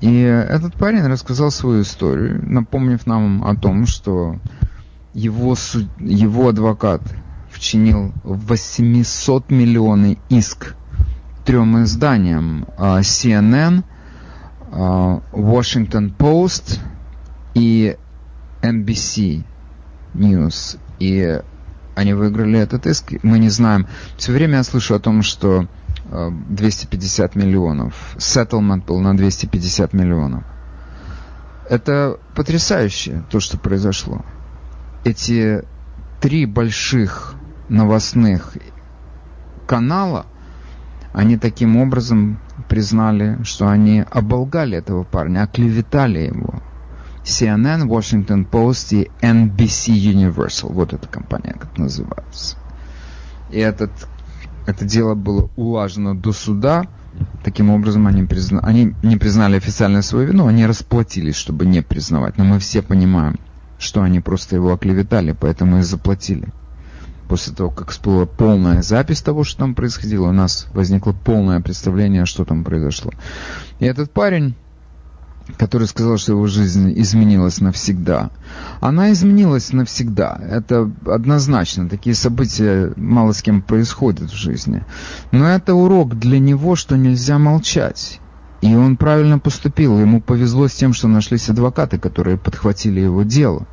И 0.00 0.20
этот 0.20 0.74
парень 0.74 1.06
рассказал 1.06 1.50
свою 1.50 1.82
историю, 1.82 2.40
напомнив 2.42 3.04
нам 3.06 3.44
о 3.44 3.54
том, 3.56 3.86
что 3.86 4.38
его, 5.12 5.56
его 5.98 6.48
адвокат 6.48 7.02
вчинил 7.66 8.12
800 8.22 9.50
миллионный 9.50 10.18
иск 10.28 10.76
трем 11.44 11.82
изданиям 11.82 12.68
а, 12.78 13.00
CNN, 13.00 13.82
а, 14.70 15.20
Washington 15.32 16.16
Post 16.16 16.78
и 17.54 17.96
NBC 18.62 19.42
News. 20.14 20.78
И 21.00 21.40
они 21.96 22.12
выиграли 22.14 22.60
этот 22.60 22.86
иск. 22.86 23.14
Мы 23.24 23.40
не 23.40 23.48
знаем. 23.48 23.88
Все 24.16 24.30
время 24.30 24.58
я 24.58 24.62
слышу 24.62 24.94
о 24.94 25.00
том, 25.00 25.22
что 25.22 25.66
250 26.08 27.34
миллионов. 27.34 28.14
Settlement 28.16 28.84
был 28.86 29.00
на 29.00 29.16
250 29.16 29.92
миллионов. 29.92 30.44
Это 31.68 32.20
потрясающе, 32.36 33.24
то, 33.28 33.40
что 33.40 33.58
произошло. 33.58 34.24
Эти 35.04 35.64
три 36.20 36.46
больших 36.46 37.35
новостных 37.68 38.56
канала, 39.66 40.26
они 41.12 41.36
таким 41.36 41.76
образом 41.76 42.38
признали, 42.68 43.38
что 43.42 43.68
они 43.68 44.04
оболгали 44.10 44.78
этого 44.78 45.04
парня, 45.04 45.42
оклеветали 45.42 46.20
его. 46.20 46.62
CNN, 47.24 47.88
Washington 47.88 48.48
Post 48.48 48.94
и 48.94 49.10
NBC 49.20 49.94
Universal. 49.94 50.72
Вот 50.72 50.92
эта 50.92 51.08
компания, 51.08 51.56
как 51.58 51.76
называется. 51.76 52.56
И 53.50 53.58
этот 53.58 53.90
это 54.66 54.84
дело 54.84 55.14
было 55.14 55.48
улажено 55.56 56.14
до 56.14 56.32
суда. 56.32 56.84
Таким 57.42 57.70
образом, 57.70 58.06
они, 58.06 58.24
призна... 58.24 58.60
они 58.60 58.94
не 59.02 59.16
признали 59.16 59.56
официально 59.56 60.02
свою 60.02 60.28
вину, 60.28 60.46
они 60.46 60.66
расплатились, 60.66 61.36
чтобы 61.36 61.64
не 61.64 61.82
признавать. 61.82 62.36
Но 62.36 62.44
мы 62.44 62.58
все 62.58 62.82
понимаем, 62.82 63.38
что 63.78 64.02
они 64.02 64.20
просто 64.20 64.56
его 64.56 64.72
оклеветали, 64.72 65.34
поэтому 65.38 65.78
и 65.78 65.82
заплатили. 65.82 66.48
После 67.28 67.52
того, 67.52 67.70
как 67.70 67.90
всплыла 67.90 68.26
полная 68.26 68.82
запись 68.82 69.20
того, 69.20 69.42
что 69.42 69.58
там 69.58 69.74
происходило, 69.74 70.28
у 70.28 70.32
нас 70.32 70.68
возникло 70.72 71.12
полное 71.12 71.60
представление, 71.60 72.24
что 72.24 72.44
там 72.44 72.62
произошло. 72.62 73.10
И 73.80 73.84
этот 73.84 74.12
парень 74.12 74.54
который 75.56 75.86
сказал, 75.86 76.18
что 76.18 76.32
его 76.32 76.46
жизнь 76.46 76.92
изменилась 76.96 77.60
навсегда. 77.60 78.30
Она 78.80 79.12
изменилась 79.12 79.72
навсегда. 79.72 80.38
Это 80.42 80.90
однозначно. 81.06 81.88
Такие 81.88 82.14
события 82.14 82.92
мало 82.96 83.32
с 83.32 83.42
кем 83.42 83.62
происходят 83.62 84.30
в 84.30 84.34
жизни. 84.34 84.84
Но 85.30 85.48
это 85.48 85.74
урок 85.74 86.18
для 86.18 86.38
него, 86.38 86.74
что 86.74 86.96
нельзя 86.96 87.38
молчать. 87.38 88.20
И 88.60 88.74
он 88.74 88.96
правильно 88.96 89.38
поступил. 89.38 89.98
Ему 89.98 90.20
повезло 90.20 90.66
с 90.66 90.74
тем, 90.74 90.92
что 90.92 91.08
нашлись 91.08 91.48
адвокаты, 91.48 91.98
которые 91.98 92.38
подхватили 92.38 93.00
его 93.00 93.22
дело. 93.22 93.66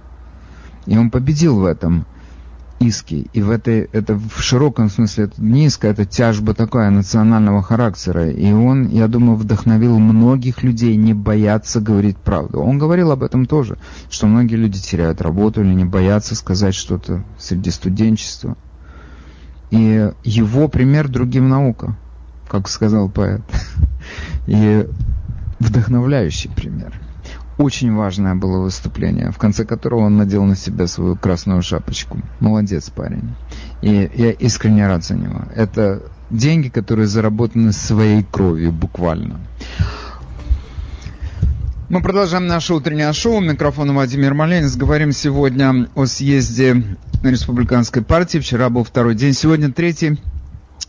И 0.85 0.97
он 0.97 1.09
победил 1.09 1.59
в 1.59 1.65
этом 1.65 2.05
иски. 2.79 3.27
И 3.33 3.41
в 3.41 3.49
этой, 3.49 3.89
это 3.91 4.15
в 4.15 4.41
широком 4.41 4.89
смысле 4.89 5.25
это 5.25 5.41
не 5.41 5.67
иска, 5.67 5.87
это 5.87 6.05
тяжба 6.05 6.53
такая 6.53 6.89
национального 6.89 7.61
характера. 7.61 8.29
И 8.29 8.51
он, 8.51 8.87
я 8.89 9.07
думаю, 9.07 9.35
вдохновил 9.35 9.99
многих 9.99 10.63
людей 10.63 10.95
не 10.95 11.13
бояться 11.13 11.79
говорить 11.81 12.17
правду. 12.17 12.61
Он 12.61 12.77
говорил 12.77 13.11
об 13.11 13.23
этом 13.23 13.45
тоже, 13.45 13.77
что 14.09 14.27
многие 14.27 14.55
люди 14.55 14.79
теряют 14.79 15.21
работу 15.21 15.61
или 15.61 15.73
не 15.73 15.85
боятся 15.85 16.35
сказать 16.35 16.75
что-то 16.75 17.23
среди 17.37 17.71
студенчества. 17.71 18.57
И 19.71 20.11
его 20.23 20.67
пример 20.67 21.07
другим 21.07 21.49
наука, 21.49 21.97
как 22.47 22.67
сказал 22.69 23.09
поэт. 23.09 23.41
И 24.47 24.87
вдохновляющий 25.59 26.49
пример 26.49 27.02
очень 27.57 27.93
важное 27.93 28.35
было 28.35 28.59
выступление, 28.59 29.31
в 29.31 29.37
конце 29.37 29.65
которого 29.65 30.01
он 30.01 30.17
надел 30.17 30.43
на 30.43 30.55
себя 30.55 30.87
свою 30.87 31.15
красную 31.15 31.61
шапочку. 31.61 32.19
Молодец 32.39 32.89
парень. 32.89 33.35
И 33.81 34.09
я 34.15 34.31
искренне 34.31 34.87
рад 34.87 35.03
за 35.03 35.15
него. 35.15 35.43
Это 35.55 36.01
деньги, 36.29 36.69
которые 36.69 37.07
заработаны 37.07 37.71
своей 37.71 38.23
кровью, 38.23 38.71
буквально. 38.71 39.39
Мы 41.89 42.01
продолжаем 42.01 42.47
наше 42.47 42.73
утреннее 42.73 43.13
шоу. 43.13 43.39
Микрофон 43.39 43.93
Владимир 43.93 44.33
Маленец. 44.33 44.75
Говорим 44.75 45.11
сегодня 45.11 45.87
о 45.93 46.05
съезде 46.05 46.97
Республиканской 47.21 48.01
партии. 48.01 48.39
Вчера 48.39 48.69
был 48.69 48.83
второй 48.83 49.13
день, 49.13 49.33
сегодня 49.33 49.71
третий. 49.71 50.19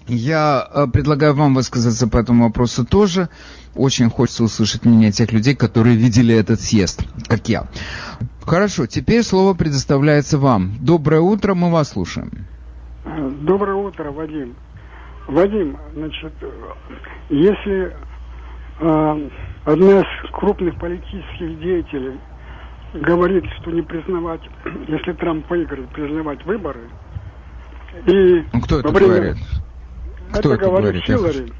Я 0.06 0.66
э, 0.72 0.86
предлагаю 0.86 1.34
вам 1.34 1.54
высказаться 1.54 2.06
по 2.06 2.18
этому 2.18 2.44
вопросу 2.44 2.84
тоже 2.84 3.28
очень 3.74 4.10
хочется 4.10 4.44
услышать 4.44 4.84
мнение 4.84 5.12
тех 5.12 5.32
людей, 5.32 5.54
которые 5.54 5.96
видели 5.96 6.34
этот 6.34 6.60
съезд, 6.60 7.02
как 7.28 7.48
я. 7.48 7.66
Хорошо, 8.44 8.86
теперь 8.86 9.22
слово 9.22 9.54
предоставляется 9.54 10.38
вам. 10.38 10.72
Доброе 10.80 11.20
утро, 11.20 11.54
мы 11.54 11.70
вас 11.70 11.90
слушаем. 11.90 12.46
Доброе 13.42 13.76
утро, 13.76 14.10
Вадим. 14.10 14.54
Вадим, 15.26 15.78
значит, 15.94 16.32
если 17.30 17.96
э, 18.80 19.28
одна 19.64 20.00
из 20.00 20.30
крупных 20.32 20.78
политических 20.78 21.60
деятелей 21.60 22.20
говорит, 22.92 23.44
что 23.60 23.70
не 23.70 23.82
признавать, 23.82 24.42
если 24.88 25.12
Трамп 25.12 25.48
выиграет, 25.48 25.88
признавать 25.90 26.44
выборы, 26.44 26.80
и 28.06 28.44
ну, 28.52 28.60
кто 28.60 28.80
это 28.80 28.88
время... 28.90 29.14
говорит? 29.14 29.36
Кто 30.30 30.38
это, 30.38 30.48
это 30.54 30.64
говорит, 30.64 30.82
говорит 30.82 31.04
Хиллари. 31.04 31.52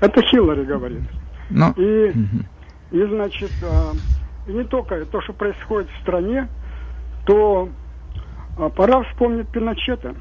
Это 0.00 0.22
Хиллари 0.22 0.64
говорит. 0.64 1.02
Но... 1.50 1.74
Ну, 1.76 1.82
и, 1.82 2.12
и, 2.90 3.04
значит, 3.06 3.50
а, 3.62 3.92
не 4.46 4.64
только 4.64 5.04
то, 5.06 5.20
что 5.22 5.32
происходит 5.32 5.90
в 5.90 6.02
стране, 6.02 6.48
то 7.26 7.68
а, 8.58 8.68
пора 8.68 9.02
вспомнить 9.04 9.48
Пиночета. 9.48 10.14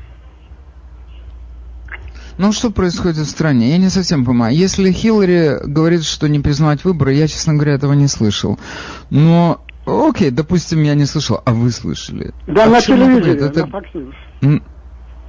Ну, 2.38 2.52
что 2.52 2.70
происходит 2.70 3.18
в 3.18 3.30
стране? 3.30 3.72
Я 3.72 3.78
не 3.78 3.90
совсем 3.90 4.24
понимаю. 4.24 4.56
Если 4.56 4.92
Хиллари 4.92 5.58
говорит, 5.66 6.04
что 6.04 6.28
не 6.30 6.40
признавать 6.40 6.84
выборы, 6.84 7.14
я, 7.14 7.28
честно 7.28 7.56
говоря, 7.56 7.74
этого 7.74 7.94
не 7.94 8.08
слышал. 8.08 8.60
Но, 9.10 9.62
окей, 9.86 10.30
допустим, 10.30 10.84
я 10.84 10.94
не 10.94 11.06
слышал, 11.06 11.42
а 11.44 11.54
вы 11.54 11.72
слышали. 11.72 12.34
Да, 12.46 12.66
а 12.66 12.70
на 12.70 12.82
телевидении, 12.82 13.44
Это... 13.44 13.66
на 13.66 13.72
Fox 13.72 13.86
News. 13.94 14.62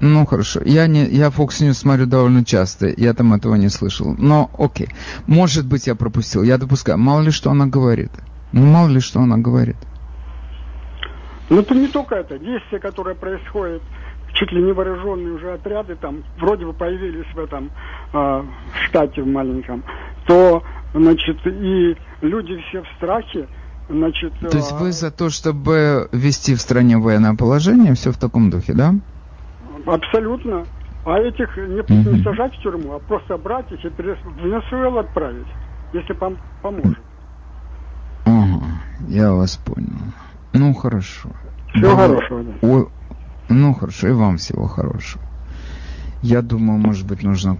Ну 0.01 0.27
хорошо, 0.27 0.61
я 0.65 0.87
не, 0.87 1.05
я 1.07 1.29
Fox 1.29 1.61
News 1.61 1.75
смотрю 1.75 2.07
довольно 2.07 2.45
часто, 2.45 2.93
я 2.97 3.15
там 3.15 3.35
этого 3.35 3.57
не 3.57 3.69
слышал. 3.69 4.15
Но 4.17 4.51
окей, 4.57 4.89
может 5.27 5.67
быть 5.67 5.87
я 5.87 5.95
пропустил, 5.95 6.43
я 6.43 6.57
допускаю. 6.59 6.99
Мало 6.99 7.23
ли 7.23 7.31
что 7.31 7.51
она 7.51 7.67
говорит. 7.67 8.11
Ну 8.53 8.65
мало 8.65 8.89
ли 8.89 9.01
что 9.01 9.21
она 9.21 9.37
говорит. 9.39 9.77
Ну 11.51 11.61
это 11.61 11.75
не 11.75 11.89
только 11.89 12.15
это, 12.15 12.39
действия, 12.39 12.79
которые 12.79 13.17
происходят, 13.17 13.83
чуть 14.35 14.53
ли 14.53 14.63
не 14.63 14.73
вооруженные 14.73 15.35
уже 15.35 15.55
отряды 15.55 15.97
там 15.97 16.23
вроде 16.39 16.67
бы 16.67 16.73
появились 16.73 17.27
в 17.35 17.39
этом 17.39 17.71
э, 18.13 18.45
штате 18.85 19.23
в 19.23 19.27
маленьком, 19.27 19.83
то 20.27 20.63
значит 20.95 21.39
и 21.47 21.97
люди 22.21 22.63
все 22.69 22.83
в 22.83 22.87
страхе, 22.97 23.49
значит. 23.89 24.33
То 24.41 24.57
есть 24.57 24.73
вы 24.73 24.93
за 24.93 25.11
то, 25.11 25.31
чтобы 25.31 26.09
ввести 26.13 26.55
в 26.55 26.61
стране 26.61 26.99
военное 26.99 27.35
положение, 27.35 27.95
все 27.95 28.13
в 28.13 28.19
таком 28.19 28.51
духе, 28.51 28.75
да? 28.75 28.95
Абсолютно. 29.89 30.66
А 31.05 31.18
этих 31.18 31.57
не, 31.57 31.80
mm-hmm. 31.80 32.16
не 32.16 32.22
сажать 32.22 32.55
в 32.55 32.62
тюрьму, 32.62 32.93
а 32.93 32.99
просто 32.99 33.39
брать 33.39 33.70
их 33.72 33.82
и 33.84 33.89
в 33.89 33.99
Венесуэлу 33.99 34.99
отправить, 34.99 35.49
если 35.93 36.14
пом- 36.14 36.39
поможет. 36.61 36.99
Ага, 38.24 38.66
я 39.09 39.32
вас 39.32 39.57
понял. 39.57 40.12
Ну, 40.53 40.74
хорошо. 40.74 41.30
Всего 41.72 41.91
да, 41.91 41.97
хорошего. 41.97 42.45
Да. 42.45 42.68
О, 42.68 42.86
ну, 43.49 43.74
хорошо, 43.74 44.09
и 44.09 44.12
вам 44.12 44.36
всего 44.36 44.66
хорошего. 44.66 45.24
Я 46.20 46.43
думаю, 46.43 46.78
может 46.78 47.07
быть, 47.07 47.22
нужно 47.22 47.59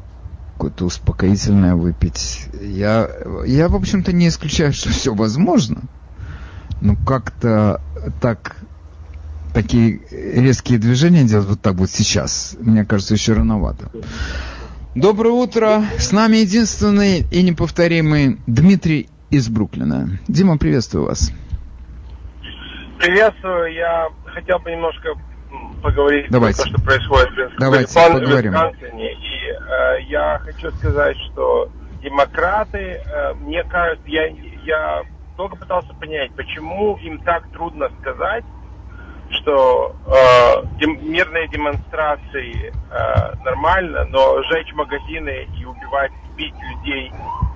какое-то 0.55 0.85
успокоительное 0.85 1.75
выпить. 1.75 2.49
Я, 2.61 3.09
я 3.47 3.69
в 3.69 3.77
общем-то, 3.77 4.13
не 4.13 4.29
исключаю, 4.29 4.73
что 4.73 4.91
все 4.91 5.15
возможно. 5.15 5.83
Но 6.81 6.97
как-то 7.07 7.81
так 8.21 8.57
такие 9.63 10.01
резкие 10.13 10.79
движения 10.79 11.25
делать 11.25 11.49
вот 11.49 11.61
так 11.61 11.75
вот 11.75 11.91
сейчас, 11.91 12.57
мне 12.61 12.85
кажется, 12.85 13.15
еще 13.15 13.33
рановато. 13.33 13.91
Доброе 14.95 15.33
утро. 15.33 15.83
С 15.99 16.13
нами 16.13 16.37
единственный 16.37 17.25
и 17.33 17.43
неповторимый 17.43 18.39
Дмитрий 18.47 19.09
из 19.31 19.49
Бруклина. 19.49 20.11
Дима, 20.29 20.59
приветствую 20.59 21.07
вас. 21.07 21.33
Приветствую. 22.99 23.73
Я 23.75 24.09
хотел 24.27 24.61
бы 24.61 24.71
немножко 24.71 25.09
поговорить 25.83 26.27
Давайте. 26.31 26.63
о 26.63 26.65
том, 26.65 26.75
что 26.75 26.83
происходит 26.83 27.29
в 27.31 27.59
Давайте, 27.59 27.95
поговорим. 27.95 28.55
И 28.55 29.09
э, 29.11 30.03
я 30.09 30.39
хочу 30.39 30.71
сказать, 30.77 31.17
что 31.31 31.69
демократы, 32.01 32.79
э, 32.79 33.35
мне 33.35 33.65
кажется, 33.65 34.07
я, 34.07 34.29
я 34.65 35.03
долго 35.37 35.57
пытался 35.57 35.93
понять, 35.95 36.33
почему 36.37 36.97
им 36.99 37.19
так 37.19 37.51
трудно 37.53 37.89
сказать, 38.01 38.45
что 39.31 39.95
э, 40.07 40.67
дем, 40.79 40.99
мирные 41.11 41.49
демонстрации 41.49 42.73
э, 42.73 43.35
нормально, 43.45 44.05
но 44.11 44.43
сжечь 44.45 44.73
магазины 44.75 45.49
и 45.59 45.65
убивать 45.65 46.13
бить 46.37 46.55
людей, 46.55 47.13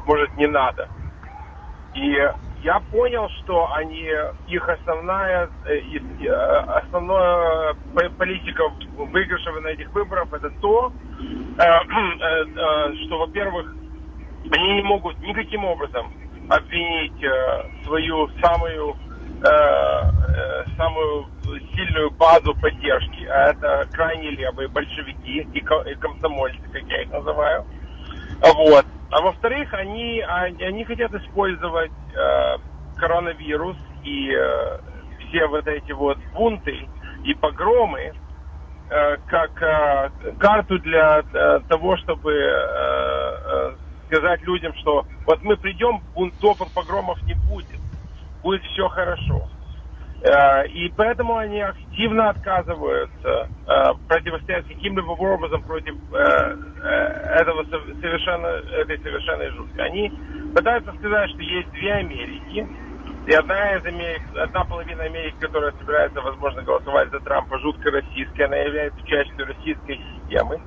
может, 0.06 0.36
не 0.36 0.46
надо. 0.46 0.88
И 1.94 2.18
я 2.62 2.80
понял, 2.90 3.28
что 3.40 3.72
они, 3.74 4.08
их 4.48 4.68
основная, 4.68 5.48
э, 5.66 5.78
э, 5.78 6.28
основная 6.28 7.74
политика 8.18 8.64
выигрыша 8.96 9.52
на 9.52 9.68
этих 9.68 9.90
выборах 9.92 10.28
это 10.32 10.50
то, 10.60 10.92
что, 11.56 13.18
во-первых, 13.18 13.74
они 14.50 14.72
не 14.74 14.82
могут 14.82 15.18
никаким 15.20 15.64
образом 15.64 16.12
обвинить 16.48 17.24
свою 17.84 18.28
самую 18.40 18.96
самую 20.76 21.26
сильную 21.74 22.10
базу 22.12 22.54
поддержки, 22.54 23.24
а 23.24 23.50
это 23.50 23.88
крайне 23.92 24.30
левые 24.30 24.68
большевики 24.68 25.48
и 25.52 25.60
комсомольцы, 25.60 26.60
как 26.72 26.82
я 26.88 27.02
их 27.02 27.10
называю. 27.10 27.66
Вот. 28.40 28.86
А 29.10 29.20
во-вторых, 29.20 29.72
они, 29.74 30.20
они 30.20 30.84
хотят 30.84 31.12
использовать 31.14 31.92
э, 32.14 32.56
коронавирус 32.96 33.76
и 34.02 34.32
э, 34.32 34.78
все 35.28 35.46
вот 35.46 35.66
эти 35.66 35.92
вот 35.92 36.18
бунты 36.34 36.88
и 37.24 37.34
погромы 37.34 38.12
э, 38.88 39.16
как 39.26 39.62
э, 39.62 40.10
карту 40.38 40.78
для 40.78 41.22
э, 41.32 41.60
того, 41.68 41.96
чтобы 41.98 42.32
э, 42.32 42.46
э, 43.44 43.76
сказать 44.06 44.42
людям, 44.42 44.72
что 44.76 45.06
вот 45.26 45.42
мы 45.42 45.56
придем, 45.56 46.00
бунтов 46.14 46.60
и 46.60 46.70
погромов 46.70 47.22
не 47.24 47.34
будет, 47.34 47.80
будет 48.42 48.62
все 48.64 48.88
хорошо. 48.88 49.48
Э, 50.24 50.66
и 50.68 50.88
поэтому 50.96 51.36
они 51.36 51.60
активно 51.60 52.30
отказываются 52.30 53.48
э, 53.66 53.84
противостоять 54.08 54.68
каким-либо 54.68 55.10
образом 55.10 55.62
против 55.62 55.94
э, 56.12 56.56
этого 57.40 57.64
совершенно, 57.64 58.46
этой 58.46 58.98
совершенной 58.98 59.50
жути. 59.50 59.80
Они 59.80 60.12
пытаются 60.54 60.92
сказать, 60.92 61.30
что 61.30 61.42
есть 61.42 61.70
две 61.72 61.92
Америки, 61.94 62.68
и 63.26 63.32
одна 63.32 63.76
из 63.76 63.84
Америк, 63.84 64.22
одна 64.36 64.64
половина 64.64 65.02
Америки, 65.04 65.34
которая 65.40 65.72
собирается, 65.72 66.20
возможно, 66.20 66.62
голосовать 66.62 67.10
за 67.10 67.18
Трампа, 67.20 67.58
жутко 67.58 67.90
российская, 67.90 68.44
она 68.44 68.56
является 68.56 69.04
частью 69.06 69.46
российской 69.46 70.00
системы. 70.20 70.60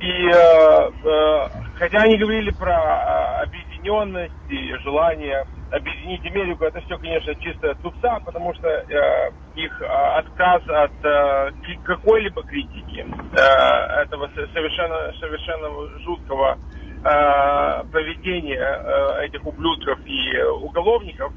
И 0.00 0.30
э, 0.30 0.90
э, 1.04 1.48
хотя 1.74 2.02
они 2.02 2.18
говорили 2.18 2.50
про 2.52 2.72
э, 2.72 3.42
объединенность 3.88 4.32
и 4.48 4.72
желание 4.82 5.44
объединить 5.70 6.24
Америку, 6.24 6.64
это 6.64 6.80
все, 6.82 6.98
конечно, 6.98 7.34
чистая 7.36 7.74
тупца, 7.76 8.20
потому 8.24 8.54
что 8.54 8.68
э, 8.68 9.30
их 9.54 9.82
э, 9.82 9.86
отказ 9.86 10.62
от 10.68 11.04
э, 11.04 11.50
какой-либо 11.84 12.42
критики 12.42 13.06
э, 13.06 14.02
этого 14.02 14.30
совершенно, 14.34 15.12
совершенно 15.18 16.00
жуткого 16.00 16.58
э, 17.04 17.84
поведения 17.92 18.60
э, 18.60 19.26
этих 19.26 19.46
ублюдков 19.46 19.98
и 20.06 20.42
уголовников 20.62 21.32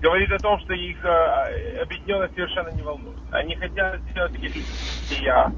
говорит 0.00 0.32
о 0.32 0.38
том, 0.38 0.58
что 0.60 0.74
их 0.74 1.04
э, 1.04 1.82
объединенность 1.82 2.34
совершенно 2.34 2.70
не 2.70 2.82
волнует. 2.82 3.18
Они 3.30 3.54
хотят 3.56 4.00
таких 4.14 4.64
я 5.20 5.52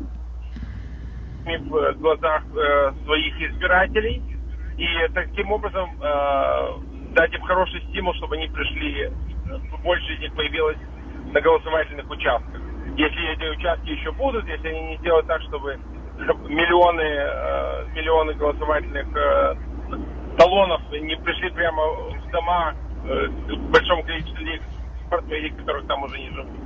в 1.47 1.93
глазах 1.99 2.43
э, 2.55 2.93
своих 3.05 3.41
избирателей 3.51 4.34
и 4.77 4.87
таким 5.15 5.53
образом 5.53 5.91
э, 6.01 7.15
дать 7.15 7.33
им 7.33 7.43
хороший 7.43 7.81
стимул, 7.91 8.15
чтобы 8.15 8.37
они 8.37 8.49
пришли, 8.49 9.11
больше 9.83 10.15
из 10.15 10.21
них 10.21 10.35
появилось 10.35 10.79
на 11.33 11.41
голосовательных 11.41 12.11
участках. 12.11 12.61
Если 12.97 13.33
эти 13.33 13.57
участки 13.57 13.91
еще 13.91 14.13
будут, 14.13 14.47
если 14.47 14.69
они 14.69 14.81
не 14.83 14.97
сделают 14.99 15.27
так, 15.27 15.43
чтобы 15.43 15.79
миллионы, 16.49 17.03
э, 17.03 17.87
миллионы 17.95 18.35
голосовательных 18.35 19.07
э, 19.17 19.57
талонов 20.39 20.81
не 20.91 21.17
пришли 21.17 21.51
прямо 21.51 21.83
в 21.87 22.31
дома 22.31 22.75
э, 23.07 23.27
к 23.29 23.59
большому 23.71 24.03
количеству 24.05 24.37
людей, 24.39 25.51
которых 25.51 25.87
там 25.87 26.03
уже 26.05 26.19
не 26.19 26.31
живут. 26.31 26.64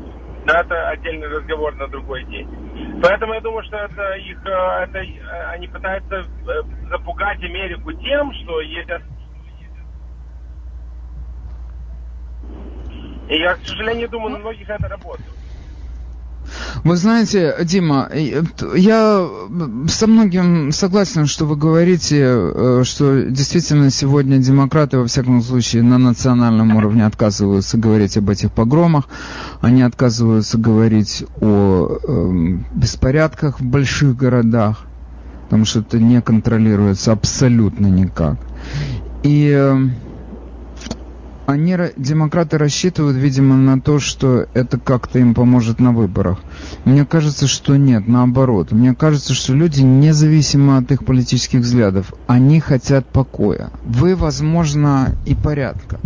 Но 0.49 0.55
это 0.55 0.89
отдельный 0.89 1.29
разговор 1.29 1.75
на 1.75 1.87
другой 1.89 2.25
день. 2.25 2.49
Поэтому 3.03 3.35
я 3.35 3.41
думаю, 3.43 3.63
что 3.65 3.77
это 3.77 4.15
их, 4.15 4.41
это, 4.41 4.99
они 5.51 5.69
пытаются 5.69 6.25
запугать 6.89 7.43
Америку 7.43 7.93
тем, 7.93 8.33
что 8.33 8.63
если 8.63 9.03
И 13.29 13.41
я, 13.41 13.57
к 13.57 13.59
сожалению, 13.59 14.09
думаю, 14.09 14.31
на 14.33 14.39
многих 14.39 14.71
это 14.71 14.89
работает. 14.89 15.38
Вы 16.85 16.97
знаете, 16.97 17.55
Дима, 17.65 18.09
я 18.75 19.29
со 19.89 20.07
многим 20.07 20.73
согласен, 20.73 21.27
что 21.27 21.45
вы 21.45 21.57
говорите, 21.57 22.19
э, 22.21 22.83
что 22.85 23.23
действительно 23.23 23.91
сегодня 23.91 24.39
демократы, 24.39 24.99
во 24.99 25.07
всяком 25.07 25.43
случае, 25.43 25.83
на 25.83 25.99
национальном 25.99 26.77
уровне 26.77 27.05
отказываются 27.05 27.79
говорить 27.79 28.17
об 28.17 28.31
этих 28.31 28.53
погромах, 28.53 29.09
они 29.61 29.83
отказываются 29.83 30.59
говорить 30.59 31.25
о 31.41 31.99
э, 32.03 32.59
беспорядках 32.75 33.61
в 33.61 33.65
больших 33.65 34.17
городах, 34.17 34.85
потому 35.45 35.65
что 35.65 35.81
это 35.81 35.99
не 35.99 36.21
контролируется 36.21 37.13
абсолютно 37.13 37.87
никак. 37.87 38.37
И 39.23 39.51
э, 39.53 39.77
они, 41.49 41.77
демократы, 41.97 42.59
рассчитывают, 42.59 43.17
видимо, 43.17 43.57
на 43.57 43.81
то, 43.81 43.99
что 43.99 44.47
это 44.53 44.79
как-то 44.79 45.19
им 45.19 45.35
поможет 45.35 45.81
на 45.81 45.93
выборах. 45.93 46.39
Мне 46.89 47.05
кажется, 47.05 47.47
что 47.47 47.77
нет, 47.77 48.09
наоборот. 48.09 48.73
Мне 48.73 48.95
кажется, 48.95 49.35
что 49.35 49.53
люди, 49.53 49.83
независимо 49.83 50.79
от 50.79 50.91
их 50.91 51.05
политических 51.05 51.61
взглядов, 51.61 52.15
они 52.27 52.61
хотят 52.61 53.05
покоя. 53.05 53.69
Вы, 53.85 54.17
возможно, 54.17 55.15
и 55.27 55.35
порядка. 55.35 56.01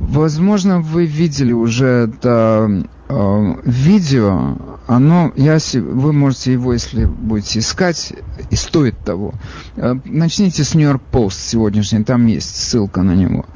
Возможно, 0.00 0.80
вы 0.80 1.06
видели 1.06 1.52
уже 1.52 2.10
это 2.10 2.84
э, 3.08 3.54
видео. 3.64 4.56
Оно, 4.88 5.32
я, 5.36 5.58
вы 5.74 6.12
можете 6.12 6.54
его, 6.54 6.72
если 6.72 7.04
будете 7.04 7.60
искать, 7.60 8.12
и 8.50 8.56
стоит 8.56 8.98
того. 8.98 9.34
Э, 9.76 9.94
начните 10.04 10.64
с 10.64 10.74
Нью-Йорк 10.74 11.02
Пост 11.12 11.40
сегодняшний, 11.40 12.02
там 12.02 12.26
есть 12.26 12.56
ссылка 12.56 13.02
на 13.02 13.14
него. 13.14 13.46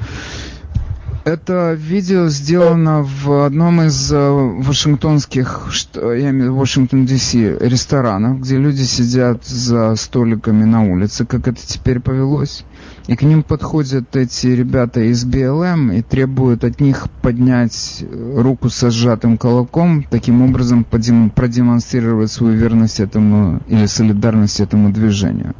Это 1.24 1.74
видео 1.74 2.26
сделано 2.26 3.04
в 3.04 3.46
одном 3.46 3.80
из 3.82 4.12
э, 4.12 4.18
вашингтонских, 4.18 5.68
я 5.94 6.30
имею 6.30 6.56
Вашингтон 6.56 7.06
Д.С. 7.06 7.34
ресторанов, 7.34 8.40
где 8.40 8.58
люди 8.58 8.82
сидят 8.82 9.44
за 9.44 9.94
столиками 9.94 10.64
на 10.64 10.82
улице, 10.82 11.24
как 11.24 11.46
это 11.46 11.64
теперь 11.64 12.00
повелось. 12.00 12.64
И 13.06 13.14
к 13.14 13.22
ним 13.22 13.44
подходят 13.44 14.16
эти 14.16 14.48
ребята 14.48 15.00
из 15.00 15.24
БЛМ 15.24 15.92
и 15.92 16.02
требуют 16.02 16.64
от 16.64 16.80
них 16.80 17.06
поднять 17.22 18.04
руку 18.10 18.68
со 18.68 18.90
сжатым 18.90 19.38
кулаком, 19.38 20.02
таким 20.02 20.42
образом 20.42 20.82
продемонстрировать 20.82 22.32
свою 22.32 22.56
верность 22.56 22.98
этому 22.98 23.60
или 23.68 23.86
солидарность 23.86 24.58
этому 24.58 24.92
движению. 24.92 25.54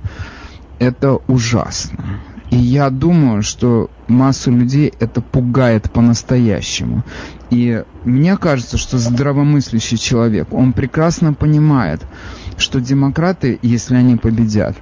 Это 0.80 1.18
ужасно. 1.28 2.18
И 2.52 2.56
я 2.56 2.90
думаю, 2.90 3.42
что 3.42 3.88
массу 4.08 4.50
людей 4.50 4.92
это 5.00 5.22
пугает 5.22 5.90
по-настоящему. 5.90 7.02
И 7.48 7.82
мне 8.04 8.36
кажется, 8.36 8.76
что 8.76 8.98
здравомыслящий 8.98 9.96
человек, 9.96 10.52
он 10.52 10.74
прекрасно 10.74 11.32
понимает, 11.32 12.02
что 12.58 12.78
демократы, 12.78 13.58
если 13.62 13.94
они 13.96 14.16
победят, 14.16 14.76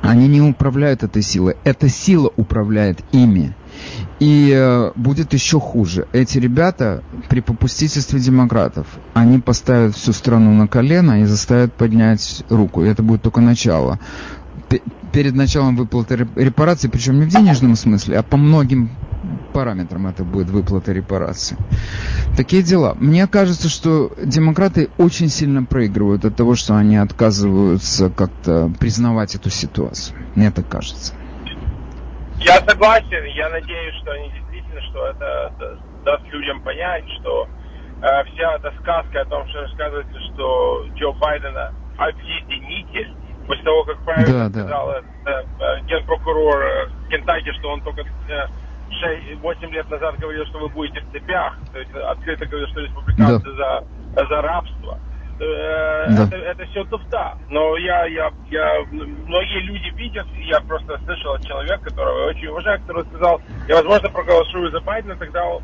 они 0.00 0.28
не 0.28 0.40
управляют 0.40 1.02
этой 1.02 1.20
силой. 1.20 1.56
Эта 1.62 1.90
сила 1.90 2.32
управляет 2.36 3.00
ими. 3.12 3.54
И 4.18 4.50
э, 4.56 4.92
будет 4.96 5.34
еще 5.34 5.60
хуже. 5.60 6.08
Эти 6.12 6.38
ребята 6.38 7.02
при 7.28 7.40
попустительстве 7.40 8.18
демократов, 8.18 8.86
они 9.12 9.40
поставят 9.40 9.94
всю 9.94 10.12
страну 10.12 10.54
на 10.54 10.66
колено 10.66 11.20
и 11.20 11.26
заставят 11.26 11.74
поднять 11.74 12.44
руку. 12.48 12.82
И 12.82 12.88
это 12.88 13.02
будет 13.02 13.20
только 13.20 13.42
начало 13.42 13.98
перед 15.12 15.34
началом 15.34 15.76
выплаты 15.76 16.16
репараций, 16.36 16.90
причем 16.90 17.18
не 17.20 17.26
в 17.26 17.28
денежном 17.28 17.74
смысле, 17.76 18.18
а 18.18 18.22
по 18.22 18.36
многим 18.36 18.90
параметрам 19.52 20.06
это 20.06 20.24
будет 20.24 20.48
выплата 20.50 20.92
репараций. 20.92 21.56
Такие 22.36 22.62
дела. 22.62 22.94
Мне 22.94 23.26
кажется, 23.26 23.68
что 23.68 24.12
демократы 24.22 24.90
очень 24.98 25.28
сильно 25.28 25.64
проигрывают 25.64 26.24
от 26.24 26.36
того, 26.36 26.54
что 26.54 26.76
они 26.76 26.96
отказываются 26.96 28.10
как-то 28.10 28.70
признавать 28.78 29.34
эту 29.34 29.50
ситуацию. 29.50 30.16
Мне 30.34 30.50
так 30.50 30.68
кажется. 30.68 31.14
Я 32.38 32.60
согласен. 32.60 33.24
Я 33.34 33.48
надеюсь, 33.48 33.94
что 34.02 34.12
они 34.12 34.30
действительно, 34.30 34.80
что 34.90 35.06
это 35.08 35.78
даст 36.04 36.24
людям 36.32 36.62
понять, 36.62 37.04
что 37.20 37.48
э, 38.00 38.24
вся 38.32 38.54
эта 38.54 38.72
сказка 38.80 39.22
о 39.22 39.24
том, 39.24 39.48
что 39.48 39.62
рассказывается, 39.62 40.18
что 40.32 40.86
Джо 40.94 41.12
Байдена 41.18 41.74
объединитель, 41.98 43.12
после 43.48 43.64
того, 43.64 43.84
как 43.84 43.98
правильно 44.04 44.50
да, 44.50 44.60
сказал 44.60 44.92
да. 45.24 45.30
Э, 45.32 45.44
э, 45.58 45.80
генпрокурор 45.86 46.62
э, 46.62 46.88
Кентаки, 47.10 47.50
что 47.58 47.70
он 47.70 47.80
только 47.80 48.04
8 49.40 49.70
лет 49.70 49.90
назад 49.90 50.18
говорил, 50.18 50.44
что 50.46 50.58
вы 50.58 50.68
будете 50.68 51.00
в 51.00 51.12
цепях, 51.12 51.58
то 51.72 51.78
есть 51.78 51.90
открыто 51.94 52.46
говорил, 52.46 52.68
что 52.68 52.80
республиканцы 52.80 53.48
да. 53.56 53.84
за, 54.14 54.26
за 54.26 54.42
рабство. 54.42 54.98
Да. 55.38 56.24
это, 56.24 56.36
это 56.36 56.66
все 56.66 56.84
туфта. 56.84 57.38
Но 57.48 57.76
я, 57.76 58.06
я, 58.06 58.32
я, 58.50 58.80
многие 58.90 59.60
люди 59.60 59.88
видят, 59.94 60.26
я 60.36 60.60
просто 60.60 60.98
слышал 61.04 61.34
от 61.34 61.46
человека, 61.46 61.84
которого 61.84 62.22
я 62.22 62.26
очень 62.26 62.48
уважаю, 62.48 62.80
который 62.80 63.04
сказал, 63.06 63.40
я, 63.68 63.76
возможно, 63.76 64.08
проголосую 64.08 64.70
за 64.72 64.80
Байдена, 64.80 65.16
тогда 65.16 65.44
он, 65.44 65.62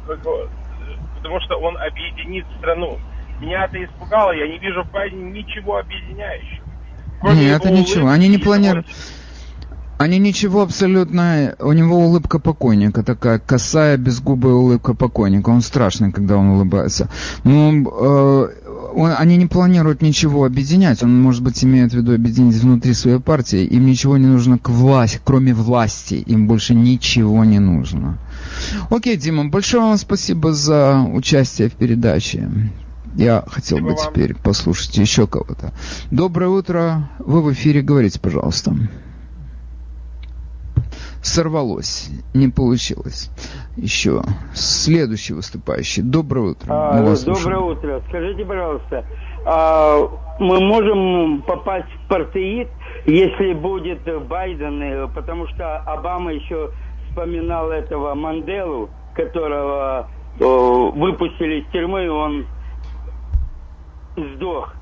потому 1.17 1.41
что 1.41 1.57
он 1.57 1.77
объединит 1.79 2.47
страну. 2.59 2.99
Меня 3.41 3.65
это 3.65 3.83
испугало, 3.83 4.31
я 4.33 4.47
не 4.47 4.59
вижу 4.59 4.85
в 4.85 4.93
Байдене 4.93 5.31
ничего 5.33 5.79
объединяющего. 5.79 6.64
Кроме 7.25 7.45
Нет, 7.45 7.61
это 7.61 7.69
его 7.69 7.79
ничего. 7.79 8.09
Они 8.09 8.29
не 8.29 8.37
планируют. 8.39 8.87
Они 9.97 10.19
ничего 10.19 10.63
абсолютно... 10.63 11.55
У 11.61 11.73
него 11.73 11.97
улыбка 11.97 12.39
покойника, 12.39 13.03
такая 13.03 13.39
косая, 13.39 13.97
безгубая 13.97 14.53
улыбка 14.53 14.93
покойника. 14.93 15.51
Он 15.51 15.63
страшный, 15.63 16.13
когда 16.13 16.37
он 16.37 16.49
улыбается. 16.49 17.09
Но 17.45 17.73
э, 17.73 18.49
он- 18.95 19.15
они 19.17 19.37
не 19.37 19.47
планируют 19.47 20.03
ничего 20.03 20.45
объединять. 20.45 21.03
Он, 21.03 21.23
может 21.23 21.43
быть, 21.43 21.65
имеет 21.65 21.93
в 21.93 21.97
виду 21.97 22.13
объединить 22.13 22.57
внутри 22.57 22.93
своей 22.93 23.21
партии. 23.21 23.65
Им 23.65 23.87
ничего 23.87 24.19
не 24.19 24.27
нужно 24.27 24.59
к 24.59 24.69
власти, 24.69 25.21
кроме 25.25 25.55
власти. 25.55 26.15
Им 26.15 26.49
больше 26.49 26.75
ничего 26.75 27.45
не 27.45 27.61
нужно. 27.61 28.19
Окей, 28.91 29.17
Дима, 29.17 29.47
большое 29.49 29.85
вам 29.85 29.97
спасибо 29.97 30.53
за 30.53 31.01
участие 31.03 31.71
в 31.71 31.73
передаче. 31.73 32.51
Я 33.17 33.45
хотел 33.47 33.79
бы 33.79 33.91
Спасибо 33.91 34.05
вам. 34.05 34.15
теперь 34.15 34.37
послушать 34.37 34.97
еще 34.97 35.27
кого-то. 35.27 35.73
Доброе 36.11 36.49
утро. 36.49 37.09
Вы 37.19 37.43
в 37.43 37.53
эфире. 37.53 37.81
Говорите, 37.81 38.21
пожалуйста. 38.21 38.73
Сорвалось. 41.23 42.11
Не 42.35 42.49
получилось. 42.49 43.31
Еще. 43.77 44.23
Следующий 44.53 45.33
выступающий. 45.33 46.03
Доброе 46.03 46.51
утро. 46.51 46.67
А, 46.71 46.99
доброе 46.99 47.17
слушаем. 47.17 47.63
утро. 47.63 48.03
Скажите, 48.09 48.45
пожалуйста, 48.45 49.07
а 49.47 50.01
мы 50.39 50.61
можем 50.61 51.43
попасть 51.43 51.89
в 51.89 52.09
партеид, 52.09 52.69
если 53.07 53.55
будет 53.55 54.01
Байден, 54.29 54.83
э, 54.83 55.09
потому 55.15 55.47
что 55.49 55.79
Обама 55.79 56.33
еще 56.33 56.71
вспоминал 57.09 57.71
этого 57.71 58.15
Манделу, 58.15 58.91
которого 59.15 60.11
э, 60.39 60.45
выпустили 60.45 61.61
из 61.61 61.73
тюрьмы, 61.73 62.11
он 62.11 62.47
сдох. 64.17 64.75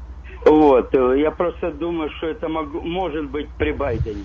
Вот. 0.45 0.95
э, 0.95 1.20
Я 1.20 1.30
просто 1.30 1.70
думаю, 1.72 2.11
что 2.18 2.26
это 2.26 2.49
мог- 2.49 2.83
может 2.85 3.30
быть 3.30 3.49
при 3.59 3.72
Байдене. 3.72 4.24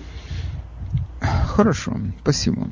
Хорошо. 1.20 1.92
Спасибо. 2.20 2.68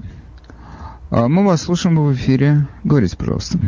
А, 1.11 1.29
Мы 1.29 1.45
вас 1.47 1.63
слушаем 1.63 1.97
в 1.97 2.13
эфире. 2.15 2.67
Говорите, 2.85 3.17
пожалуйста. 3.17 3.59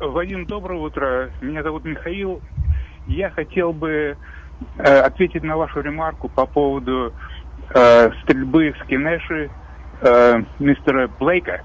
Вадим, 0.00 0.46
доброе 0.46 0.80
утро. 0.80 1.30
Меня 1.40 1.62
зовут 1.62 1.84
Михаил. 1.84 2.40
Я 3.06 3.30
хотел 3.30 3.72
бы 3.72 4.16
э, 4.78 4.98
ответить 5.00 5.42
на 5.42 5.56
вашу 5.56 5.80
ремарку 5.80 6.28
по 6.28 6.46
поводу 6.46 7.12
э, 7.74 8.10
стрельбы 8.22 8.72
в 8.72 8.84
Скинеши 8.84 9.50
э, 10.00 10.42
мистера 10.58 11.08
Блейка. 11.18 11.62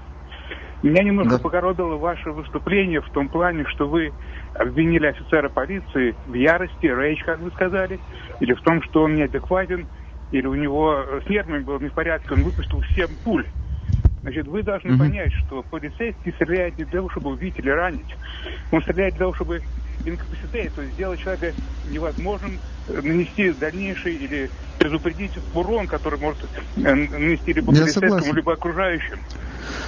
Меня 0.82 1.02
немножко 1.04 1.36
Да. 1.36 1.42
покоробило 1.42 1.96
ваше 1.96 2.30
выступление 2.32 3.00
в 3.00 3.10
том 3.10 3.28
плане, 3.28 3.64
что 3.66 3.88
вы 3.88 4.12
обвинили 4.54 5.06
офицера 5.06 5.48
полиции 5.48 6.16
в 6.26 6.34
ярости, 6.34 6.86
рейдж, 6.86 7.22
как 7.24 7.40
вы 7.40 7.50
сказали, 7.50 8.00
или 8.40 8.52
в 8.54 8.60
том, 8.62 8.82
что 8.82 9.02
он 9.02 9.14
неадекватен, 9.14 9.88
или 10.30 10.46
у 10.46 10.54
него 10.54 10.94
э, 11.06 11.20
с 11.26 11.28
нервами 11.28 11.62
было 11.62 11.78
не 11.78 11.88
в 11.88 11.94
порядке, 11.94 12.34
он 12.34 12.44
выпустил 12.44 12.82
7 12.94 13.16
пуль. 13.22 13.46
Значит, 14.22 14.46
вы 14.46 14.62
должны 14.62 14.90
Мгм. 14.90 14.98
понять, 15.00 15.32
что 15.32 15.62
полицейский 15.64 16.32
стреляет 16.34 16.78
не 16.78 16.84
для 16.84 16.98
того, 16.98 17.10
чтобы 17.10 17.30
убить 17.30 17.58
или 17.58 17.70
ранить. 17.70 18.08
Он 18.70 18.80
стреляет 18.82 19.14
для 19.14 19.20
того, 19.20 19.34
чтобы 19.34 19.62
инкапацитет, 20.04 20.74
то 20.74 20.82
есть 20.82 20.94
сделать 20.94 21.20
человека 21.20 21.54
невозможным 21.84 22.60
э, 22.88 23.00
нанести 23.02 23.52
дальнейший 23.52 24.14
или 24.16 24.50
предупредить 24.78 25.32
урон, 25.52 25.86
который 25.88 26.18
может 26.20 26.42
э, 26.44 26.48
нанести 26.94 27.52
либо 27.52 27.72
Я 27.72 27.80
полицейскому, 27.82 28.10
согласен. 28.10 28.36
либо 28.36 28.52
окружающим. 28.52 29.18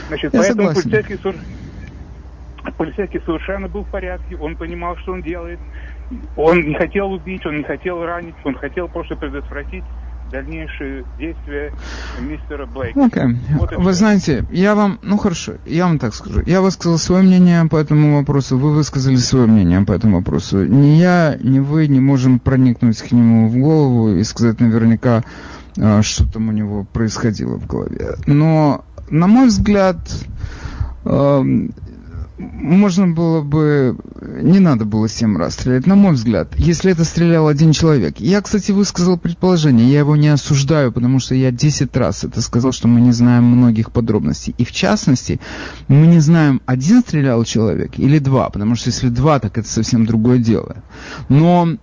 Значит, 0.08 0.32
Я 0.32 0.40
поэтому 0.40 0.68
согласен. 0.68 0.90
полицейский, 0.90 1.18
полицейский 2.72 3.20
совершенно 3.24 3.68
был 3.68 3.84
в 3.84 3.88
порядке, 3.88 4.36
он 4.36 4.56
понимал, 4.56 4.96
что 4.96 5.12
он 5.12 5.22
делает. 5.22 5.58
Он 6.36 6.60
не 6.60 6.74
хотел 6.74 7.12
убить, 7.12 7.44
он 7.46 7.58
не 7.58 7.64
хотел 7.64 8.04
ранить, 8.04 8.34
он 8.44 8.54
хотел 8.54 8.88
просто 8.88 9.16
предотвратить 9.16 9.84
дальнейшие 10.30 11.04
действия 11.18 11.72
мистера 12.20 12.66
Блейка. 12.66 13.04
Окей. 13.04 13.36
Вот 13.58 13.70
Вы 13.76 13.82
всё. 13.82 13.92
знаете, 13.92 14.44
я 14.50 14.74
вам, 14.74 14.98
ну 15.02 15.16
хорошо, 15.16 15.54
я 15.64 15.86
вам 15.86 15.98
так 15.98 16.14
скажу. 16.14 16.42
Я 16.46 16.60
высказал 16.60 16.98
свое 16.98 17.22
мнение 17.22 17.64
по 17.66 17.76
этому 17.76 18.16
вопросу, 18.18 18.58
вы 18.58 18.72
высказали 18.72 19.16
свое 19.16 19.46
мнение 19.46 19.82
по 19.82 19.92
этому 19.92 20.18
вопросу. 20.18 20.64
Ни 20.64 20.96
я, 20.96 21.36
ни 21.40 21.60
вы 21.60 21.86
не 21.86 22.00
можем 22.00 22.40
проникнуть 22.40 23.00
к 23.00 23.12
нему 23.12 23.48
в 23.48 23.56
голову 23.56 24.10
и 24.10 24.24
сказать 24.24 24.60
наверняка, 24.60 25.22
а, 25.80 26.02
что 26.02 26.30
там 26.30 26.48
у 26.48 26.52
него 26.52 26.84
происходило 26.84 27.56
в 27.56 27.66
голове. 27.66 28.16
Но, 28.26 28.84
на 29.10 29.26
мой 29.26 29.46
взгляд, 29.48 29.98
можно 32.38 33.06
было 33.06 33.42
бы, 33.42 33.96
не 34.20 34.58
надо 34.58 34.84
было 34.84 35.08
семь 35.08 35.36
раз 35.36 35.54
стрелять, 35.54 35.86
на 35.86 35.94
мой 35.94 36.14
взгляд, 36.14 36.48
если 36.56 36.90
это 36.90 37.04
стрелял 37.04 37.46
один 37.46 37.72
человек. 37.72 38.18
Я, 38.18 38.40
кстати, 38.40 38.72
высказал 38.72 39.16
предположение, 39.16 39.90
я 39.90 40.00
его 40.00 40.16
не 40.16 40.28
осуждаю, 40.28 40.90
потому 40.90 41.20
что 41.20 41.34
я 41.34 41.52
10 41.52 41.96
раз 41.96 42.24
это 42.24 42.40
сказал, 42.40 42.72
что 42.72 42.88
мы 42.88 43.00
не 43.00 43.12
знаем 43.12 43.44
многих 43.44 43.92
подробностей. 43.92 44.54
И 44.58 44.64
в 44.64 44.72
частности, 44.72 45.38
мы 45.86 46.06
не 46.06 46.18
знаем, 46.18 46.60
один 46.66 47.00
стрелял 47.00 47.44
человек 47.44 47.98
или 47.98 48.18
два, 48.18 48.50
потому 48.50 48.74
что 48.74 48.90
если 48.90 49.08
два, 49.08 49.38
так 49.38 49.56
это 49.56 49.68
совсем 49.68 50.04
другое 50.04 50.38
дело. 50.38 50.76
Но 51.28 51.76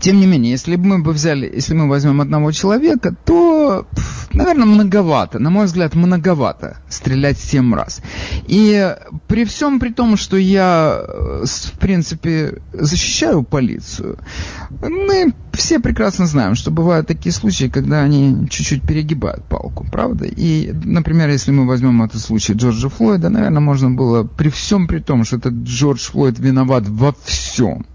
тем 0.00 0.20
не 0.20 0.26
менее, 0.26 0.52
если 0.52 0.76
бы 0.76 0.86
мы 0.86 0.98
бы 0.98 1.12
взяли, 1.12 1.50
если 1.54 1.74
мы 1.74 1.88
возьмем 1.88 2.20
одного 2.20 2.50
человека, 2.52 3.14
то, 3.24 3.86
наверное, 4.32 4.66
многовато. 4.66 5.38
На 5.38 5.50
мой 5.50 5.66
взгляд, 5.66 5.94
многовато 5.94 6.78
стрелять 6.88 7.38
семь 7.38 7.74
раз. 7.74 8.02
И 8.46 8.94
при 9.28 9.44
всем 9.44 9.78
при 9.78 9.90
том, 9.90 10.16
что 10.16 10.36
я, 10.36 11.00
э, 11.00 11.44
в 11.46 11.78
принципе, 11.78 12.60
защищаю 12.72 13.44
полицию, 13.44 14.18
мы 14.80 15.32
все 15.52 15.78
прекрасно 15.78 16.26
знаем, 16.26 16.56
что 16.56 16.70
бывают 16.70 17.06
такие 17.06 17.32
случаи, 17.32 17.66
когда 17.66 18.02
они 18.02 18.48
чуть-чуть 18.50 18.82
перегибают 18.82 19.44
палку, 19.44 19.86
правда? 19.90 20.26
И, 20.26 20.72
например, 20.84 21.28
если 21.30 21.52
мы 21.52 21.66
возьмем 21.66 22.02
этот 22.02 22.20
случай 22.20 22.54
Джорджа 22.54 22.88
Флойда, 22.88 23.28
наверное, 23.28 23.60
можно 23.60 23.90
было 23.90 24.24
при 24.24 24.48
всем 24.48 24.88
при 24.88 24.98
том, 24.98 25.24
что 25.24 25.36
этот 25.36 25.54
Джордж 25.54 26.10
Флойд 26.10 26.38
виноват 26.38 26.84
во 26.88 27.14
всем, 27.24 27.86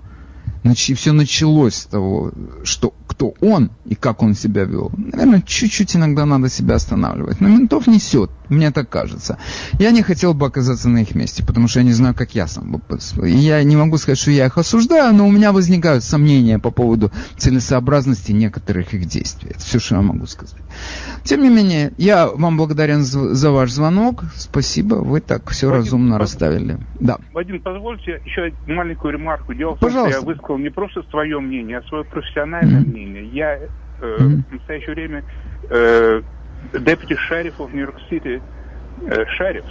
Нач- 0.63 0.93
все 0.95 1.11
началось 1.13 1.75
с 1.75 1.85
того, 1.85 2.31
что 2.63 2.93
кто 3.07 3.33
он 3.41 3.71
и 3.85 3.95
как 3.95 4.21
он 4.23 4.33
себя 4.35 4.63
вел. 4.63 4.91
Наверное, 4.97 5.41
чуть-чуть 5.41 5.95
иногда 5.95 6.25
надо 6.25 6.49
себя 6.49 6.75
останавливать. 6.75 7.39
Но 7.41 7.47
ментов 7.47 7.87
несет, 7.87 8.31
мне 8.49 8.71
так 8.71 8.89
кажется. 8.89 9.37
Я 9.79 9.91
не 9.91 10.01
хотел 10.01 10.33
бы 10.33 10.45
оказаться 10.47 10.89
на 10.89 10.99
их 10.99 11.15
месте, 11.15 11.43
потому 11.45 11.67
что 11.67 11.79
я 11.79 11.85
не 11.85 11.93
знаю, 11.93 12.15
как 12.15 12.35
я 12.35 12.47
сам 12.47 12.71
бы 12.71 12.81
я 13.23 13.63
не 13.63 13.75
могу 13.75 13.97
сказать, 13.97 14.17
что 14.19 14.31
я 14.31 14.45
их 14.45 14.57
осуждаю, 14.57 15.13
но 15.13 15.27
у 15.27 15.31
меня 15.31 15.51
возникают 15.51 16.03
сомнения 16.03 16.59
по 16.59 16.71
поводу 16.71 17.11
целесообразности 17.37 18.31
некоторых 18.31 18.93
их 18.93 19.05
действий. 19.05 19.51
Это 19.51 19.59
все, 19.59 19.79
что 19.79 19.95
я 19.95 20.01
могу 20.01 20.25
сказать. 20.25 20.55
Тем 21.23 21.41
не 21.43 21.49
менее, 21.49 21.91
я 21.97 22.27
вам 22.27 22.57
благодарен 22.57 23.01
за, 23.03 23.51
ваш 23.51 23.71
звонок. 23.71 24.23
Спасибо, 24.35 24.95
вы 24.95 25.21
так 25.21 25.49
все 25.49 25.67
Вадим, 25.67 25.79
разумно 25.83 26.13
пос- 26.15 26.19
расставили. 26.19 26.77
Да. 26.99 27.17
Вадим, 27.33 27.61
позвольте 27.61 28.21
еще 28.25 28.53
маленькую 28.67 29.13
ремарку. 29.13 29.53
Дело 29.53 29.75
в 29.75 29.79
том, 29.79 29.89
что 29.89 29.99
Пожалуйста. 30.03 30.19
я 30.21 30.25
высказал 30.25 30.57
не 30.57 30.69
просто 30.69 31.01
свое 31.09 31.39
мнение, 31.39 31.77
а 31.79 31.87
свое 31.87 32.03
профессиональное 32.03 32.81
Мгм. 32.81 32.89
мнение. 32.91 33.29
Я 33.33 33.59
э, 34.01 34.17
Мгм. 34.19 34.45
в 34.49 34.53
настоящее 34.53 34.95
время 34.95 35.23
э, 35.69 36.21
deputy 36.73 37.17
sheriff 37.29 37.53
э, 37.59 39.25
шериф. 39.37 39.65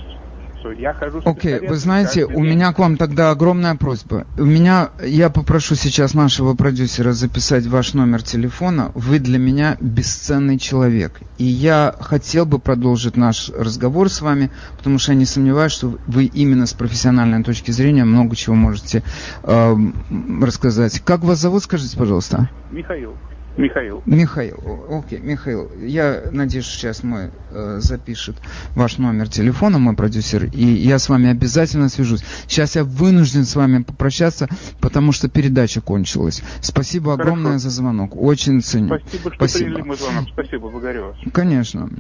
So, 0.63 0.75
я 0.75 0.93
хожу 0.93 1.23
с 1.23 1.27
Окей, 1.27 1.53
пистолетом 1.53 1.69
вы 1.69 1.77
знаете, 1.77 2.25
у 2.25 2.31
день. 2.31 2.47
меня 2.47 2.73
к 2.73 2.81
вам 2.81 2.97
тогда 2.97 3.31
огромная 3.31 3.77
просьба. 3.77 4.27
У 4.37 4.45
меня, 4.45 4.91
я 5.05 5.31
попрошу 5.31 5.77
сейчас 5.77 6.15
нашего 6.15 6.55
продюсера 6.55 7.13
записать 7.13 7.67
ваш 7.67 7.95
номер 7.95 8.23
телефона. 8.23 8.91
Вы 8.95 9.21
для 9.21 9.39
меня 9.39 9.77
бесценный 9.81 10.59
человек. 10.59 11.21
И 11.37 11.45
я 11.45 11.95
хотел 12.01 12.45
бы 12.45 12.59
продолжить 12.59 13.17
наш 13.17 13.51
разговор 13.51 14.11
с 14.11 14.21
вами, 14.21 14.51
потому 14.77 14.99
что 14.99 15.13
я 15.13 15.19
не 15.19 15.27
сомневаюсь, 15.27 15.73
что 15.73 15.97
вы 16.09 16.25
именно 16.25 16.67
с 16.67 16.73
профессиональной 16.73 17.45
точки 17.45 17.71
зрения 17.71 18.05
много 18.05 18.35
чего 18.35 18.57
можете 18.57 19.05
эм, 19.45 20.43
рассказать. 20.43 21.01
Как 21.05 21.21
вас 21.21 21.39
зовут, 21.39 21.63
скажите, 21.63 21.97
пожалуйста? 21.97 22.51
Михаил. 22.73 23.15
Михаил. 23.59 24.03
Михаил, 24.07 24.87
окей, 24.89 25.19
Михаил, 25.19 25.69
я 25.81 26.23
надеюсь, 26.31 26.67
сейчас 26.67 27.03
мой 27.03 27.31
э, 27.51 27.79
запишет 27.81 28.37
ваш 28.77 28.99
номер 28.99 29.29
телефона, 29.29 29.79
мой 29.79 29.97
продюсер, 29.97 30.45
и 30.45 30.65
я 30.65 31.01
с 31.01 31.09
вами 31.09 31.29
обязательно 31.29 31.89
свяжусь. 31.89 32.23
Сейчас 32.47 32.77
я 32.77 32.85
вынужден 32.85 33.45
с 33.45 33.57
вами 33.57 33.83
попрощаться, 33.83 34.49
потому 34.81 35.11
что 35.11 35.29
передача 35.29 35.81
кончилась. 35.81 36.41
Спасибо 36.61 37.13
Хорошо. 37.13 37.23
огромное 37.23 37.59
за 37.59 37.71
звонок, 37.71 38.17
очень 38.17 38.63
ценю. 38.63 38.87
Спасибо, 38.87 39.35
что 39.35 39.47
Спасибо. 39.47 39.65
приняли 39.65 39.83
мой 39.83 39.97
звонок. 39.97 40.29
Спасибо, 40.33 40.69
благодарю 40.71 41.07
вас. 41.07 41.17
Конечно. 41.33 41.91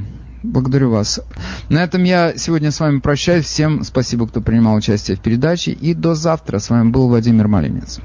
Благодарю 0.44 0.90
вас. 0.90 1.20
На 1.68 1.82
этом 1.82 2.04
я 2.04 2.36
сегодня 2.36 2.70
с 2.70 2.78
вами 2.78 3.00
прощаюсь. 3.00 3.46
Всем 3.46 3.82
спасибо, 3.82 4.28
кто 4.28 4.40
принимал 4.40 4.76
участие 4.76 5.16
в 5.16 5.20
передаче. 5.20 5.72
И 5.72 5.94
до 5.94 6.14
завтра. 6.14 6.60
С 6.60 6.70
вами 6.70 6.90
был 6.90 7.08
Владимир 7.08 7.48
Малинец. 7.48 8.00